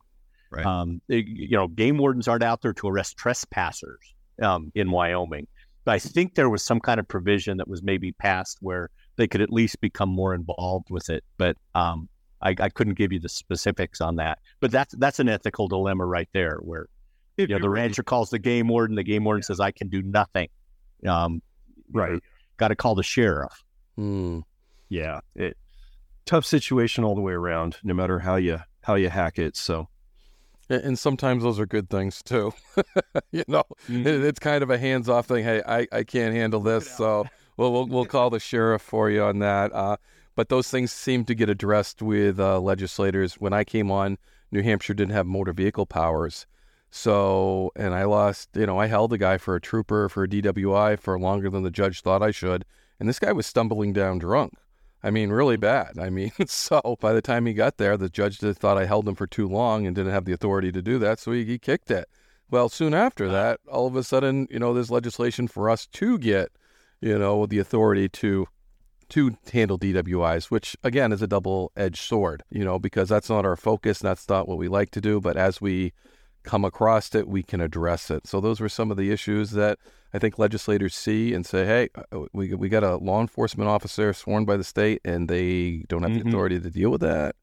Right. 0.50 0.66
Um, 0.66 1.00
they- 1.08 1.24
you 1.26 1.56
know, 1.56 1.66
game 1.68 1.96
wardens 1.98 2.28
aren't 2.28 2.42
out 2.42 2.62
there 2.62 2.72
to 2.74 2.88
arrest 2.88 3.16
trespassers 3.16 4.14
um, 4.42 4.70
in 4.74 4.90
Wyoming. 4.90 5.46
But 5.84 5.92
I 5.94 5.98
think 5.98 6.34
there 6.34 6.50
was 6.50 6.62
some 6.62 6.80
kind 6.80 7.00
of 7.00 7.06
provision 7.08 7.56
that 7.58 7.68
was 7.68 7.82
maybe 7.82 8.12
passed 8.12 8.58
where 8.60 8.90
they 9.16 9.26
could 9.28 9.40
at 9.40 9.50
least 9.52 9.80
become 9.80 10.08
more 10.08 10.34
involved 10.34 10.88
with 10.90 11.08
it. 11.10 11.24
But 11.38 11.56
um, 11.74 12.08
I, 12.42 12.54
I 12.58 12.68
couldn't 12.68 12.94
give 12.94 13.12
you 13.12 13.20
the 13.20 13.28
specifics 13.28 14.00
on 14.00 14.16
that. 14.16 14.38
But 14.60 14.70
that's 14.72 14.94
that's 14.96 15.20
an 15.20 15.28
ethical 15.28 15.68
dilemma 15.68 16.04
right 16.04 16.28
there, 16.34 16.58
where 16.60 16.88
you 17.36 17.46
know 17.46 17.58
the 17.58 17.68
rancher 17.70 18.02
calls 18.02 18.30
the 18.30 18.38
game 18.40 18.66
warden, 18.68 18.96
the 18.96 19.04
game 19.04 19.24
warden 19.24 19.42
says, 19.42 19.60
"I 19.60 19.70
can 19.70 19.88
do 19.88 20.02
nothing." 20.02 20.48
Um, 21.06 21.40
Right. 21.92 22.20
Got 22.56 22.68
to 22.68 22.76
call 22.76 22.94
the 22.96 23.02
sheriff. 23.04 23.62
Mm. 23.98 24.42
Yeah, 24.88 25.20
it 25.34 25.56
tough 26.26 26.44
situation 26.44 27.04
all 27.04 27.14
the 27.14 27.20
way 27.20 27.32
around, 27.34 27.76
no 27.84 27.94
matter 27.94 28.20
how 28.20 28.36
you 28.36 28.60
how 28.82 28.94
you 28.94 29.08
hack 29.10 29.38
it. 29.38 29.56
So 29.56 29.88
And 30.68 30.82
and 30.82 30.98
sometimes 30.98 31.42
those 31.42 31.58
are 31.60 31.66
good 31.66 31.88
things 31.90 32.22
too. 32.22 32.52
you 33.32 33.44
know, 33.48 33.64
Mm-hmm. 33.88 34.24
it's 34.24 34.38
kind 34.40 34.62
of 34.62 34.70
a 34.70 34.78
hands-off 34.78 35.26
thing. 35.26 35.44
Hey, 35.44 35.62
I, 35.66 35.86
I 35.92 36.04
can't 36.04 36.34
handle 36.34 36.60
this, 36.60 36.88
so 36.90 37.26
we'll, 37.56 37.72
we'll 37.72 37.86
we'll 37.86 38.04
call 38.06 38.30
the 38.30 38.40
sheriff 38.40 38.82
for 38.82 39.10
you 39.10 39.22
on 39.22 39.38
that. 39.40 39.72
Uh, 39.72 39.96
but 40.34 40.48
those 40.50 40.68
things 40.70 40.92
seem 40.92 41.24
to 41.24 41.34
get 41.34 41.48
addressed 41.48 42.02
with 42.02 42.38
uh, 42.40 42.60
legislators. 42.60 43.34
When 43.34 43.52
I 43.52 43.64
came 43.64 43.90
on, 43.90 44.18
New 44.52 44.62
Hampshire 44.62 44.94
didn't 44.94 45.12
have 45.14 45.26
motor 45.26 45.52
vehicle 45.52 45.86
powers, 45.86 46.46
so 46.90 47.70
and 47.76 47.94
I 47.94 48.04
lost. 48.04 48.50
You 48.54 48.66
know, 48.66 48.78
I 48.78 48.86
held 48.86 49.12
a 49.12 49.18
guy 49.18 49.38
for 49.38 49.54
a 49.56 49.60
trooper 49.60 50.08
for 50.08 50.24
a 50.24 50.28
DWI 50.28 50.98
for 50.98 51.18
longer 51.18 51.50
than 51.50 51.62
the 51.62 51.70
judge 51.70 52.02
thought 52.02 52.22
I 52.22 52.30
should, 52.32 52.64
and 53.00 53.08
this 53.08 53.18
guy 53.18 53.32
was 53.32 53.46
stumbling 53.46 53.92
down 53.92 54.18
drunk. 54.18 54.54
I 55.02 55.10
mean, 55.10 55.30
really 55.30 55.56
bad. 55.56 55.98
I 55.98 56.10
mean, 56.10 56.32
so 56.46 56.96
by 57.00 57.12
the 57.12 57.22
time 57.22 57.46
he 57.46 57.54
got 57.54 57.76
there, 57.76 57.96
the 57.96 58.08
judge 58.08 58.38
thought 58.38 58.78
I 58.78 58.86
held 58.86 59.08
him 59.08 59.14
for 59.14 59.26
too 59.26 59.48
long 59.48 59.86
and 59.86 59.94
didn't 59.94 60.12
have 60.12 60.24
the 60.24 60.32
authority 60.32 60.72
to 60.72 60.82
do 60.82 60.98
that, 60.98 61.18
so 61.18 61.32
he, 61.32 61.44
he 61.44 61.58
kicked 61.58 61.90
it. 61.90 62.08
Well, 62.50 62.68
soon 62.68 62.94
after 62.94 63.28
that, 63.28 63.60
all 63.70 63.86
of 63.86 63.96
a 63.96 64.04
sudden, 64.04 64.46
you 64.50 64.58
know, 64.58 64.72
there's 64.72 64.90
legislation 64.90 65.48
for 65.48 65.68
us 65.68 65.86
to 65.86 66.18
get, 66.18 66.50
you 67.00 67.18
know, 67.18 67.46
the 67.46 67.58
authority 67.58 68.08
to 68.10 68.46
to 69.08 69.36
handle 69.52 69.78
DWIs, 69.78 70.46
which 70.46 70.76
again 70.82 71.12
is 71.12 71.22
a 71.22 71.28
double 71.28 71.70
edged 71.76 72.02
sword, 72.02 72.42
you 72.50 72.64
know, 72.64 72.78
because 72.78 73.08
that's 73.08 73.28
not 73.28 73.44
our 73.44 73.56
focus. 73.56 74.00
That's 74.00 74.28
not 74.28 74.48
what 74.48 74.58
we 74.58 74.68
like 74.68 74.90
to 74.92 75.00
do. 75.00 75.20
But 75.20 75.36
as 75.36 75.60
we 75.60 75.92
come 76.42 76.64
across 76.64 77.14
it, 77.14 77.28
we 77.28 77.42
can 77.42 77.60
address 77.60 78.10
it. 78.10 78.26
So 78.26 78.40
those 78.40 78.60
were 78.60 78.68
some 78.68 78.90
of 78.90 78.96
the 78.96 79.10
issues 79.10 79.52
that 79.52 79.78
I 80.16 80.18
think 80.18 80.38
legislators 80.38 80.94
see 80.94 81.34
and 81.34 81.44
say, 81.44 81.66
hey, 81.66 81.88
uh, 81.94 82.20
we, 82.32 82.54
we 82.54 82.70
got 82.70 82.82
a 82.82 82.96
law 82.96 83.20
enforcement 83.20 83.68
officer 83.68 84.14
sworn 84.14 84.46
by 84.46 84.56
the 84.56 84.64
state 84.64 85.02
and 85.04 85.28
they 85.28 85.84
don't 85.88 86.02
have 86.04 86.12
mm-hmm. 86.12 86.22
the 86.22 86.28
authority 86.30 86.58
to 86.58 86.70
deal 86.70 86.88
with 86.88 87.02
that. 87.02 87.36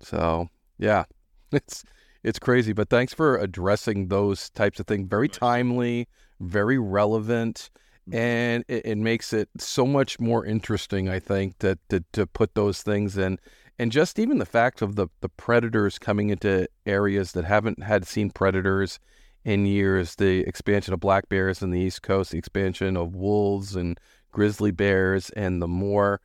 So, 0.00 0.48
yeah, 0.76 1.04
it's 1.52 1.84
it's 2.24 2.40
crazy. 2.40 2.72
But 2.72 2.90
thanks 2.90 3.14
for 3.14 3.38
addressing 3.38 4.08
those 4.08 4.50
types 4.50 4.80
of 4.80 4.88
things. 4.88 5.06
Very 5.08 5.28
timely, 5.28 6.08
very 6.40 6.80
relevant 6.80 7.70
and 8.12 8.64
it, 8.66 8.86
it, 8.86 8.98
makes 8.98 9.32
it 9.32 9.48
so 9.56 9.86
much 9.86 10.18
more 10.18 10.44
interesting. 10.44 11.08
I 11.08 11.20
think 11.20 11.58
that 11.58 11.78
to, 11.90 12.02
to 12.14 12.26
put 12.26 12.54
those 12.54 12.82
things 12.82 13.16
in, 13.16 13.38
and 13.78 13.92
just 13.92 14.18
even 14.18 14.38
the 14.38 14.46
fact 14.46 14.82
of 14.82 14.96
the 14.96 15.06
the 15.20 15.28
predators 15.28 15.96
coming 15.96 16.30
into 16.30 16.66
areas 16.86 17.30
that 17.32 17.44
haven't 17.44 17.84
had 17.84 18.08
seen 18.08 18.30
predators 18.30 18.98
in 19.44 19.66
years. 19.66 20.16
The 20.16 20.40
expansion 20.40 20.94
of 20.94 21.00
black 21.00 21.28
bears 21.28 21.62
in 21.62 21.70
the 21.70 21.80
East 21.80 22.02
Coast, 22.02 22.32
the 22.32 22.38
expansion 22.38 22.96
of 22.96 23.14
wolves 23.14 23.76
and 23.76 23.98
grizzly 24.32 24.70
bears, 24.70 25.30
and 25.30 25.60
the 25.60 25.68
more 25.68 26.20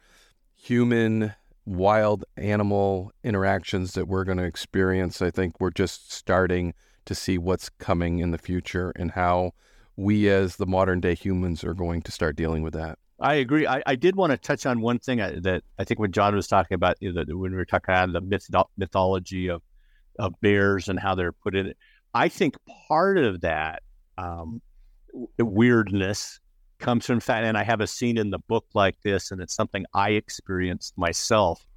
human 0.55 1.34
wild 1.66 2.24
animal 2.38 3.11
interactions 3.24 3.93
that 3.93 4.07
we're 4.07 4.24
going 4.24 4.38
to 4.38 4.43
experience. 4.43 5.22
I 5.22 5.32
think 5.32 5.59
we're 5.59 5.72
just 5.72 6.11
starting 6.11 6.74
to 7.05 7.16
see 7.16 7.38
what's 7.38 7.70
coming 7.70 8.20
in 8.20 8.32
the 8.32 8.38
future 8.38 8.91
and 8.95 9.11
how 9.11 9.51
we 9.95 10.30
as 10.30 10.57
the 10.57 10.66
modern 10.66 10.99
day 10.99 11.16
humans 11.16 11.63
are 11.63 11.74
going 11.74 12.01
to 12.03 12.11
start 12.11 12.36
dealing 12.36 12.63
with 12.63 12.74
that. 12.74 12.99
I 13.20 13.36
agree. 13.36 13.66
I, 13.66 13.82
I 13.86 13.95
did 13.95 14.16
want 14.16 14.32
to 14.32 14.38
touch 14.38 14.66
on 14.66 14.82
one 14.82 14.99
thing 14.99 15.22
uh, 15.22 15.38
that 15.41 15.63
I 15.80 15.86
think 15.86 15.99
when 15.99 16.11
John 16.11 16.36
was 16.36 16.47
talking 16.47 16.76
about 16.76 16.97
you 16.99 17.13
know, 17.13 17.24
when 17.30 17.51
we 17.51 17.57
were 17.57 17.66
talking 17.66 17.93
about 17.95 18.11
the 18.11 18.22
myth, 18.22 18.49
mythology 18.78 19.47
of 19.47 19.61
of 20.20 20.34
bears 20.41 20.88
and 20.89 20.99
how 20.99 21.16
they're 21.16 21.32
put 21.32 21.55
in. 21.55 21.74
I 22.16 22.30
think 22.30 22.55
part 22.88 23.18
of 23.18 23.41
that 23.41 23.84
um, 24.18 24.61
weirdness 25.38 26.39
comes 26.80 27.05
from 27.05 27.20
fact, 27.20 27.45
and 27.45 27.57
I 27.57 27.63
have 27.63 27.82
a 27.82 27.88
scene 27.88 28.18
in 28.18 28.30
the 28.30 28.39
book 28.39 28.66
like 28.74 28.95
this, 29.03 29.32
and 29.32 29.41
it's 29.41 29.53
something 29.53 29.86
I 29.93 30.11
experienced 30.11 30.97
myself. 30.97 31.68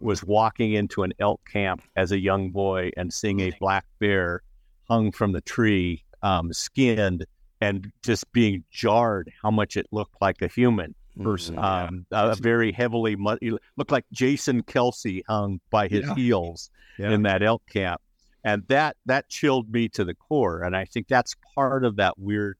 Was 0.00 0.24
walking 0.24 0.72
into 0.72 1.04
an 1.04 1.12
elk 1.20 1.40
camp 1.50 1.80
as 1.94 2.10
a 2.10 2.18
young 2.18 2.50
boy 2.50 2.90
and 2.96 3.14
seeing 3.14 3.38
a 3.38 3.52
black 3.60 3.84
bear 4.00 4.42
hung 4.88 5.12
from 5.12 5.30
the 5.30 5.40
tree, 5.40 6.02
um, 6.22 6.52
skinned, 6.52 7.24
and 7.60 7.92
just 8.02 8.30
being 8.32 8.64
jarred 8.70 9.32
how 9.40 9.52
much 9.52 9.76
it 9.76 9.86
looked 9.92 10.16
like 10.20 10.42
a 10.42 10.48
human 10.48 10.94
person. 11.22 11.54
Mm-hmm. 11.54 11.64
Um, 11.64 12.06
a 12.10 12.34
very 12.34 12.72
heavily, 12.72 13.16
looked 13.16 13.92
like 13.92 14.04
Jason 14.12 14.64
Kelce 14.64 15.22
hung 15.28 15.60
by 15.70 15.86
his 15.86 16.04
yeah. 16.04 16.14
heels 16.16 16.70
yeah. 16.98 17.12
in 17.12 17.22
that 17.22 17.44
elk 17.44 17.62
camp. 17.70 18.00
And 18.46 18.62
that, 18.68 18.96
that 19.06 19.28
chilled 19.28 19.72
me 19.72 19.88
to 19.88 20.04
the 20.04 20.14
core. 20.14 20.62
And 20.62 20.76
I 20.76 20.84
think 20.84 21.08
that's 21.08 21.34
part 21.56 21.84
of 21.84 21.96
that 21.96 22.16
weird, 22.16 22.56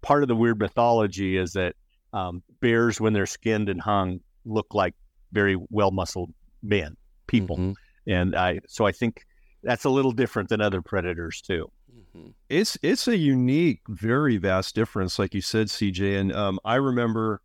part 0.00 0.22
of 0.22 0.28
the 0.28 0.34
weird 0.34 0.58
mythology 0.58 1.36
is 1.36 1.52
that 1.52 1.74
um, 2.14 2.42
bears, 2.62 3.02
when 3.02 3.12
they're 3.12 3.26
skinned 3.26 3.68
and 3.68 3.78
hung, 3.78 4.20
look 4.46 4.72
like 4.72 4.94
very 5.32 5.58
well 5.68 5.90
muscled 5.90 6.32
men, 6.62 6.96
people. 7.26 7.58
Mm-hmm. 7.58 8.10
And 8.10 8.34
I, 8.34 8.60
so 8.66 8.86
I 8.86 8.92
think 8.92 9.26
that's 9.62 9.84
a 9.84 9.90
little 9.90 10.12
different 10.12 10.48
than 10.48 10.62
other 10.62 10.80
predators 10.80 11.42
too. 11.42 11.70
Mm-hmm. 11.94 12.30
It's 12.48 12.78
it's 12.82 13.06
a 13.06 13.16
unique, 13.16 13.80
very 13.88 14.38
vast 14.38 14.74
difference, 14.74 15.18
like 15.18 15.34
you 15.34 15.42
said, 15.42 15.66
CJ. 15.66 16.18
And 16.18 16.32
um, 16.32 16.58
I 16.64 16.76
remember 16.76 17.42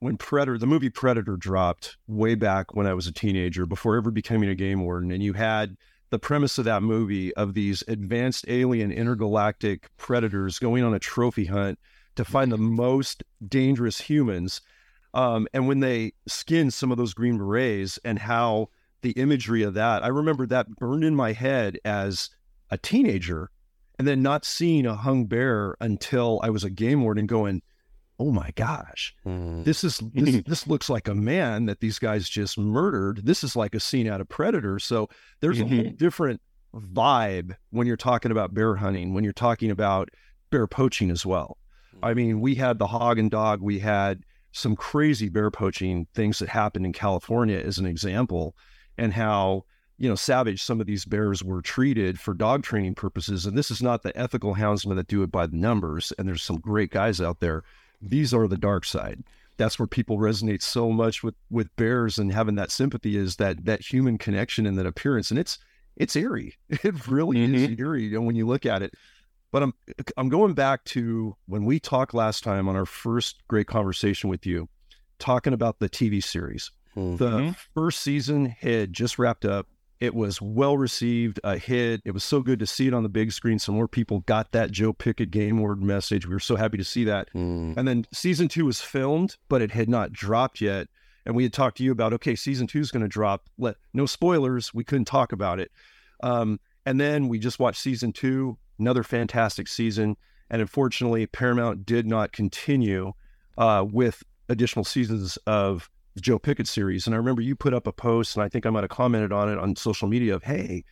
when 0.00 0.18
Predator, 0.18 0.58
the 0.58 0.66
movie 0.66 0.90
Predator, 0.90 1.38
dropped 1.38 1.96
way 2.06 2.34
back 2.34 2.74
when 2.74 2.86
I 2.86 2.92
was 2.92 3.06
a 3.06 3.12
teenager, 3.12 3.64
before 3.64 3.96
ever 3.96 4.10
becoming 4.10 4.50
a 4.50 4.54
game 4.54 4.84
warden, 4.84 5.10
and 5.10 5.22
you 5.22 5.32
had 5.32 5.76
the 6.10 6.18
premise 6.18 6.58
of 6.58 6.64
that 6.64 6.82
movie 6.82 7.34
of 7.34 7.54
these 7.54 7.82
advanced 7.88 8.44
alien 8.48 8.90
intergalactic 8.90 9.88
predators 9.96 10.58
going 10.58 10.84
on 10.84 10.94
a 10.94 10.98
trophy 10.98 11.46
hunt 11.46 11.78
to 12.16 12.24
find 12.24 12.50
the 12.50 12.58
most 12.58 13.22
dangerous 13.46 14.00
humans. 14.00 14.60
Um, 15.14 15.48
and 15.54 15.66
when 15.66 15.80
they 15.80 16.12
skinned 16.26 16.74
some 16.74 16.90
of 16.90 16.98
those 16.98 17.14
green 17.14 17.38
berets 17.38 17.98
and 18.04 18.18
how 18.18 18.68
the 19.02 19.12
imagery 19.12 19.62
of 19.62 19.74
that, 19.74 20.04
I 20.04 20.08
remember 20.08 20.46
that 20.46 20.76
burned 20.76 21.04
in 21.04 21.14
my 21.14 21.32
head 21.32 21.78
as 21.84 22.30
a 22.70 22.76
teenager 22.76 23.50
and 23.98 24.06
then 24.06 24.22
not 24.22 24.44
seeing 24.44 24.86
a 24.86 24.96
hung 24.96 25.26
bear 25.26 25.76
until 25.80 26.40
I 26.42 26.50
was 26.50 26.64
a 26.64 26.70
game 26.70 27.02
warden 27.02 27.26
going, 27.26 27.62
oh 28.20 28.30
my 28.30 28.50
gosh, 28.54 29.14
mm. 29.26 29.64
this 29.64 29.82
is 29.82 29.98
this, 30.14 30.42
this, 30.46 30.66
looks 30.66 30.90
like 30.90 31.08
a 31.08 31.14
man 31.14 31.64
that 31.64 31.80
these 31.80 31.98
guys 31.98 32.28
just 32.28 32.58
murdered. 32.58 33.22
This 33.24 33.42
is 33.42 33.56
like 33.56 33.74
a 33.74 33.80
scene 33.80 34.06
out 34.06 34.20
of 34.20 34.28
Predator. 34.28 34.78
So 34.78 35.08
there's 35.40 35.58
mm-hmm. 35.58 35.72
a 35.72 35.76
whole 35.76 35.84
mm-hmm. 35.86 35.96
different 35.96 36.40
vibe 36.74 37.56
when 37.70 37.86
you're 37.86 37.96
talking 37.96 38.30
about 38.30 38.54
bear 38.54 38.76
hunting, 38.76 39.14
when 39.14 39.24
you're 39.24 39.32
talking 39.32 39.70
about 39.70 40.10
bear 40.50 40.66
poaching 40.66 41.10
as 41.10 41.24
well. 41.24 41.56
I 42.02 42.14
mean, 42.14 42.40
we 42.40 42.54
had 42.54 42.78
the 42.78 42.86
hog 42.86 43.18
and 43.18 43.30
dog, 43.30 43.60
we 43.60 43.78
had 43.78 44.22
some 44.52 44.76
crazy 44.76 45.28
bear 45.28 45.50
poaching 45.50 46.06
things 46.14 46.38
that 46.38 46.48
happened 46.48 46.86
in 46.86 46.92
California 46.92 47.58
as 47.58 47.78
an 47.78 47.86
example, 47.86 48.54
and 48.98 49.12
how 49.12 49.64
you 50.00 50.08
know, 50.08 50.14
savage 50.14 50.62
some 50.62 50.80
of 50.80 50.86
these 50.86 51.04
bears 51.04 51.44
were 51.44 51.60
treated 51.60 52.18
for 52.18 52.32
dog 52.32 52.62
training 52.62 52.94
purposes. 52.94 53.44
And 53.44 53.56
this 53.56 53.70
is 53.70 53.82
not 53.82 54.02
the 54.02 54.16
ethical 54.18 54.54
houndsmen 54.54 54.96
that 54.96 55.08
do 55.08 55.22
it 55.22 55.30
by 55.30 55.46
the 55.46 55.58
numbers. 55.58 56.10
And 56.18 56.26
there's 56.26 56.42
some 56.42 56.56
great 56.56 56.90
guys 56.90 57.20
out 57.20 57.40
there. 57.40 57.64
These 58.00 58.32
are 58.34 58.48
the 58.48 58.56
dark 58.56 58.84
side. 58.84 59.22
That's 59.56 59.78
where 59.78 59.86
people 59.86 60.18
resonate 60.18 60.62
so 60.62 60.90
much 60.90 61.22
with 61.22 61.34
with 61.50 61.74
bears 61.76 62.18
and 62.18 62.32
having 62.32 62.54
that 62.54 62.70
sympathy 62.70 63.16
is 63.16 63.36
that 63.36 63.64
that 63.66 63.80
human 63.82 64.16
connection 64.16 64.66
and 64.66 64.78
that 64.78 64.86
appearance. 64.86 65.30
And 65.30 65.38
it's 65.38 65.58
it's 65.96 66.16
eerie. 66.16 66.56
It 66.70 67.06
really 67.08 67.36
mm-hmm. 67.38 67.54
is 67.54 67.78
eerie 67.78 68.04
you 68.04 68.12
know, 68.12 68.22
when 68.22 68.36
you 68.36 68.46
look 68.46 68.64
at 68.64 68.82
it. 68.82 68.94
But 69.52 69.62
I'm 69.62 69.74
I'm 70.16 70.28
going 70.28 70.54
back 70.54 70.84
to 70.86 71.36
when 71.46 71.64
we 71.64 71.80
talked 71.80 72.14
last 72.14 72.42
time 72.44 72.68
on 72.68 72.76
our 72.76 72.86
first 72.86 73.42
great 73.48 73.66
conversation 73.66 74.30
with 74.30 74.46
you, 74.46 74.68
talking 75.18 75.52
about 75.52 75.78
the 75.78 75.88
TV 75.88 76.22
series. 76.22 76.70
Mm-hmm. 76.96 77.16
The 77.16 77.56
first 77.74 78.00
season 78.00 78.46
had 78.46 78.92
just 78.92 79.18
wrapped 79.18 79.44
up. 79.44 79.66
It 80.00 80.14
was 80.14 80.40
well 80.40 80.78
received, 80.78 81.38
a 81.44 81.58
hit. 81.58 82.00
It 82.06 82.12
was 82.12 82.24
so 82.24 82.40
good 82.40 82.58
to 82.60 82.66
see 82.66 82.86
it 82.86 82.94
on 82.94 83.02
the 83.02 83.10
big 83.10 83.32
screen. 83.32 83.58
Some 83.58 83.74
more 83.74 83.86
people 83.86 84.20
got 84.20 84.52
that 84.52 84.70
Joe 84.70 84.94
Pickett 84.94 85.30
game 85.30 85.60
word 85.60 85.82
message. 85.82 86.26
We 86.26 86.32
were 86.32 86.40
so 86.40 86.56
happy 86.56 86.78
to 86.78 86.84
see 86.84 87.04
that. 87.04 87.28
Mm. 87.34 87.76
And 87.76 87.86
then 87.86 88.06
season 88.12 88.48
two 88.48 88.64
was 88.64 88.80
filmed, 88.80 89.36
but 89.50 89.60
it 89.60 89.70
had 89.70 89.90
not 89.90 90.10
dropped 90.10 90.62
yet. 90.62 90.88
And 91.26 91.36
we 91.36 91.42
had 91.42 91.52
talked 91.52 91.76
to 91.76 91.84
you 91.84 91.92
about, 91.92 92.14
okay, 92.14 92.34
season 92.34 92.66
two 92.66 92.80
is 92.80 92.90
going 92.90 93.02
to 93.02 93.08
drop. 93.08 93.48
Let 93.58 93.76
no 93.92 94.06
spoilers. 94.06 94.72
We 94.72 94.84
couldn't 94.84 95.04
talk 95.04 95.32
about 95.32 95.60
it. 95.60 95.70
Um, 96.22 96.60
and 96.86 96.98
then 96.98 97.28
we 97.28 97.38
just 97.38 97.58
watched 97.58 97.82
season 97.82 98.12
two, 98.12 98.56
another 98.78 99.02
fantastic 99.02 99.68
season. 99.68 100.16
And 100.48 100.62
unfortunately, 100.62 101.26
Paramount 101.26 101.84
did 101.84 102.06
not 102.06 102.32
continue 102.32 103.12
uh, 103.58 103.84
with 103.86 104.22
additional 104.48 104.84
seasons 104.84 105.36
of 105.46 105.90
the 106.14 106.20
Joe 106.20 106.38
Pickett 106.38 106.66
series. 106.66 107.06
And 107.06 107.14
I 107.14 107.18
remember 107.18 107.42
you 107.42 107.56
put 107.56 107.74
up 107.74 107.86
a 107.86 107.92
post, 107.92 108.36
and 108.36 108.42
I 108.42 108.48
think 108.48 108.66
I 108.66 108.70
might 108.70 108.82
have 108.82 108.90
commented 108.90 109.32
on 109.32 109.48
it 109.48 109.58
on 109.58 109.76
social 109.76 110.08
media 110.08 110.34
of, 110.34 110.42
hey, 110.42 110.84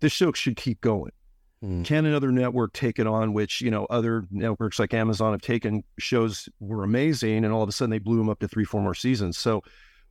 this 0.00 0.12
show 0.12 0.32
should 0.32 0.56
keep 0.56 0.80
going. 0.80 1.12
Mm. 1.64 1.84
Can 1.84 2.06
another 2.06 2.32
network 2.32 2.72
take 2.72 2.98
it 2.98 3.06
on? 3.06 3.32
Which, 3.32 3.60
you 3.60 3.70
know, 3.70 3.86
other 3.86 4.24
networks 4.30 4.78
like 4.78 4.92
Amazon 4.94 5.32
have 5.32 5.42
taken 5.42 5.84
shows 5.98 6.48
were 6.60 6.82
amazing, 6.82 7.44
and 7.44 7.52
all 7.52 7.62
of 7.62 7.68
a 7.68 7.72
sudden 7.72 7.90
they 7.90 7.98
blew 7.98 8.18
them 8.18 8.28
up 8.28 8.40
to 8.40 8.48
three, 8.48 8.64
four 8.64 8.80
more 8.80 8.94
seasons. 8.94 9.38
So, 9.38 9.62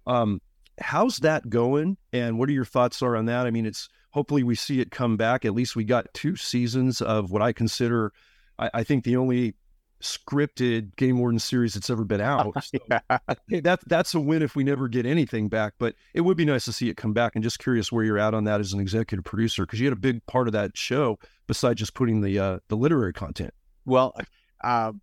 um, 0.07 0.41
how's 0.79 1.17
that 1.17 1.49
going? 1.49 1.97
And 2.13 2.39
what 2.39 2.49
are 2.49 2.53
your 2.53 2.65
thoughts 2.65 3.01
are 3.01 3.17
on 3.17 3.25
that? 3.25 3.45
I 3.45 3.51
mean, 3.51 3.65
it's 3.65 3.89
hopefully 4.11 4.43
we 4.43 4.55
see 4.55 4.79
it 4.79 4.91
come 4.91 5.17
back. 5.17 5.43
At 5.45 5.53
least 5.53 5.75
we 5.75 5.83
got 5.83 6.13
two 6.13 6.35
seasons 6.35 7.01
of 7.01 7.31
what 7.31 7.41
I 7.41 7.51
consider, 7.51 8.13
I, 8.57 8.69
I 8.75 8.83
think 8.83 9.03
the 9.03 9.17
only 9.17 9.55
scripted 10.01 10.95
game 10.95 11.19
warden 11.19 11.39
series 11.39 11.73
that's 11.73 11.89
ever 11.89 12.03
been 12.03 12.21
out. 12.21 12.53
So, 12.61 12.77
yeah. 12.89 13.17
hey, 13.49 13.59
that, 13.61 13.79
that's 13.87 14.13
a 14.13 14.19
win 14.19 14.41
if 14.41 14.55
we 14.55 14.63
never 14.63 14.87
get 14.87 15.05
anything 15.05 15.49
back, 15.49 15.73
but 15.79 15.95
it 16.13 16.21
would 16.21 16.37
be 16.37 16.45
nice 16.45 16.65
to 16.65 16.73
see 16.73 16.89
it 16.89 16.97
come 16.97 17.11
back. 17.11 17.35
And 17.35 17.43
just 17.43 17.59
curious 17.59 17.91
where 17.91 18.03
you're 18.03 18.19
at 18.19 18.33
on 18.33 18.43
that 18.45 18.59
as 18.59 18.71
an 18.73 18.79
executive 18.79 19.25
producer, 19.25 19.65
because 19.65 19.79
you 19.79 19.87
had 19.87 19.93
a 19.93 19.99
big 19.99 20.25
part 20.27 20.47
of 20.47 20.53
that 20.53 20.77
show 20.77 21.17
besides 21.47 21.79
just 21.79 21.93
putting 21.93 22.21
the 22.21 22.39
uh, 22.39 22.59
the 22.67 22.77
literary 22.77 23.13
content. 23.13 23.53
Well, 23.85 24.15
uh, 24.63 24.93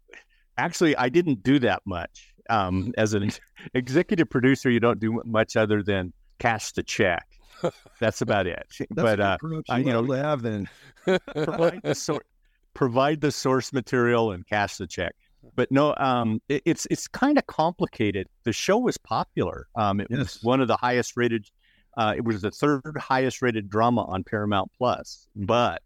actually, 0.57 0.96
I 0.96 1.09
didn't 1.09 1.42
do 1.42 1.59
that 1.61 1.82
much. 1.84 2.32
Um, 2.51 2.94
as 2.96 3.12
an 3.12 3.30
executive 3.74 4.30
producer, 4.30 4.70
you 4.70 4.80
don't 4.80 5.01
do 5.01 5.20
much 5.24 5.57
other 5.57 5.82
than 5.82 6.12
cash 6.38 6.72
the 6.72 6.82
check. 6.82 7.26
That's 8.01 8.20
about 8.22 8.46
it. 8.46 8.66
but 8.90 9.20
uh, 9.20 9.38
I, 9.68 9.78
you 9.78 9.92
know, 9.92 10.05
have 10.12 10.42
then 10.42 10.68
provide 11.05 11.80
the 11.82 11.94
sort 11.94 12.26
provide 12.78 13.20
the 13.20 13.32
source 13.32 13.72
material 13.72 14.30
and 14.30 14.46
cash 14.46 14.76
the 14.76 14.86
check. 14.86 15.12
But 15.56 15.72
no, 15.72 15.96
um, 15.96 16.40
it, 16.48 16.62
it's 16.64 16.86
it's 16.92 17.08
kind 17.08 17.36
of 17.36 17.44
complicated. 17.48 18.28
The 18.44 18.52
show 18.52 18.78
was 18.78 18.96
popular. 18.96 19.66
Um, 19.74 20.00
it 20.00 20.06
yes. 20.10 20.18
was 20.18 20.38
one 20.42 20.60
of 20.60 20.68
the 20.68 20.76
highest 20.76 21.16
rated. 21.16 21.50
Uh, 21.96 22.14
it 22.16 22.24
was 22.24 22.42
the 22.42 22.52
third 22.52 22.96
highest 22.96 23.42
rated 23.42 23.68
drama 23.68 24.04
on 24.04 24.22
Paramount 24.22 24.70
Plus. 24.78 25.26
But 25.34 25.82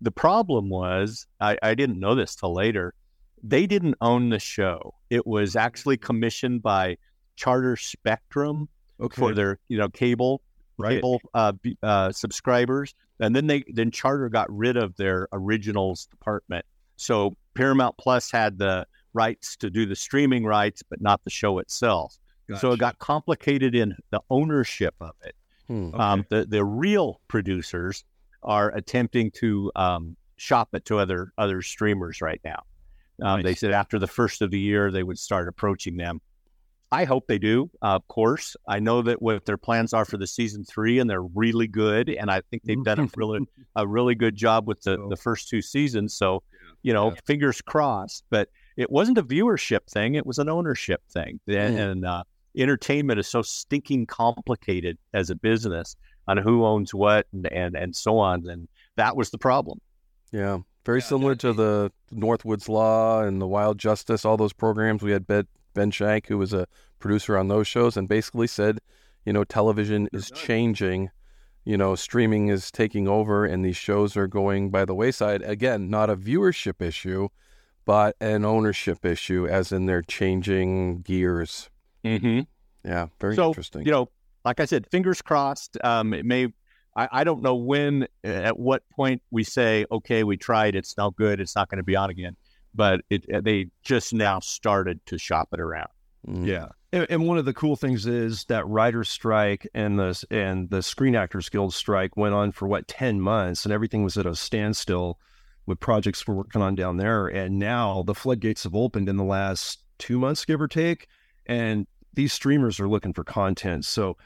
the 0.00 0.10
problem 0.10 0.70
was, 0.70 1.26
I, 1.40 1.58
I 1.62 1.74
didn't 1.74 2.00
know 2.00 2.14
this 2.14 2.34
till 2.34 2.54
later. 2.54 2.94
They 3.42 3.66
didn't 3.66 3.96
own 4.00 4.30
the 4.30 4.38
show. 4.38 4.94
It 5.10 5.26
was 5.26 5.56
actually 5.56 5.98
commissioned 5.98 6.62
by 6.62 6.96
Charter 7.36 7.76
Spectrum 7.76 8.66
Okay. 8.98 9.20
for 9.20 9.34
their 9.34 9.58
you 9.68 9.76
know 9.76 9.90
cable 9.90 10.40
Right. 10.80 10.96
cable 10.96 11.20
uh, 11.34 11.52
b- 11.52 11.76
uh, 11.82 12.12
subscribers, 12.12 12.94
and 13.20 13.34
then 13.34 13.46
they 13.46 13.64
then 13.68 13.90
Charter 13.90 14.28
got 14.28 14.46
rid 14.50 14.76
of 14.76 14.96
their 14.96 15.28
originals 15.32 16.06
department. 16.06 16.64
So 16.96 17.36
Paramount 17.54 17.96
Plus 17.98 18.30
had 18.30 18.58
the 18.58 18.86
rights 19.12 19.56
to 19.56 19.70
do 19.70 19.86
the 19.86 19.96
streaming 19.96 20.44
rights, 20.44 20.82
but 20.88 21.00
not 21.00 21.22
the 21.24 21.30
show 21.30 21.58
itself. 21.58 22.16
So 22.58 22.72
it 22.72 22.80
got 22.80 22.98
complicated 22.98 23.76
in 23.76 23.94
the 24.10 24.20
ownership 24.28 24.94
of 25.00 25.12
it. 25.24 25.36
Hmm. 25.68 25.94
Um, 25.94 26.26
the 26.30 26.46
the 26.46 26.64
real 26.64 27.20
producers 27.28 28.04
are 28.42 28.70
attempting 28.74 29.30
to 29.32 29.70
um, 29.76 30.16
shop 30.36 30.70
it 30.72 30.84
to 30.86 30.98
other 30.98 31.32
other 31.38 31.62
streamers 31.62 32.20
right 32.20 32.40
now. 32.44 32.62
Um, 33.22 33.42
They 33.42 33.54
said 33.54 33.70
after 33.72 33.98
the 33.98 34.06
first 34.08 34.42
of 34.42 34.50
the 34.50 34.58
year 34.58 34.90
they 34.90 35.02
would 35.04 35.18
start 35.18 35.46
approaching 35.46 35.96
them. 35.96 36.20
I 36.92 37.04
hope 37.04 37.26
they 37.28 37.38
do. 37.38 37.70
Uh, 37.82 37.94
of 37.96 38.08
course, 38.08 38.56
I 38.68 38.80
know 38.80 39.02
that 39.02 39.22
what 39.22 39.44
their 39.46 39.56
plans 39.56 39.92
are 39.92 40.04
for 40.04 40.16
the 40.16 40.26
season 40.26 40.64
three, 40.64 40.98
and 40.98 41.08
they're 41.08 41.22
really 41.22 41.68
good. 41.68 42.08
And 42.08 42.30
I 42.30 42.40
think 42.50 42.64
they've 42.64 42.82
done 42.82 42.98
a 43.00 43.08
really 43.16 43.40
a 43.76 43.86
really 43.86 44.14
good 44.16 44.34
job 44.36 44.66
with 44.66 44.82
the, 44.82 44.96
the 45.08 45.16
first 45.16 45.48
two 45.48 45.62
seasons. 45.62 46.14
So, 46.14 46.42
you 46.82 46.92
know, 46.92 47.10
Yeah. 47.10 47.16
fingers 47.26 47.60
crossed. 47.62 48.24
But 48.30 48.48
it 48.76 48.90
wasn't 48.90 49.18
a 49.18 49.22
viewership 49.22 49.86
thing; 49.88 50.14
it 50.16 50.26
was 50.26 50.38
an 50.38 50.48
ownership 50.48 51.02
thing. 51.10 51.38
And, 51.46 51.76
Mm. 51.76 51.90
and 51.92 52.04
uh, 52.06 52.22
entertainment 52.56 53.20
is 53.20 53.28
so 53.28 53.42
stinking 53.42 54.06
complicated 54.06 54.98
as 55.14 55.30
a 55.30 55.36
business 55.36 55.94
on 56.26 56.36
who 56.38 56.64
owns 56.64 56.92
what 56.92 57.26
and 57.32 57.46
and, 57.52 57.76
and 57.76 57.94
so 57.94 58.18
on. 58.18 58.48
And 58.48 58.66
that 58.96 59.16
was 59.16 59.30
the 59.30 59.38
problem. 59.38 59.80
Yeah, 60.32 60.58
very 60.84 61.02
similar 61.02 61.34
to 61.36 61.52
the 61.52 61.92
Northwoods 62.12 62.68
Law 62.68 63.22
and 63.22 63.40
the 63.40 63.46
Wild 63.46 63.78
Justice, 63.78 64.24
all 64.24 64.36
those 64.36 64.52
programs. 64.52 65.02
We 65.02 65.12
had 65.12 65.26
Ben, 65.26 65.46
ben 65.74 65.90
Shank, 65.90 66.26
who 66.26 66.38
was 66.38 66.52
a 66.52 66.66
producer 66.98 67.36
on 67.36 67.48
those 67.48 67.66
shows, 67.66 67.96
and 67.96 68.08
basically 68.08 68.46
said, 68.46 68.80
you 69.24 69.32
know, 69.32 69.44
television 69.44 70.08
is 70.12 70.30
changing. 70.30 71.10
You 71.64 71.76
know, 71.76 71.94
streaming 71.94 72.48
is 72.48 72.70
taking 72.70 73.06
over, 73.06 73.44
and 73.44 73.64
these 73.64 73.76
shows 73.76 74.16
are 74.16 74.26
going 74.26 74.70
by 74.70 74.84
the 74.84 74.94
wayside. 74.94 75.42
Again, 75.42 75.90
not 75.90 76.08
a 76.08 76.16
viewership 76.16 76.80
issue, 76.80 77.28
but 77.84 78.16
an 78.20 78.44
ownership 78.44 79.04
issue, 79.04 79.46
as 79.46 79.70
in 79.70 79.86
they're 79.86 80.02
changing 80.02 81.02
gears. 81.02 81.68
Mm-hmm. 82.04 82.40
Yeah, 82.84 83.08
very 83.20 83.36
so, 83.36 83.48
interesting. 83.48 83.84
You 83.84 83.92
know, 83.92 84.08
like 84.44 84.58
I 84.58 84.64
said, 84.64 84.86
fingers 84.90 85.20
crossed. 85.20 85.76
Um, 85.84 86.14
it 86.14 86.24
may. 86.24 86.48
I, 86.96 87.08
I 87.12 87.24
don't 87.24 87.40
know 87.40 87.54
when, 87.54 88.08
at 88.24 88.58
what 88.58 88.82
point 88.90 89.22
we 89.30 89.44
say, 89.44 89.86
okay, 89.92 90.24
we 90.24 90.36
tried, 90.36 90.74
it's 90.74 90.96
not 90.96 91.14
good, 91.14 91.40
it's 91.40 91.54
not 91.54 91.68
going 91.68 91.76
to 91.76 91.84
be 91.84 91.94
on 91.94 92.10
again. 92.10 92.36
But 92.74 93.00
it, 93.10 93.24
they 93.44 93.66
just 93.82 94.14
now 94.14 94.40
started 94.40 95.04
to 95.06 95.18
shop 95.18 95.48
it 95.52 95.60
around. 95.60 95.88
Mm. 96.26 96.46
Yeah, 96.46 96.68
and, 96.92 97.06
and 97.08 97.26
one 97.26 97.38
of 97.38 97.44
the 97.44 97.54
cool 97.54 97.76
things 97.76 98.06
is 98.06 98.44
that 98.44 98.66
writer's 98.66 99.08
strike 99.08 99.66
and 99.74 99.98
the 99.98 100.22
and 100.30 100.68
the 100.70 100.82
Screen 100.82 101.14
Actors 101.14 101.48
Guild 101.48 101.72
strike 101.72 102.16
went 102.16 102.34
on 102.34 102.52
for 102.52 102.68
what 102.68 102.88
ten 102.88 103.20
months, 103.20 103.64
and 103.64 103.72
everything 103.72 104.04
was 104.04 104.16
at 104.16 104.26
a 104.26 104.36
standstill 104.36 105.18
with 105.66 105.80
projects 105.80 106.26
we're 106.26 106.34
working 106.34 106.62
on 106.62 106.74
down 106.74 106.96
there. 106.96 107.26
And 107.26 107.58
now 107.58 108.02
the 108.06 108.14
floodgates 108.14 108.64
have 108.64 108.74
opened 108.74 109.08
in 109.08 109.16
the 109.16 109.24
last 109.24 109.80
two 109.98 110.18
months, 110.18 110.44
give 110.44 110.60
or 110.60 110.68
take, 110.68 111.06
and 111.46 111.86
these 112.14 112.32
streamers 112.32 112.80
are 112.80 112.88
looking 112.88 113.12
for 113.12 113.24
content. 113.24 113.84
So. 113.84 114.16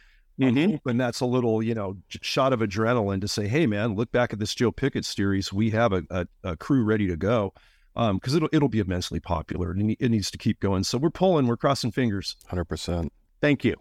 I'm 0.43 0.73
hoping 0.73 0.97
that's 0.97 1.21
a 1.21 1.27
little, 1.27 1.63
you 1.63 1.75
know, 1.75 1.97
shot 2.09 2.53
of 2.53 2.59
adrenaline 2.59 3.21
to 3.21 3.29
say, 3.29 3.47
"Hey, 3.47 3.69
man, 3.69 3.95
look 3.95 4.11
back 4.11 4.33
at 4.33 4.41
this 4.41 4.53
Joe 4.53 4.73
Pickett 4.73 5.05
series. 5.05 5.53
We 5.53 5.71
have 5.71 5.93
a, 5.93 6.03
a, 6.11 6.27
a 6.43 6.57
crew 6.57 6.83
ready 6.83 7.07
to 7.07 7.17
go." 7.17 7.55
Because 7.95 8.35
it'll 8.35 8.49
it'll 8.53 8.69
be 8.69 8.81
immensely 8.81 9.21
popular 9.21 9.71
and 9.71 9.97
it 9.99 10.11
needs 10.11 10.31
to 10.31 10.39
keep 10.39 10.61
going. 10.61 10.85
So 10.85 10.99
we're 10.99 11.11
pulling, 11.11 11.47
we're 11.47 11.57
crossing 11.57 11.93
fingers. 11.93 12.37
Hundred 12.47 12.65
percent. 12.65 13.13
Thank 13.41 13.65
you. 13.65 13.77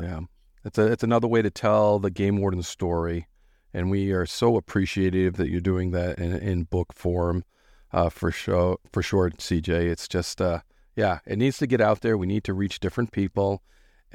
Yeah, 0.00 0.20
it's 0.64 0.78
a 0.78 0.86
it's 0.86 1.02
another 1.02 1.28
way 1.28 1.42
to 1.42 1.50
tell 1.50 1.98
the 1.98 2.10
game 2.10 2.36
warden 2.36 2.62
story, 2.62 3.26
and 3.72 3.90
we 3.90 4.12
are 4.12 4.26
so 4.26 4.56
appreciative 4.56 5.36
that 5.36 5.48
you're 5.48 5.60
doing 5.60 5.90
that 5.92 6.18
in, 6.18 6.32
in 6.36 6.64
book 6.64 6.92
form, 6.92 7.44
uh, 7.92 8.08
for 8.08 8.30
show 8.30 8.78
for 8.92 9.02
sure, 9.02 9.30
CJ. 9.30 9.68
It's 9.68 10.08
just 10.08 10.40
uh, 10.40 10.60
yeah, 10.94 11.20
it 11.26 11.38
needs 11.38 11.58
to 11.58 11.66
get 11.66 11.80
out 11.80 12.00
there. 12.00 12.16
We 12.16 12.26
need 12.26 12.44
to 12.44 12.54
reach 12.54 12.80
different 12.80 13.12
people, 13.12 13.62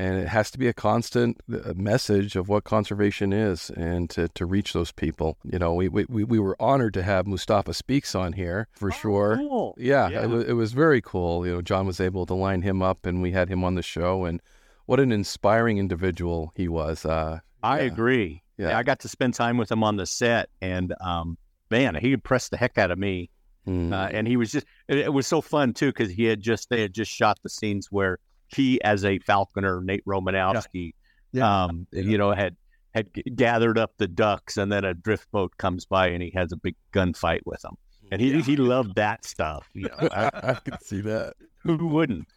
and 0.01 0.13
it 0.21 0.27
has 0.27 0.49
to 0.51 0.57
be 0.63 0.67
a 0.67 0.73
constant 0.73 1.31
uh, 1.53 1.73
message 1.75 2.35
of 2.35 2.49
what 2.49 2.63
conservation 2.75 3.31
is, 3.31 3.69
and 3.71 4.09
to, 4.09 4.27
to 4.29 4.45
reach 4.55 4.73
those 4.73 4.91
people. 4.91 5.37
You 5.43 5.59
know, 5.59 5.73
we, 5.73 5.87
we 5.89 6.23
we 6.33 6.39
were 6.39 6.55
honored 6.59 6.93
to 6.95 7.03
have 7.03 7.27
Mustafa 7.27 7.73
Speaks 7.73 8.15
on 8.15 8.33
here 8.33 8.67
for 8.81 8.89
sure. 8.91 9.37
Cool. 9.37 9.75
Yeah, 9.77 10.09
Yeah. 10.09 10.23
It, 10.23 10.29
was, 10.29 10.43
it 10.45 10.53
was 10.63 10.71
very 10.73 11.01
cool. 11.01 11.45
You 11.45 11.53
know, 11.55 11.61
John 11.61 11.85
was 11.85 11.99
able 11.99 12.25
to 12.25 12.33
line 12.33 12.61
him 12.63 12.81
up, 12.81 13.05
and 13.05 13.21
we 13.21 13.31
had 13.31 13.47
him 13.49 13.63
on 13.63 13.75
the 13.75 13.83
show. 13.95 14.25
And 14.25 14.41
what 14.87 14.99
an 14.99 15.11
inspiring 15.11 15.77
individual 15.77 16.51
he 16.55 16.67
was. 16.67 17.05
Uh, 17.05 17.39
I 17.63 17.81
Yeah. 17.81 17.85
agree. 17.93 18.43
Yeah. 18.57 18.77
I 18.77 18.83
got 18.83 18.99
to 19.01 19.07
spend 19.07 19.33
time 19.35 19.57
with 19.57 19.71
him 19.71 19.83
on 19.83 19.95
the 19.97 20.05
set, 20.05 20.49
and 20.61 20.93
um, 21.01 21.37
man, 21.69 21.95
he 21.95 22.13
impressed 22.13 22.51
the 22.51 22.57
heck 22.57 22.77
out 22.77 22.91
of 22.91 22.97
me. 22.99 23.29
mm, 23.67 23.91
Uh, 23.93 24.09
and 24.11 24.27
he 24.27 24.35
was 24.37 24.51
just, 24.51 24.65
it, 24.87 24.97
it 24.97 25.13
was 25.13 25.27
so 25.27 25.41
fun 25.41 25.73
too, 25.73 25.87
because 25.93 26.09
he 26.11 26.25
had 26.25 26.41
just, 26.41 26.69
they 26.69 26.81
had 26.81 26.93
just 26.93 27.11
shot 27.11 27.37
the 27.43 27.49
scenes 27.49 27.87
where 27.91 28.17
he, 28.55 28.81
as 28.83 29.03
a 29.05 29.19
falconer, 29.19 29.81
Nate 29.81 30.03
Romanowski, 30.05 30.93
Yeah. 31.31 31.63
um, 31.65 31.87
you 31.91 32.17
know, 32.17 32.31
had, 32.31 32.55
had 32.93 33.07
gathered 33.35 33.77
up 33.77 33.93
the 33.97 34.07
ducks, 34.07 34.57
and 34.57 34.71
then 34.71 34.83
a 34.85 34.93
drift 34.93 35.31
boat 35.31 35.55
comes 35.57 35.85
by 35.85 36.07
and 36.07 36.21
he 36.21 36.31
has 36.35 36.51
a 36.51 36.57
big 36.57 36.75
gunfight 36.93 37.41
with 37.45 37.61
them. 37.61 37.75
And 38.11 38.19
he, 38.21 38.41
he 38.41 38.57
loved 38.57 38.95
that 38.95 39.23
stuff. 39.25 39.69
You 39.73 39.83
know, 39.89 39.95
I- 40.11 40.29
I 40.43 40.53
can 40.55 40.77
see 40.81 40.99
that. 41.01 41.33
who 41.63 41.87
wouldn't? 41.87 42.27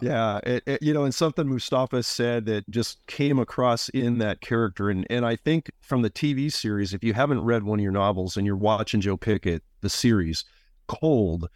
Yeah, 0.00 0.38
it, 0.44 0.62
it- 0.66 0.82
you 0.82 0.92
know, 0.94 1.02
and 1.04 1.14
something 1.14 1.48
Mustafa 1.48 2.02
said 2.04 2.46
that 2.46 2.68
just 2.70 3.04
came 3.08 3.38
across 3.40 3.88
in 3.88 4.18
that 4.18 4.40
character, 4.40 4.90
and 4.90 5.04
and 5.10 5.24
I 5.26 5.34
think 5.36 5.70
from 5.80 6.02
the 6.02 6.10
TV 6.10 6.52
series, 6.52 6.92
if 6.94 7.02
you 7.02 7.14
haven't 7.14 7.40
read 7.40 7.64
one 7.64 7.78
of 7.80 7.82
your 7.82 7.90
novels 7.92 8.36
and 8.36 8.46
you're 8.46 8.54
watching 8.56 9.00
Joe 9.00 9.16
Pickett, 9.16 9.62
the 9.80 9.88
series, 9.90 10.44
Cold. 10.86 11.48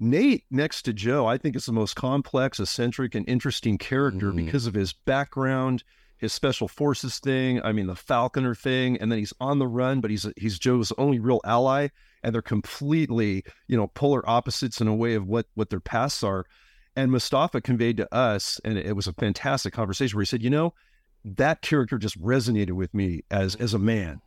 Nate, 0.00 0.44
next 0.50 0.82
to 0.82 0.92
Joe, 0.92 1.26
I 1.26 1.38
think 1.38 1.56
is 1.56 1.66
the 1.66 1.72
most 1.72 1.96
complex, 1.96 2.60
eccentric, 2.60 3.14
and 3.14 3.28
interesting 3.28 3.78
character 3.78 4.32
Mhm. 4.32 4.46
because 4.46 4.66
of 4.66 4.74
his 4.74 4.92
background, 4.92 5.82
his 6.18 6.32
special 6.32 6.68
forces 6.68 7.18
thing. 7.18 7.60
I 7.62 7.72
mean, 7.72 7.86
the 7.86 7.96
Falconer 7.96 8.54
thing, 8.54 8.96
and 8.98 9.10
then 9.10 9.18
he's 9.18 9.32
on 9.40 9.58
the 9.58 9.66
run, 9.66 10.00
but 10.00 10.10
he's 10.10 10.26
he's 10.36 10.58
Joe's 10.58 10.92
only 10.98 11.18
real 11.18 11.40
ally, 11.44 11.88
and 12.22 12.34
they're 12.34 12.42
completely, 12.42 13.44
you 13.66 13.76
know, 13.76 13.88
polar 13.88 14.28
opposites 14.28 14.80
in 14.80 14.88
a 14.88 14.94
way 14.94 15.14
of 15.14 15.26
what 15.26 15.46
what 15.54 15.70
their 15.70 15.80
pasts 15.80 16.22
are. 16.22 16.44
And 16.96 17.12
Mustafa 17.12 17.60
conveyed 17.60 17.96
to 17.98 18.12
us, 18.14 18.60
and 18.64 18.76
it 18.76 18.96
was 18.96 19.06
a 19.06 19.12
fantastic 19.12 19.72
conversation 19.72 20.16
where 20.16 20.22
he 20.22 20.26
said, 20.26 20.42
you 20.42 20.50
know, 20.50 20.74
that 21.24 21.62
character 21.62 21.98
just 21.98 22.20
resonated 22.20 22.72
with 22.72 22.92
me 22.94 23.22
as 23.30 23.54
as 23.56 23.74
a 23.74 23.78
man, 23.78 24.20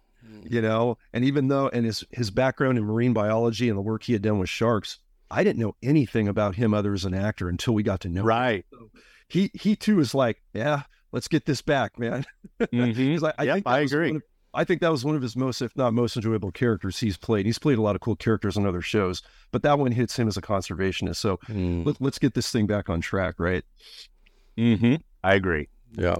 you 0.43 0.61
know. 0.61 0.97
And 1.13 1.24
even 1.26 1.47
though, 1.47 1.67
and 1.69 1.86
his 1.86 2.03
his 2.11 2.30
background 2.32 2.78
in 2.78 2.84
marine 2.86 3.13
biology 3.13 3.67
and 3.69 3.78
the 3.78 3.82
work 3.82 4.03
he 4.03 4.13
had 4.13 4.22
done 4.22 4.39
with 4.39 4.49
sharks, 4.49 4.99
I 5.32 5.44
didn't 5.44 5.60
know 5.60 5.76
anything 5.82 6.28
about 6.28 6.56
him 6.56 6.74
other 6.74 6.94
as 6.94 7.06
an 7.06 7.14
actor 7.14 7.50
until 7.50 7.74
we 7.74 7.84
got 7.84 8.02
to 8.02 8.10
know. 8.10 8.22
him. 8.22 8.28
Right. 8.28 8.66
He 9.28 9.50
he 9.54 9.76
too 9.76 10.00
is 10.00 10.14
like, 10.14 10.42
yeah, 10.54 10.84
let's 11.12 11.28
get 11.28 11.46
this 11.46 11.62
back, 11.62 11.98
man. 11.98 12.26
Mhm. 12.60 12.94
He's 12.96 13.22
like, 13.22 13.36
I 13.38 13.44
Yep, 13.44 13.54
think 13.56 13.66
that 13.66 13.72
I 13.72 13.82
was 13.82 13.94
agree. 13.94 14.08
one 14.10 14.16
of- 14.18 14.24
I 14.54 14.66
think 14.66 14.82
that 14.82 14.92
was 14.92 15.06
one 15.06 15.16
of 15.16 15.22
his 15.22 15.38
most, 15.38 15.62
if 15.62 15.74
not 15.78 15.94
most 15.94 16.18
enjoyable 16.18 16.52
characters 16.52 17.00
he's 17.00 17.16
played. 17.16 17.46
He's 17.46 17.58
played 17.58 17.78
a 17.78 17.82
lot 17.82 17.96
of 17.96 18.02
cool 18.02 18.18
characters 18.18 18.58
on 18.58 18.66
other 18.66 18.82
shows, 18.82 19.22
but 19.54 19.64
that 19.64 19.80
one 19.80 19.94
hits 19.94 20.20
him 20.20 20.28
as 20.28 20.36
a 20.36 20.42
conservationist. 20.42 21.16
So 21.16 21.38
Mm, 21.48 21.86
let, 21.86 22.02
let's 22.02 22.20
get 22.20 22.34
this 22.34 22.52
thing 22.52 22.68
back 22.68 22.90
on 22.90 23.00
track, 23.00 23.36
right? 23.40 23.64
hmm 24.58 24.96
I 25.24 25.36
agree. 25.36 25.70
yeah. 25.98 26.16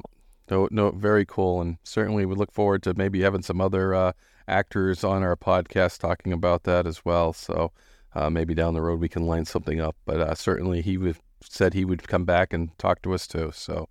No, 0.50 0.68
no, 0.72 0.92
very 0.92 1.26
cool, 1.26 1.62
and 1.62 1.78
certainly 1.84 2.26
we 2.26 2.36
look 2.36 2.52
forward 2.52 2.84
to 2.84 2.94
maybe 2.94 3.22
having 3.22 3.42
some 3.42 3.62
other 3.62 3.94
uh, 3.94 4.12
actors 4.48 5.04
on 5.04 5.24
our 5.24 5.36
podcast 5.38 6.00
talking 6.00 6.34
about 6.34 6.64
that 6.64 6.86
as 6.86 7.04
well. 7.06 7.32
So 7.34 7.72
uh, 8.16 8.30
maybe 8.30 8.54
down 8.54 8.74
the 8.74 8.82
road 8.82 9.00
we 9.00 9.10
can 9.10 9.26
line 9.26 9.46
something 9.46 9.80
up. 9.80 9.96
But 10.06 10.20
uh, 10.20 10.36
certainly 10.36 10.82
he 10.82 10.98
would, 10.98 11.18
said 11.42 11.74
he 11.74 11.86
would 11.86 12.08
come 12.08 12.26
back 12.26 12.54
and 12.54 12.78
talk 12.78 13.02
to 13.04 13.14
us 13.14 13.28
too. 13.28 13.52
So 13.54 13.90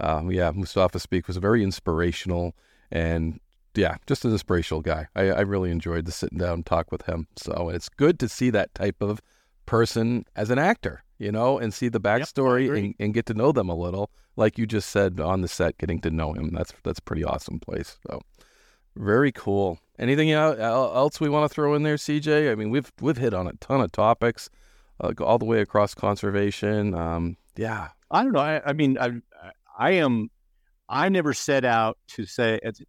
um, 0.00 0.30
yeah, 0.30 0.50
Mustafa 0.50 0.98
Speaks 0.98 1.28
was 1.28 1.36
very 1.36 1.62
inspirational 1.62 2.54
and 2.90 3.40
yeah, 3.74 3.96
just 4.06 4.24
an 4.24 4.32
inspirational 4.32 4.82
guy. 4.82 5.06
I, 5.14 5.30
I 5.30 5.40
really 5.40 5.70
enjoyed 5.70 6.04
the 6.04 6.12
sitting 6.12 6.38
down 6.38 6.54
and 6.54 6.66
talk 6.66 6.92
with 6.92 7.02
him. 7.02 7.26
So 7.36 7.70
it's 7.70 7.88
good 7.88 8.18
to 8.20 8.28
see 8.28 8.50
that 8.50 8.74
type 8.74 9.00
of 9.00 9.22
person 9.64 10.26
as 10.36 10.50
an 10.50 10.58
actor, 10.58 11.02
you 11.18 11.32
know, 11.32 11.58
and 11.58 11.72
see 11.72 11.88
the 11.88 12.00
backstory 12.00 12.66
agree. 12.66 12.78
and, 12.78 12.94
and 12.98 13.14
get 13.14 13.26
to 13.26 13.34
know 13.34 13.52
them 13.52 13.68
a 13.68 13.74
little. 13.74 14.10
Like 14.36 14.58
you 14.58 14.66
just 14.66 14.90
said 14.90 15.20
on 15.20 15.40
the 15.40 15.48
set, 15.48 15.78
getting 15.78 16.00
to 16.00 16.10
know 16.10 16.32
him. 16.32 16.50
That's 16.52 16.72
that's 16.82 16.98
a 16.98 17.02
pretty 17.02 17.24
awesome 17.24 17.60
place. 17.60 17.98
So 18.06 18.22
very 18.96 19.32
cool. 19.32 19.78
Anything 20.02 20.32
el- 20.32 20.60
el- 20.60 20.96
else 20.96 21.20
we 21.20 21.28
want 21.28 21.48
to 21.48 21.54
throw 21.54 21.74
in 21.74 21.82
there, 21.84 21.94
CJ? 21.96 22.50
I 22.50 22.54
mean, 22.56 22.70
we've 22.70 22.90
we've 23.00 23.16
hit 23.16 23.32
on 23.32 23.46
a 23.46 23.52
ton 23.54 23.80
of 23.80 23.92
topics, 23.92 24.50
uh, 25.00 25.12
all 25.20 25.38
the 25.38 25.44
way 25.44 25.60
across 25.60 25.94
conservation. 25.94 26.92
Um, 26.94 27.36
yeah, 27.56 27.88
I 28.10 28.24
don't 28.24 28.32
know. 28.32 28.40
I, 28.40 28.60
I 28.66 28.72
mean, 28.72 28.98
I, 28.98 29.12
I 29.78 29.92
am. 29.92 30.28
I 30.88 31.08
never 31.08 31.32
set 31.32 31.64
out 31.64 31.98
to 32.08 32.26
say. 32.26 32.54
it's- 32.56 32.80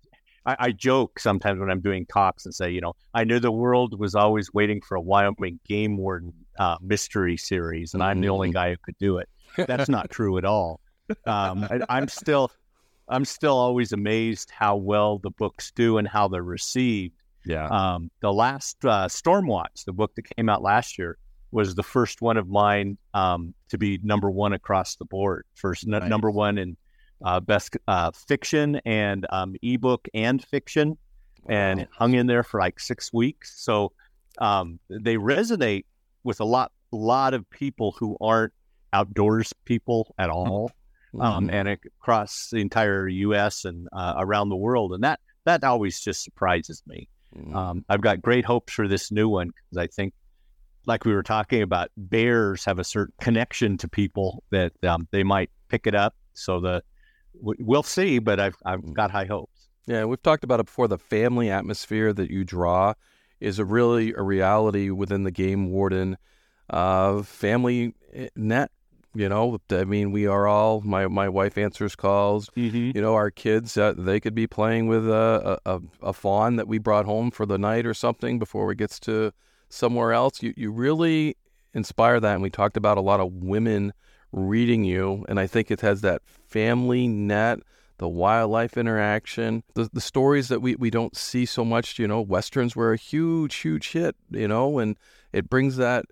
I, 0.45 0.55
I 0.59 0.71
joke 0.73 1.19
sometimes 1.21 1.57
when 1.61 1.69
I'm 1.71 1.79
doing 1.79 2.05
talks 2.07 2.43
and 2.45 2.53
say, 2.53 2.69
you 2.69 2.81
know, 2.81 2.91
I 3.13 3.23
knew 3.23 3.39
the 3.39 3.49
world 3.49 3.97
was 3.97 4.13
always 4.13 4.53
waiting 4.53 4.81
for 4.81 4.95
a 4.95 5.01
Wyoming 5.01 5.61
game 5.65 5.95
warden 5.95 6.33
uh, 6.59 6.75
mystery 6.81 7.37
series, 7.37 7.93
and 7.93 8.03
I'm 8.03 8.19
the 8.19 8.27
only 8.27 8.51
guy 8.51 8.71
who 8.71 8.75
could 8.83 8.97
do 8.99 9.19
it. 9.19 9.29
That's 9.55 9.87
not 9.87 10.09
true 10.09 10.37
at 10.37 10.43
all. 10.43 10.81
um, 11.25 11.63
I, 11.69 11.79
I'm 11.87 12.09
still, 12.09 12.51
I'm 13.09 13.25
still 13.25 13.57
always 13.57 13.91
amazed 13.91 14.51
how 14.51 14.75
well 14.77 15.19
the 15.19 15.31
books 15.31 15.71
do 15.71 15.97
and 15.97 16.07
how 16.07 16.27
they're 16.27 16.43
received. 16.43 17.15
Yeah. 17.45 17.67
Um, 17.67 18.09
the 18.21 18.31
last 18.31 18.83
uh, 18.85 19.07
Stormwatch, 19.07 19.85
the 19.85 19.93
book 19.93 20.15
that 20.15 20.23
came 20.35 20.49
out 20.49 20.61
last 20.61 20.97
year, 20.97 21.17
was 21.51 21.75
the 21.75 21.83
first 21.83 22.21
one 22.21 22.37
of 22.37 22.47
mine 22.47 22.97
um, 23.13 23.53
to 23.69 23.77
be 23.77 23.99
number 24.01 24.31
one 24.31 24.53
across 24.53 24.95
the 24.95 25.05
board. 25.05 25.45
First, 25.53 25.85
n- 25.87 26.09
number 26.09 26.31
one 26.31 26.57
in 26.57 26.77
uh, 27.23 27.39
best 27.39 27.77
uh, 27.87 28.11
fiction 28.11 28.81
and 28.85 29.25
um, 29.29 29.55
ebook 29.61 30.07
and 30.13 30.43
fiction, 30.43 30.97
and 31.47 31.81
it 31.81 31.89
hung 31.91 32.15
in 32.15 32.27
there 32.27 32.43
for 32.43 32.59
like 32.59 32.79
six 32.79 33.13
weeks. 33.13 33.53
So 33.61 33.91
um, 34.39 34.79
they 34.89 35.15
resonate 35.15 35.85
with 36.23 36.39
a 36.39 36.45
lot, 36.45 36.71
lot 36.91 37.33
of 37.33 37.47
people 37.49 37.91
who 37.99 38.17
aren't 38.19 38.53
outdoors 38.91 39.53
people 39.65 40.13
at 40.17 40.29
all, 40.29 40.71
um, 41.19 41.49
and 41.49 41.67
across 41.67 42.49
the 42.51 42.57
entire 42.57 43.07
U.S. 43.07 43.65
and 43.65 43.87
uh, 43.93 44.15
around 44.17 44.49
the 44.49 44.55
world, 44.55 44.93
and 44.93 45.03
that 45.03 45.19
that 45.45 45.63
always 45.63 45.99
just 45.99 46.23
surprises 46.23 46.81
me. 46.87 47.07
Mm-hmm. 47.35 47.55
Um, 47.55 47.85
I've 47.89 48.01
got 48.01 48.21
great 48.21 48.45
hopes 48.45 48.73
for 48.73 48.87
this 48.87 49.11
new 49.11 49.29
one 49.29 49.47
because 49.47 49.77
I 49.77 49.87
think, 49.87 50.13
like 50.85 51.05
we 51.05 51.13
were 51.13 51.23
talking 51.23 51.61
about, 51.61 51.89
bears 51.97 52.65
have 52.65 52.79
a 52.79 52.83
certain 52.83 53.13
connection 53.19 53.77
to 53.77 53.87
people 53.87 54.43
that 54.51 54.71
um, 54.83 55.07
they 55.11 55.23
might 55.23 55.49
pick 55.69 55.87
it 55.87 55.95
up. 55.95 56.15
So 56.33 56.59
the 56.59 56.83
w- 57.39 57.63
we'll 57.63 57.83
see, 57.83 58.19
but 58.19 58.39
I've 58.39 58.57
I've 58.65 58.93
got 58.93 59.11
high 59.11 59.25
hopes. 59.25 59.69
Yeah, 59.85 60.05
we've 60.05 60.21
talked 60.21 60.43
about 60.43 60.59
it 60.59 60.67
before. 60.67 60.87
The 60.87 60.97
family 60.97 61.49
atmosphere 61.49 62.13
that 62.13 62.31
you 62.31 62.43
draw 62.43 62.93
is 63.39 63.59
a 63.59 63.65
really 63.65 64.13
a 64.13 64.21
reality 64.21 64.89
within 64.89 65.23
the 65.23 65.31
game 65.31 65.69
warden 65.69 66.17
uh, 66.69 67.21
family 67.23 67.93
eh, 68.13 68.29
net. 68.35 68.71
You 69.15 69.29
know, 69.29 69.59
I 69.69 69.83
mean, 69.83 70.11
we 70.11 70.25
are 70.25 70.47
all 70.47 70.81
my 70.81 71.07
my 71.07 71.29
wife 71.29 71.57
answers 71.57 71.95
calls. 71.95 72.49
Mm-hmm. 72.57 72.91
You 72.95 73.01
know, 73.01 73.13
our 73.13 73.29
kids 73.29 73.77
uh, 73.77 73.93
they 73.95 74.19
could 74.19 74.33
be 74.33 74.47
playing 74.47 74.87
with 74.87 75.07
a, 75.07 75.59
a 75.65 75.79
a 76.01 76.13
fawn 76.13 76.55
that 76.55 76.67
we 76.67 76.79
brought 76.79 77.05
home 77.05 77.29
for 77.29 77.45
the 77.45 77.57
night 77.57 77.85
or 77.85 77.93
something 77.93 78.39
before 78.39 78.71
it 78.71 78.77
gets 78.77 78.99
to 79.01 79.31
somewhere 79.69 80.13
else. 80.13 80.41
You 80.41 80.53
you 80.57 80.71
really 80.71 81.37
inspire 81.73 82.19
that, 82.19 82.33
and 82.33 82.41
we 82.41 82.49
talked 82.49 82.77
about 82.77 82.97
a 82.97 83.01
lot 83.01 83.19
of 83.19 83.31
women 83.31 83.93
reading 84.31 84.83
you, 84.83 85.25
and 85.29 85.39
I 85.39 85.45
think 85.45 85.69
it 85.69 85.81
has 85.81 86.01
that 86.01 86.23
family 86.25 87.07
net 87.07 87.59
the 87.97 88.07
wildlife 88.09 88.77
interaction, 88.77 89.63
the 89.75 89.89
the 89.93 90.01
stories 90.01 90.47
that 90.49 90.61
we, 90.61 90.75
we 90.75 90.89
don't 90.89 91.15
see 91.15 91.45
so 91.45 91.63
much. 91.63 91.99
You 91.99 92.07
know, 92.07 92.21
westerns 92.21 92.75
were 92.75 92.93
a 92.93 92.97
huge, 92.97 93.55
huge 93.55 93.91
hit. 93.91 94.15
You 94.29 94.47
know, 94.47 94.79
and 94.79 94.97
it 95.31 95.49
brings 95.49 95.77
that, 95.77 96.05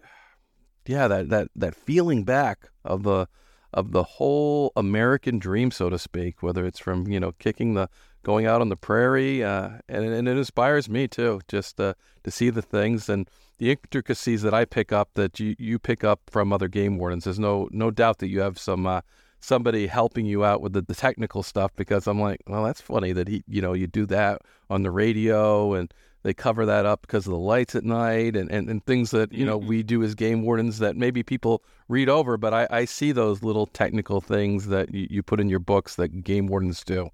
yeah, 0.86 1.08
that 1.08 1.30
that 1.30 1.50
that 1.56 1.76
feeling 1.76 2.24
back 2.24 2.70
of 2.84 3.04
the 3.04 3.28
of 3.74 3.92
the 3.92 4.04
whole 4.04 4.72
American 4.76 5.40
dream, 5.40 5.72
so 5.72 5.90
to 5.90 6.00
speak. 6.00 6.42
Whether 6.42 6.66
it's 6.66 6.80
from 6.80 7.08
you 7.08 7.20
know 7.20 7.34
kicking 7.34 7.74
the 7.74 7.90
going 8.24 8.46
out 8.46 8.62
on 8.62 8.70
the 8.70 8.76
prairie, 8.76 9.44
uh, 9.44 9.70
and 9.88 10.06
and 10.06 10.28
it 10.28 10.38
inspires 10.38 10.90
me 10.90 11.08
too, 11.08 11.42
just 11.48 11.80
uh, 11.80 11.94
to 12.24 12.32
see 12.32 12.50
the 12.50 12.62
things 12.62 13.10
and 13.10 13.30
the 13.58 13.72
intricacies 13.72 14.42
that 14.42 14.54
I 14.54 14.66
pick 14.66 14.92
up 14.92 15.10
that 15.16 15.40
you 15.40 15.56
you 15.58 15.80
pick 15.80 16.04
up 16.04 16.22
from 16.30 16.52
other 16.52 16.68
game 16.68 16.98
wardens. 16.98 17.26
There's 17.26 17.40
no 17.40 17.70
no 17.72 17.92
doubt 17.92 18.20
that 18.20 18.30
you 18.30 18.42
have 18.42 18.60
some. 18.60 18.86
Uh, 18.86 19.02
somebody 19.44 19.88
helping 19.88 20.28
you 20.28 20.46
out 20.46 20.62
with 20.62 20.74
the, 20.74 20.84
the 20.84 20.94
technical 20.94 21.42
stuff 21.42 21.72
because 21.76 22.08
I'm 22.08 22.22
like, 22.22 22.42
well, 22.48 22.64
that's 22.64 22.80
funny 22.80 23.12
that 23.12 23.28
he, 23.28 23.44
you 23.48 23.60
know, 23.60 23.74
you 23.74 23.88
do 23.88 24.06
that 24.06 24.44
on 24.70 24.84
the 24.84 24.92
radio 24.92 25.74
and 25.74 25.92
they 26.24 26.34
cover 26.34 26.66
that 26.66 26.86
up 26.86 27.02
because 27.02 27.26
of 27.26 27.32
the 27.32 27.40
lights 27.40 27.76
at 27.76 27.84
night 27.84 28.36
and, 28.36 28.52
and, 28.52 28.70
and 28.70 28.86
things 28.86 29.12
that, 29.12 29.32
you 29.32 29.46
know, 29.46 29.58
we 29.58 29.84
do 29.84 30.04
as 30.04 30.16
game 30.16 30.44
wardens 30.44 30.80
that 30.80 30.96
maybe 30.96 31.24
people 31.24 31.64
read 31.88 32.10
over, 32.10 32.38
but 32.38 32.54
I, 32.54 32.68
I 32.70 32.86
see 32.86 33.12
those 33.12 33.44
little 33.44 33.66
technical 33.66 34.22
things 34.22 34.68
that 34.68 34.94
you, 34.94 35.08
you 35.10 35.24
put 35.24 35.40
in 35.40 35.50
your 35.50 35.60
books 35.60 35.96
that 35.96 36.24
game 36.24 36.48
wardens 36.48 36.84
do. 36.84 37.10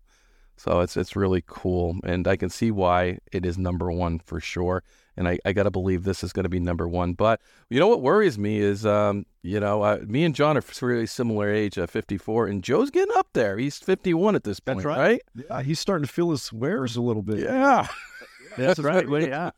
So 0.57 0.79
it's 0.79 0.97
it's 0.97 1.15
really 1.15 1.43
cool, 1.45 1.97
and 2.03 2.27
I 2.27 2.35
can 2.35 2.49
see 2.49 2.71
why 2.71 3.19
it 3.31 3.45
is 3.45 3.59
number 3.59 3.91
one 3.91 4.17
for 4.17 4.39
sure. 4.39 4.83
And 5.15 5.27
I, 5.27 5.39
I 5.45 5.53
got 5.53 5.63
to 5.63 5.71
believe 5.71 6.03
this 6.03 6.23
is 6.23 6.33
going 6.33 6.43
to 6.43 6.49
be 6.49 6.59
number 6.59 6.87
one. 6.87 7.13
But 7.13 7.41
you 7.69 7.79
know 7.79 7.87
what 7.87 8.01
worries 8.01 8.37
me 8.39 8.59
is, 8.59 8.85
um, 8.85 9.25
you 9.43 9.59
know, 9.59 9.83
uh, 9.83 9.99
me 10.05 10.23
and 10.23 10.33
John 10.33 10.57
are 10.57 10.63
really 10.81 11.05
similar 11.05 11.51
age, 11.51 11.77
uh, 11.77 11.85
54, 11.87 12.47
and 12.47 12.63
Joe's 12.63 12.89
getting 12.89 13.15
up 13.15 13.27
there. 13.33 13.57
He's 13.57 13.77
51 13.77 14.35
at 14.35 14.43
this 14.43 14.59
point, 14.59 14.79
That's 14.79 14.85
right. 14.85 14.97
right? 14.97 15.21
Yeah, 15.49 15.61
he's 15.61 15.79
starting 15.79 16.05
to 16.05 16.11
feel 16.11 16.31
his 16.31 16.51
wares 16.51 16.95
a 16.95 17.01
little 17.01 17.23
bit. 17.23 17.39
Yeah. 17.39 17.87
That's 18.65 18.79
right. 18.79 19.07
When, 19.07 19.27
yeah. 19.27 19.51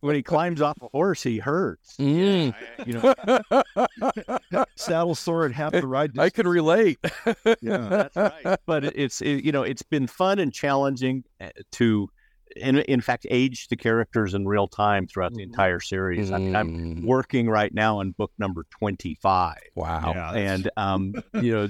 when 0.00 0.14
he 0.14 0.22
climbs 0.22 0.60
off 0.60 0.76
a 0.82 0.88
horse, 0.88 1.22
he 1.22 1.38
hurts. 1.38 1.96
Mm. 1.98 2.54
You 2.86 2.92
know, 2.94 4.64
Saddle 4.76 5.14
sore 5.14 5.44
and 5.46 5.54
half 5.54 5.72
the 5.72 5.86
ride. 5.86 6.18
I 6.18 6.30
can 6.30 6.48
relate. 6.48 6.98
Yeah. 7.60 8.08
That's 8.14 8.16
right. 8.16 8.58
But 8.66 8.84
it's 8.84 9.20
it, 9.20 9.44
you 9.44 9.52
know 9.52 9.62
it's 9.62 9.82
been 9.82 10.06
fun 10.06 10.38
and 10.38 10.52
challenging 10.52 11.24
uh, 11.40 11.50
to, 11.72 12.08
in 12.56 12.78
in 12.78 13.00
fact, 13.00 13.26
age 13.30 13.68
the 13.68 13.76
characters 13.76 14.34
in 14.34 14.46
real 14.46 14.66
time 14.68 15.06
throughout 15.06 15.34
the 15.34 15.42
entire 15.42 15.80
series. 15.80 16.30
I 16.32 16.38
mean, 16.38 16.56
I'm 16.56 16.68
Mm. 16.68 17.04
working 17.04 17.48
right 17.48 17.72
now 17.72 17.98
on 18.00 18.12
book 18.12 18.32
number 18.38 18.64
twenty 18.70 19.14
five, 19.16 19.58
Wow. 19.74 20.12
Yeah, 20.14 20.32
and 20.32 20.70
um, 20.76 21.14
you 21.34 21.52
know. 21.52 21.68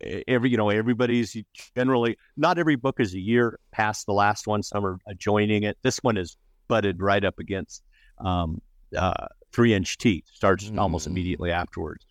Every 0.00 0.50
you 0.50 0.56
know 0.56 0.70
everybody's 0.70 1.36
generally 1.76 2.16
not 2.36 2.58
every 2.58 2.76
book 2.76 3.00
is 3.00 3.14
a 3.14 3.18
year 3.18 3.58
past 3.72 4.06
the 4.06 4.12
last 4.12 4.46
one. 4.46 4.62
Some 4.62 4.86
are 4.86 4.98
joining 5.16 5.64
it. 5.64 5.76
This 5.82 5.98
one 5.98 6.16
is 6.16 6.36
butted 6.68 7.02
right 7.02 7.24
up 7.24 7.38
against 7.38 7.82
um, 8.18 8.60
uh, 8.96 9.26
three 9.52 9.74
inch 9.74 9.98
teeth. 9.98 10.24
Starts 10.32 10.70
almost 10.78 11.06
Mm. 11.06 11.10
immediately 11.10 11.50
afterwards. 11.50 12.06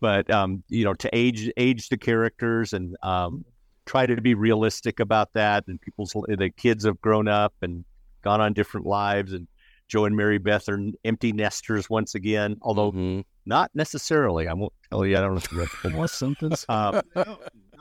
But 0.00 0.30
um, 0.30 0.62
you 0.68 0.84
know, 0.84 0.94
to 0.94 1.10
age 1.12 1.50
age 1.56 1.88
the 1.88 1.96
characters 1.96 2.72
and 2.72 2.96
um, 3.02 3.44
try 3.86 4.06
to 4.06 4.20
be 4.20 4.34
realistic 4.34 5.00
about 5.00 5.32
that. 5.32 5.64
And 5.66 5.80
people's 5.80 6.12
the 6.12 6.50
kids 6.56 6.84
have 6.84 7.00
grown 7.00 7.26
up 7.28 7.54
and 7.62 7.84
gone 8.22 8.40
on 8.40 8.52
different 8.52 8.86
lives. 8.86 9.32
And 9.32 9.48
Joe 9.92 10.06
and 10.06 10.16
Mary 10.16 10.38
Beth 10.38 10.70
are 10.70 10.80
empty 11.04 11.32
nesters 11.32 11.90
once 11.90 12.14
again, 12.14 12.56
although 12.62 12.92
Mhm. 12.92 13.24
not 13.44 13.70
necessarily. 13.74 14.48
I 14.48 14.54
won't 14.54 14.72
tell 14.88 15.04
you. 15.04 15.18
I 15.18 15.20
don't 15.20 15.32
know 15.32 15.36
if 15.36 15.52
you 15.52 15.58
read 15.58 15.68
the 15.82 15.90
book. 15.90 16.08
something. 16.08 16.52
Um, 16.70 17.02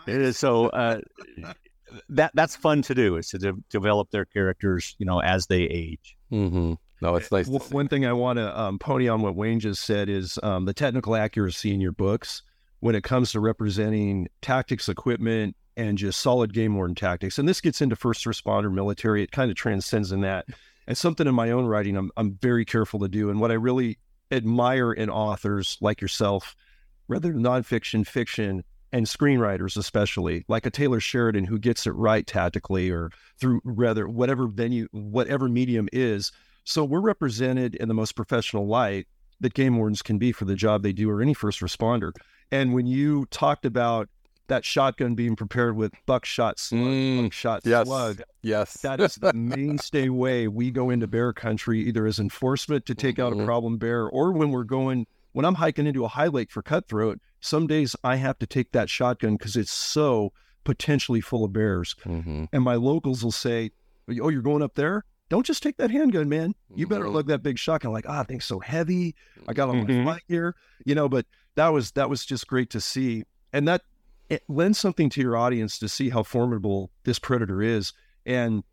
it 0.07 0.21
is 0.21 0.37
so 0.37 0.67
uh, 0.81 0.99
that 2.09 2.31
that's 2.33 2.57
fun 2.57 2.81
to 2.81 2.93
do 2.93 3.15
is 3.15 3.29
to 3.29 3.37
de- 3.37 3.53
develop 3.69 4.11
their 4.11 4.25
characters, 4.25 4.93
you 4.99 5.05
know, 5.05 5.19
as 5.21 5.47
they 5.47 5.61
age. 5.63 6.17
Mhm. 6.33 6.75
No, 7.01 7.15
it's 7.15 7.31
nice. 7.31 7.47
W- 7.47 7.63
One 7.73 7.87
thing 7.87 8.05
I 8.05 8.11
want 8.11 8.37
to 8.39 8.59
um, 8.59 8.77
pony 8.77 9.07
on 9.07 9.21
what 9.21 9.35
Wayne 9.35 9.61
just 9.61 9.83
said 9.85 10.09
is 10.09 10.37
um, 10.43 10.65
the 10.65 10.73
technical 10.73 11.15
accuracy 11.15 11.73
in 11.73 11.79
your 11.79 11.93
books 11.93 12.43
when 12.81 12.93
it 12.93 13.03
comes 13.05 13.31
to 13.31 13.39
representing 13.39 14.27
tactics, 14.41 14.89
equipment, 14.89 15.55
and 15.77 15.97
just 15.97 16.19
solid 16.19 16.53
game 16.53 16.75
warden 16.75 16.93
tactics. 16.93 17.39
And 17.39 17.47
this 17.47 17.61
gets 17.61 17.81
into 17.81 17.95
first 17.95 18.25
responder, 18.25 18.69
military. 18.71 19.23
It 19.23 19.31
kind 19.31 19.49
of 19.49 19.55
transcends 19.55 20.11
in 20.11 20.21
that. 20.21 20.45
And 20.87 20.97
something 20.97 21.27
in 21.27 21.35
my 21.35 21.51
own 21.51 21.65
writing, 21.65 21.95
I'm 21.95 22.11
I'm 22.17 22.33
very 22.41 22.65
careful 22.65 22.99
to 22.99 23.07
do. 23.07 23.29
And 23.29 23.39
what 23.39 23.51
I 23.51 23.55
really 23.55 23.99
admire 24.31 24.91
in 24.91 25.09
authors 25.09 25.77
like 25.81 26.01
yourself, 26.01 26.55
whether 27.07 27.33
nonfiction, 27.33 28.05
fiction, 28.07 28.63
and 28.91 29.05
screenwriters 29.05 29.77
especially, 29.77 30.43
like 30.47 30.65
a 30.65 30.71
Taylor 30.71 30.99
Sheridan 30.99 31.45
who 31.45 31.59
gets 31.59 31.87
it 31.87 31.91
right 31.91 32.25
tactically 32.25 32.89
or 32.89 33.11
through 33.39 33.61
rather 33.63 34.07
whatever 34.07 34.47
venue, 34.47 34.87
whatever 34.91 35.47
medium 35.47 35.87
is. 35.93 36.31
So 36.63 36.83
we're 36.83 37.01
represented 37.01 37.75
in 37.75 37.87
the 37.87 37.93
most 37.93 38.13
professional 38.13 38.67
light 38.67 39.07
that 39.39 39.53
game 39.53 39.77
wardens 39.77 40.01
can 40.01 40.17
be 40.17 40.31
for 40.31 40.45
the 40.45 40.55
job 40.55 40.83
they 40.83 40.93
do 40.93 41.09
or 41.09 41.21
any 41.21 41.33
first 41.33 41.61
responder. 41.61 42.11
And 42.51 42.73
when 42.73 42.85
you 42.85 43.25
talked 43.31 43.65
about 43.65 44.09
that 44.51 44.65
shotgun 44.65 45.15
being 45.15 45.35
prepared 45.37 45.77
with 45.77 45.93
buckshot 46.05 46.59
slug, 46.59 46.81
Mm, 46.81 47.23
buckshot 47.23 47.61
yes. 47.65 47.87
slug, 47.87 48.21
Yes. 48.41 48.73
that 48.81 48.99
is 48.99 49.15
the 49.15 49.31
mainstay 49.33 50.09
way 50.09 50.49
we 50.49 50.71
go 50.71 50.89
into 50.89 51.07
bear 51.07 51.31
country, 51.31 51.79
either 51.87 52.05
as 52.05 52.19
enforcement 52.19 52.85
to 52.85 52.93
take 52.93 53.17
out 53.17 53.31
a 53.31 53.35
Mhm. 53.37 53.45
problem 53.45 53.77
bear, 53.77 54.07
or 54.07 54.31
when 54.33 54.51
we're 54.51 54.65
going. 54.65 55.07
When 55.31 55.45
I'm 55.45 55.55
hiking 55.55 55.87
into 55.87 56.03
a 56.03 56.09
high 56.09 56.27
lake 56.27 56.51
for 56.51 56.61
cutthroat, 56.61 57.21
some 57.39 57.65
days 57.65 57.95
I 58.03 58.17
have 58.17 58.37
to 58.39 58.45
take 58.45 58.73
that 58.73 58.89
shotgun 58.89 59.37
because 59.37 59.55
it's 59.55 59.71
so 59.71 60.33
potentially 60.65 61.21
full 61.21 61.45
of 61.45 61.53
bears. 61.53 61.95
Mhm. 62.03 62.49
And 62.51 62.63
my 62.63 62.75
locals 62.75 63.23
will 63.23 63.31
say, 63.31 63.71
"Oh, 64.21 64.27
you're 64.27 64.41
going 64.41 64.61
up 64.61 64.75
there? 64.75 65.05
Don't 65.29 65.45
just 65.45 65.63
take 65.63 65.77
that 65.77 65.89
handgun, 65.91 66.27
man. 66.27 66.55
You 66.75 66.85
better 66.87 67.05
Mhm. 67.05 67.13
lug 67.13 67.27
that 67.27 67.41
big 67.41 67.57
shotgun." 67.57 67.93
Like, 67.93 68.05
ah, 68.09 68.23
thing's 68.23 68.43
so 68.43 68.59
heavy. 68.59 69.15
I 69.47 69.53
got 69.53 69.69
on 69.69 69.87
my 69.87 70.03
flight 70.03 70.23
here, 70.27 70.55
you 70.85 70.93
know. 70.93 71.07
But 71.07 71.25
that 71.55 71.69
was 71.69 71.91
that 71.91 72.09
was 72.09 72.25
just 72.25 72.45
great 72.47 72.69
to 72.71 72.81
see, 72.81 73.23
and 73.53 73.65
that 73.69 73.83
it 74.31 74.43
lends 74.47 74.79
something 74.79 75.09
to 75.09 75.19
your 75.21 75.35
audience 75.35 75.77
to 75.77 75.89
see 75.89 76.09
how 76.09 76.23
formidable 76.23 76.89
this 77.03 77.19
predator 77.19 77.61
is, 77.61 77.91
and 78.25 78.63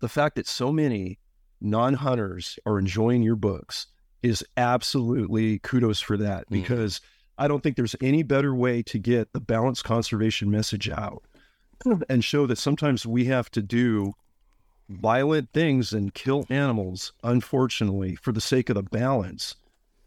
the 0.00 0.08
fact 0.08 0.36
that 0.36 0.46
so 0.46 0.72
many 0.72 1.18
non-hunters 1.60 2.56
are 2.64 2.78
enjoying 2.78 3.20
your 3.22 3.34
books 3.34 3.88
is 4.22 4.44
absolutely 4.56 5.58
kudos 5.58 6.00
for 6.00 6.16
that 6.16 6.46
Mhm. 6.46 6.50
because 6.50 7.00
I 7.36 7.48
don't 7.48 7.64
think 7.64 7.76
there's 7.76 7.96
any 8.00 8.22
better 8.22 8.54
way 8.54 8.80
to 8.84 8.98
get 8.98 9.32
the 9.32 9.40
balanced 9.40 9.82
conservation 9.82 10.50
message 10.52 10.88
out 10.88 11.24
and 12.08 12.22
show 12.24 12.46
that 12.46 12.58
sometimes 12.58 13.04
we 13.04 13.24
have 13.24 13.50
to 13.52 13.62
do 13.62 14.12
violent 14.88 15.52
things 15.52 15.92
and 15.92 16.14
kill 16.14 16.46
animals, 16.48 17.12
unfortunately, 17.24 18.14
for 18.14 18.32
the 18.32 18.40
sake 18.40 18.68
of 18.70 18.74
the 18.76 18.82
balance 18.84 19.56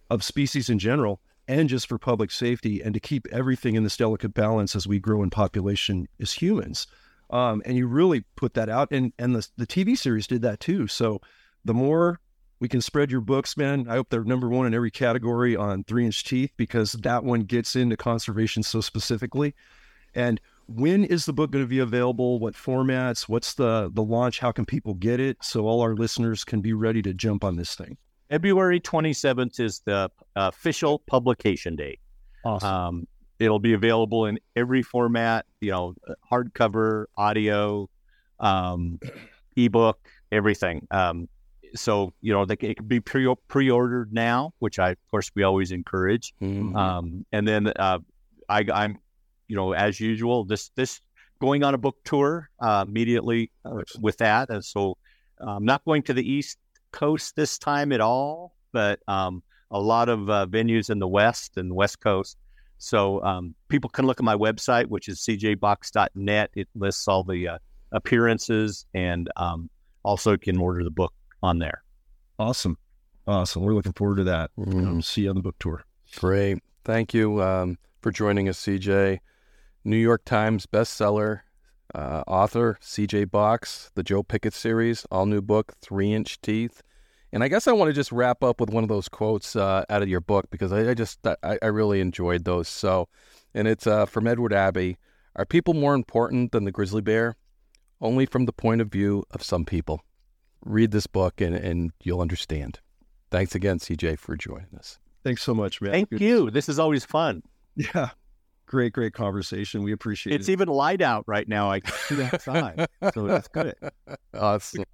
of 0.10 0.24
species 0.24 0.70
in 0.70 0.80
general. 0.80 1.22
And 1.48 1.70
just 1.70 1.88
for 1.88 1.98
public 1.98 2.32
safety 2.32 2.82
and 2.82 2.94
to 2.94 3.00
keep 3.00 3.28
everything 3.32 3.76
in 3.76 3.84
this 3.84 3.98
delicate 3.98 4.34
balance 4.34 4.76
as 4.76 4.88
we 4.88 5.00
grow 5.00 5.24
in 5.24 5.30
population 5.30 6.08
as 6.20 6.34
humans. 6.34 6.88
Um, 7.30 7.62
and 7.66 7.78
you 7.78 7.88
really 7.88 8.26
put 8.36 8.54
that 8.56 8.70
out, 8.70 8.90
and 8.92 9.14
and 9.18 9.36
the 9.36 9.48
the 9.58 9.68
TV 9.68 9.98
series 9.98 10.28
did 10.28 10.42
that 10.42 10.60
too. 10.60 10.88
So 10.88 11.22
the 11.64 11.74
more 11.74 12.20
we 12.60 12.68
can 12.68 12.82
spread 12.82 13.10
your 13.10 13.22
books, 13.22 13.58
man. 13.58 13.88
I 13.90 13.96
hope 13.96 14.10
they're 14.10 14.24
number 14.24 14.48
one 14.48 14.68
in 14.68 14.74
every 14.74 14.92
category 14.92 15.56
on 15.56 15.84
Three 15.84 16.06
Inch 16.06 16.24
Teeth 16.24 16.52
because 16.58 16.92
that 16.92 17.24
one 17.24 17.42
gets 17.42 17.76
into 17.76 17.98
conservation 17.98 18.64
so 18.64 18.82
specifically. 18.82 19.56
And 20.14 20.40
when 20.68 21.04
is 21.04 21.26
the 21.26 21.34
book 21.34 21.52
going 21.52 21.66
to 21.66 21.70
be 21.70 21.80
available? 21.80 22.40
What 22.40 22.54
formats? 22.54 23.24
What's 23.24 23.54
the 23.56 23.90
the 23.94 24.04
launch? 24.04 24.40
How 24.40 24.52
can 24.52 24.66
people 24.66 24.94
get 24.94 25.20
it 25.20 25.38
so 25.42 25.66
all 25.66 25.82
our 25.82 25.96
listeners 25.96 26.44
can 26.44 26.62
be 26.62 26.74
ready 26.74 27.02
to 27.02 27.14
jump 27.14 27.44
on 27.44 27.56
this 27.56 27.76
thing? 27.76 27.98
February 28.32 28.80
27th 28.80 29.60
is 29.60 29.82
the 29.86 30.10
official 30.38 31.00
publication 31.00 31.76
date. 31.76 32.00
Awesome. 32.46 32.70
Um, 32.70 33.08
it'll 33.40 33.60
be 33.60 33.74
available 33.74 34.26
in 34.26 34.40
every 34.56 34.82
format, 34.82 35.46
you 35.60 35.72
know, 35.72 35.96
hardcover, 36.32 37.06
audio, 37.18 37.90
um, 38.40 39.02
ebook, 39.58 40.00
everything. 40.32 40.88
Um, 40.92 41.28
so 41.76 42.14
you 42.22 42.32
know, 42.32 42.46
they, 42.46 42.56
it 42.62 42.78
can 42.78 42.88
be 42.88 43.02
pre 43.02 43.34
pre-ordered 43.50 44.14
now, 44.14 44.54
which 44.60 44.80
I, 44.80 44.92
of 44.92 44.98
course, 45.10 45.30
we 45.36 45.44
always 45.44 45.72
encourage. 45.72 46.34
Mhm. 46.42 46.74
Um, 46.74 47.26
and 47.34 47.46
then 47.46 47.68
uh, 47.68 48.00
I, 48.48 48.66
I'm, 48.74 48.98
you 49.50 49.58
know, 49.58 49.74
as 49.74 50.00
usual, 50.00 50.46
this 50.46 50.72
this 50.76 51.02
going 51.42 51.66
on 51.66 51.74
a 51.74 51.78
book 51.78 51.98
tour 52.06 52.50
uh, 52.62 52.86
immediately 52.88 53.52
uh, 53.66 53.82
with 54.00 54.18
that, 54.20 54.50
and 54.50 54.64
so 54.64 54.98
I'm 55.40 55.66
not 55.66 55.84
going 55.84 56.04
to 56.04 56.14
the 56.14 56.30
East 56.30 56.58
Coast 56.92 57.36
this 57.36 57.58
time 57.58 57.92
at 57.92 58.02
all, 58.02 58.54
but 58.72 59.00
um, 59.08 59.44
a 59.72 59.80
lot 59.80 60.10
of 60.10 60.30
uh, 60.30 60.46
venues 60.48 60.90
in 60.90 61.00
the 61.00 61.08
West 61.08 61.58
and 61.58 61.70
the 61.70 61.76
West 61.76 62.00
Coast. 62.00 62.38
So 62.78 63.24
um, 63.24 63.54
people 63.68 63.90
can 63.90 64.06
look 64.08 64.20
at 64.20 64.24
my 64.24 64.36
website, 64.36 64.88
which 64.88 65.08
is 65.08 65.20
cjbox.net. 65.22 66.50
It 66.56 66.68
lists 66.76 67.08
all 67.08 67.24
the 67.24 67.48
uh, 67.48 67.58
appearances, 67.92 68.86
and 68.94 69.30
um, 69.36 69.70
also 70.04 70.38
can 70.38 70.58
order 70.58 70.84
the 70.84 70.92
book 70.92 71.14
on 71.44 71.60
there. 71.60 71.84
Awesome. 72.40 72.78
Awesome. 73.28 73.62
We're 73.62 73.76
looking 73.76 73.94
forward 73.94 74.18
to 74.18 74.24
that. 74.26 74.52
Um, 74.58 75.02
see 75.02 75.22
you 75.22 75.30
on 75.30 75.36
the 75.36 75.42
book 75.42 75.58
tour. 75.60 75.84
Great. 76.18 76.60
Thank 76.84 77.14
you 77.14 77.42
um, 77.42 77.78
for 78.02 78.12
joining 78.12 78.50
us, 78.50 78.60
CJ. 78.60 79.20
New 79.84 79.98
York 79.98 80.26
Times 80.26 80.66
bestseller, 80.66 81.42
uh, 81.94 82.24
author 82.28 82.78
CJ 82.82 83.30
Box, 83.32 83.92
the 83.96 84.04
Joe 84.04 84.24
Pickett 84.24 84.54
series, 84.54 85.06
all 85.12 85.26
new 85.26 85.42
book, 85.42 85.74
Three 85.82 86.14
Inch 86.14 86.40
Teeth. 86.42 86.82
And 87.34 87.44
I 87.44 87.48
guess 87.48 87.68
I 87.68 87.72
want 87.72 87.90
to 87.90 87.94
just 87.94 88.12
wrap 88.12 88.44
up 88.44 88.60
with 88.60 88.70
one 88.72 88.84
of 88.84 88.90
those 88.90 89.08
quotes 89.08 89.56
uh, 89.56 89.86
out 89.90 90.02
of 90.02 90.10
your 90.10 90.20
book 90.20 90.46
because 90.52 90.74
I, 90.74 90.90
I 90.90 90.94
just 90.94 91.26
I, 91.26 91.58
I 91.62 91.68
really 91.68 92.02
enjoyed 92.02 92.44
those. 92.44 92.68
So, 92.68 93.08
and 93.54 93.68
it's 93.68 93.88
uh, 93.88 94.06
from 94.06 94.28
Edward 94.28 94.54
Abbey. 94.54 94.98
Are 95.36 95.46
people 95.46 95.74
more 95.74 95.96
important 95.96 96.52
than 96.52 96.66
the 96.66 96.72
grizzly 96.72 97.02
bear? 97.02 97.36
Only 98.02 98.26
from 98.26 98.46
the 98.46 98.52
point 98.54 98.82
of 98.82 98.90
view 98.90 99.24
of 99.32 99.44
some 99.44 99.64
people. 99.64 100.02
Read 100.66 100.92
this 100.92 101.08
book 101.08 101.40
and, 101.40 101.56
and 101.56 101.92
you'll 102.04 102.20
understand. 102.22 102.80
Thanks 103.30 103.56
again, 103.56 103.80
CJ, 103.80 104.20
for 104.20 104.36
joining 104.36 104.76
us. 104.78 105.00
Thanks 105.24 105.42
so 105.44 105.54
much, 105.54 105.80
man. 105.82 105.92
Thank 105.94 106.10
Good- 106.10 106.22
you. 106.22 106.52
This 106.52 106.68
is 106.68 106.80
always 106.80 107.06
fun. 107.06 107.44
Yeah. 107.78 108.10
Great, 108.72 108.94
great 108.94 109.12
conversation. 109.14 109.84
We 109.84 109.92
appreciate 109.92 110.34
It's 110.34 110.48
it. 110.48 110.54
It's 110.54 110.62
even 110.62 110.70
light 110.70 111.02
out 111.02 111.26
right 111.28 111.46
now. 111.46 111.70
I 111.70 111.82
can 111.82 111.94
see 112.08 112.24
outside, 112.24 112.88
so 113.14 113.28
that's 113.28 113.50
good. 113.50 113.76
Awesome. 114.34 114.86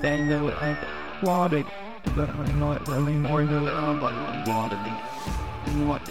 thing 0.00 0.28
that 0.28 0.54
I 0.62 0.76
wanted, 1.24 1.66
but 2.14 2.30
I'm 2.30 2.60
not 2.60 2.86
really 2.86 3.14
more 3.14 3.44
than 3.44 3.66
I 3.66 4.44
wanted. 4.46 4.78
What? 5.88 6.08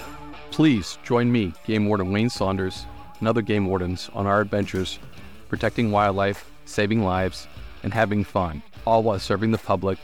Please 0.51 0.97
join 1.01 1.31
me, 1.31 1.53
Game 1.65 1.85
Warden 1.87 2.11
Wayne 2.11 2.29
Saunders, 2.29 2.85
and 3.19 3.27
other 3.29 3.41
game 3.41 3.67
wardens 3.67 4.09
on 4.13 4.27
our 4.27 4.41
adventures, 4.41 4.99
protecting 5.47 5.91
wildlife, 5.91 6.51
saving 6.65 7.03
lives, 7.03 7.47
and 7.83 7.93
having 7.93 8.25
fun, 8.25 8.61
all 8.85 9.01
while 9.01 9.17
serving 9.17 9.51
the 9.51 9.57
public 9.57 9.97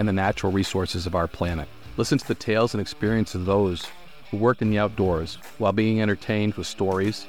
and 0.00 0.08
the 0.08 0.12
natural 0.14 0.50
resources 0.50 1.06
of 1.06 1.14
our 1.14 1.28
planet. 1.28 1.68
Listen 1.98 2.16
to 2.16 2.26
the 2.26 2.34
tales 2.34 2.72
and 2.72 2.80
experiences 2.80 3.34
of 3.34 3.44
those 3.44 3.86
who 4.30 4.38
work 4.38 4.62
in 4.62 4.70
the 4.70 4.78
outdoors 4.78 5.36
while 5.58 5.74
being 5.74 6.00
entertained 6.00 6.54
with 6.54 6.66
stories 6.66 7.26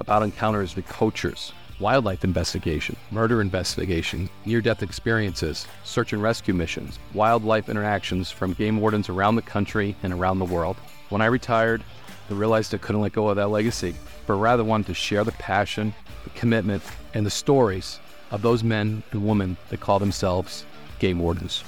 about 0.00 0.22
encounters 0.22 0.74
with 0.74 0.86
poachers, 0.86 1.52
wildlife 1.80 2.24
investigation, 2.24 2.96
murder 3.10 3.42
investigation, 3.42 4.30
near 4.46 4.62
death 4.62 4.82
experiences, 4.82 5.66
search 5.84 6.14
and 6.14 6.22
rescue 6.22 6.54
missions, 6.54 6.98
wildlife 7.12 7.68
interactions 7.68 8.30
from 8.30 8.54
game 8.54 8.80
wardens 8.80 9.10
around 9.10 9.36
the 9.36 9.42
country 9.42 9.94
and 10.02 10.10
around 10.10 10.38
the 10.38 10.46
world. 10.46 10.76
When 11.10 11.20
I 11.20 11.26
retired, 11.26 11.84
I 12.30 12.32
realized 12.32 12.74
I 12.74 12.78
couldn't 12.78 13.02
let 13.02 13.12
go 13.12 13.28
of 13.28 13.36
that 13.36 13.48
legacy, 13.48 13.94
but 14.26 14.34
rather 14.34 14.64
wanted 14.64 14.86
to 14.86 14.94
share 14.94 15.24
the 15.24 15.32
passion, 15.32 15.92
the 16.24 16.30
commitment, 16.30 16.82
and 17.12 17.26
the 17.26 17.30
stories 17.30 18.00
of 18.30 18.40
those 18.40 18.64
men 18.64 19.02
and 19.10 19.28
women 19.28 19.58
that 19.68 19.80
call 19.80 19.98
themselves 19.98 20.64
game 20.98 21.18
wardens. 21.18 21.62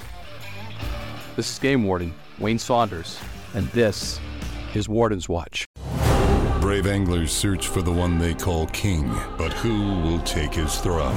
This 1.37 1.51
is 1.51 1.59
Game 1.59 1.83
Warden 1.83 2.15
Wayne 2.39 2.57
Saunders, 2.57 3.19
and 3.53 3.67
this 3.67 4.19
is 4.73 4.89
Warden's 4.89 5.29
Watch. 5.29 5.67
Brave 6.59 6.87
anglers 6.87 7.31
search 7.31 7.67
for 7.67 7.83
the 7.83 7.91
one 7.91 8.17
they 8.17 8.33
call 8.33 8.65
king, 8.67 9.07
but 9.37 9.53
who 9.53 10.01
will 10.01 10.19
take 10.21 10.55
his 10.55 10.77
throne? 10.77 11.15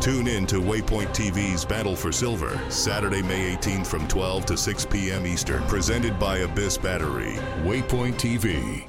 Tune 0.00 0.26
in 0.26 0.46
to 0.46 0.56
Waypoint 0.56 1.08
TV's 1.08 1.66
Battle 1.66 1.94
for 1.94 2.10
Silver, 2.10 2.58
Saturday, 2.70 3.20
May 3.20 3.54
18th 3.56 3.86
from 3.86 4.08
12 4.08 4.46
to 4.46 4.56
6 4.56 4.86
p.m. 4.86 5.26
Eastern, 5.26 5.62
presented 5.64 6.18
by 6.18 6.38
Abyss 6.38 6.78
Battery. 6.78 7.34
Waypoint 7.62 8.14
TV. 8.14 8.88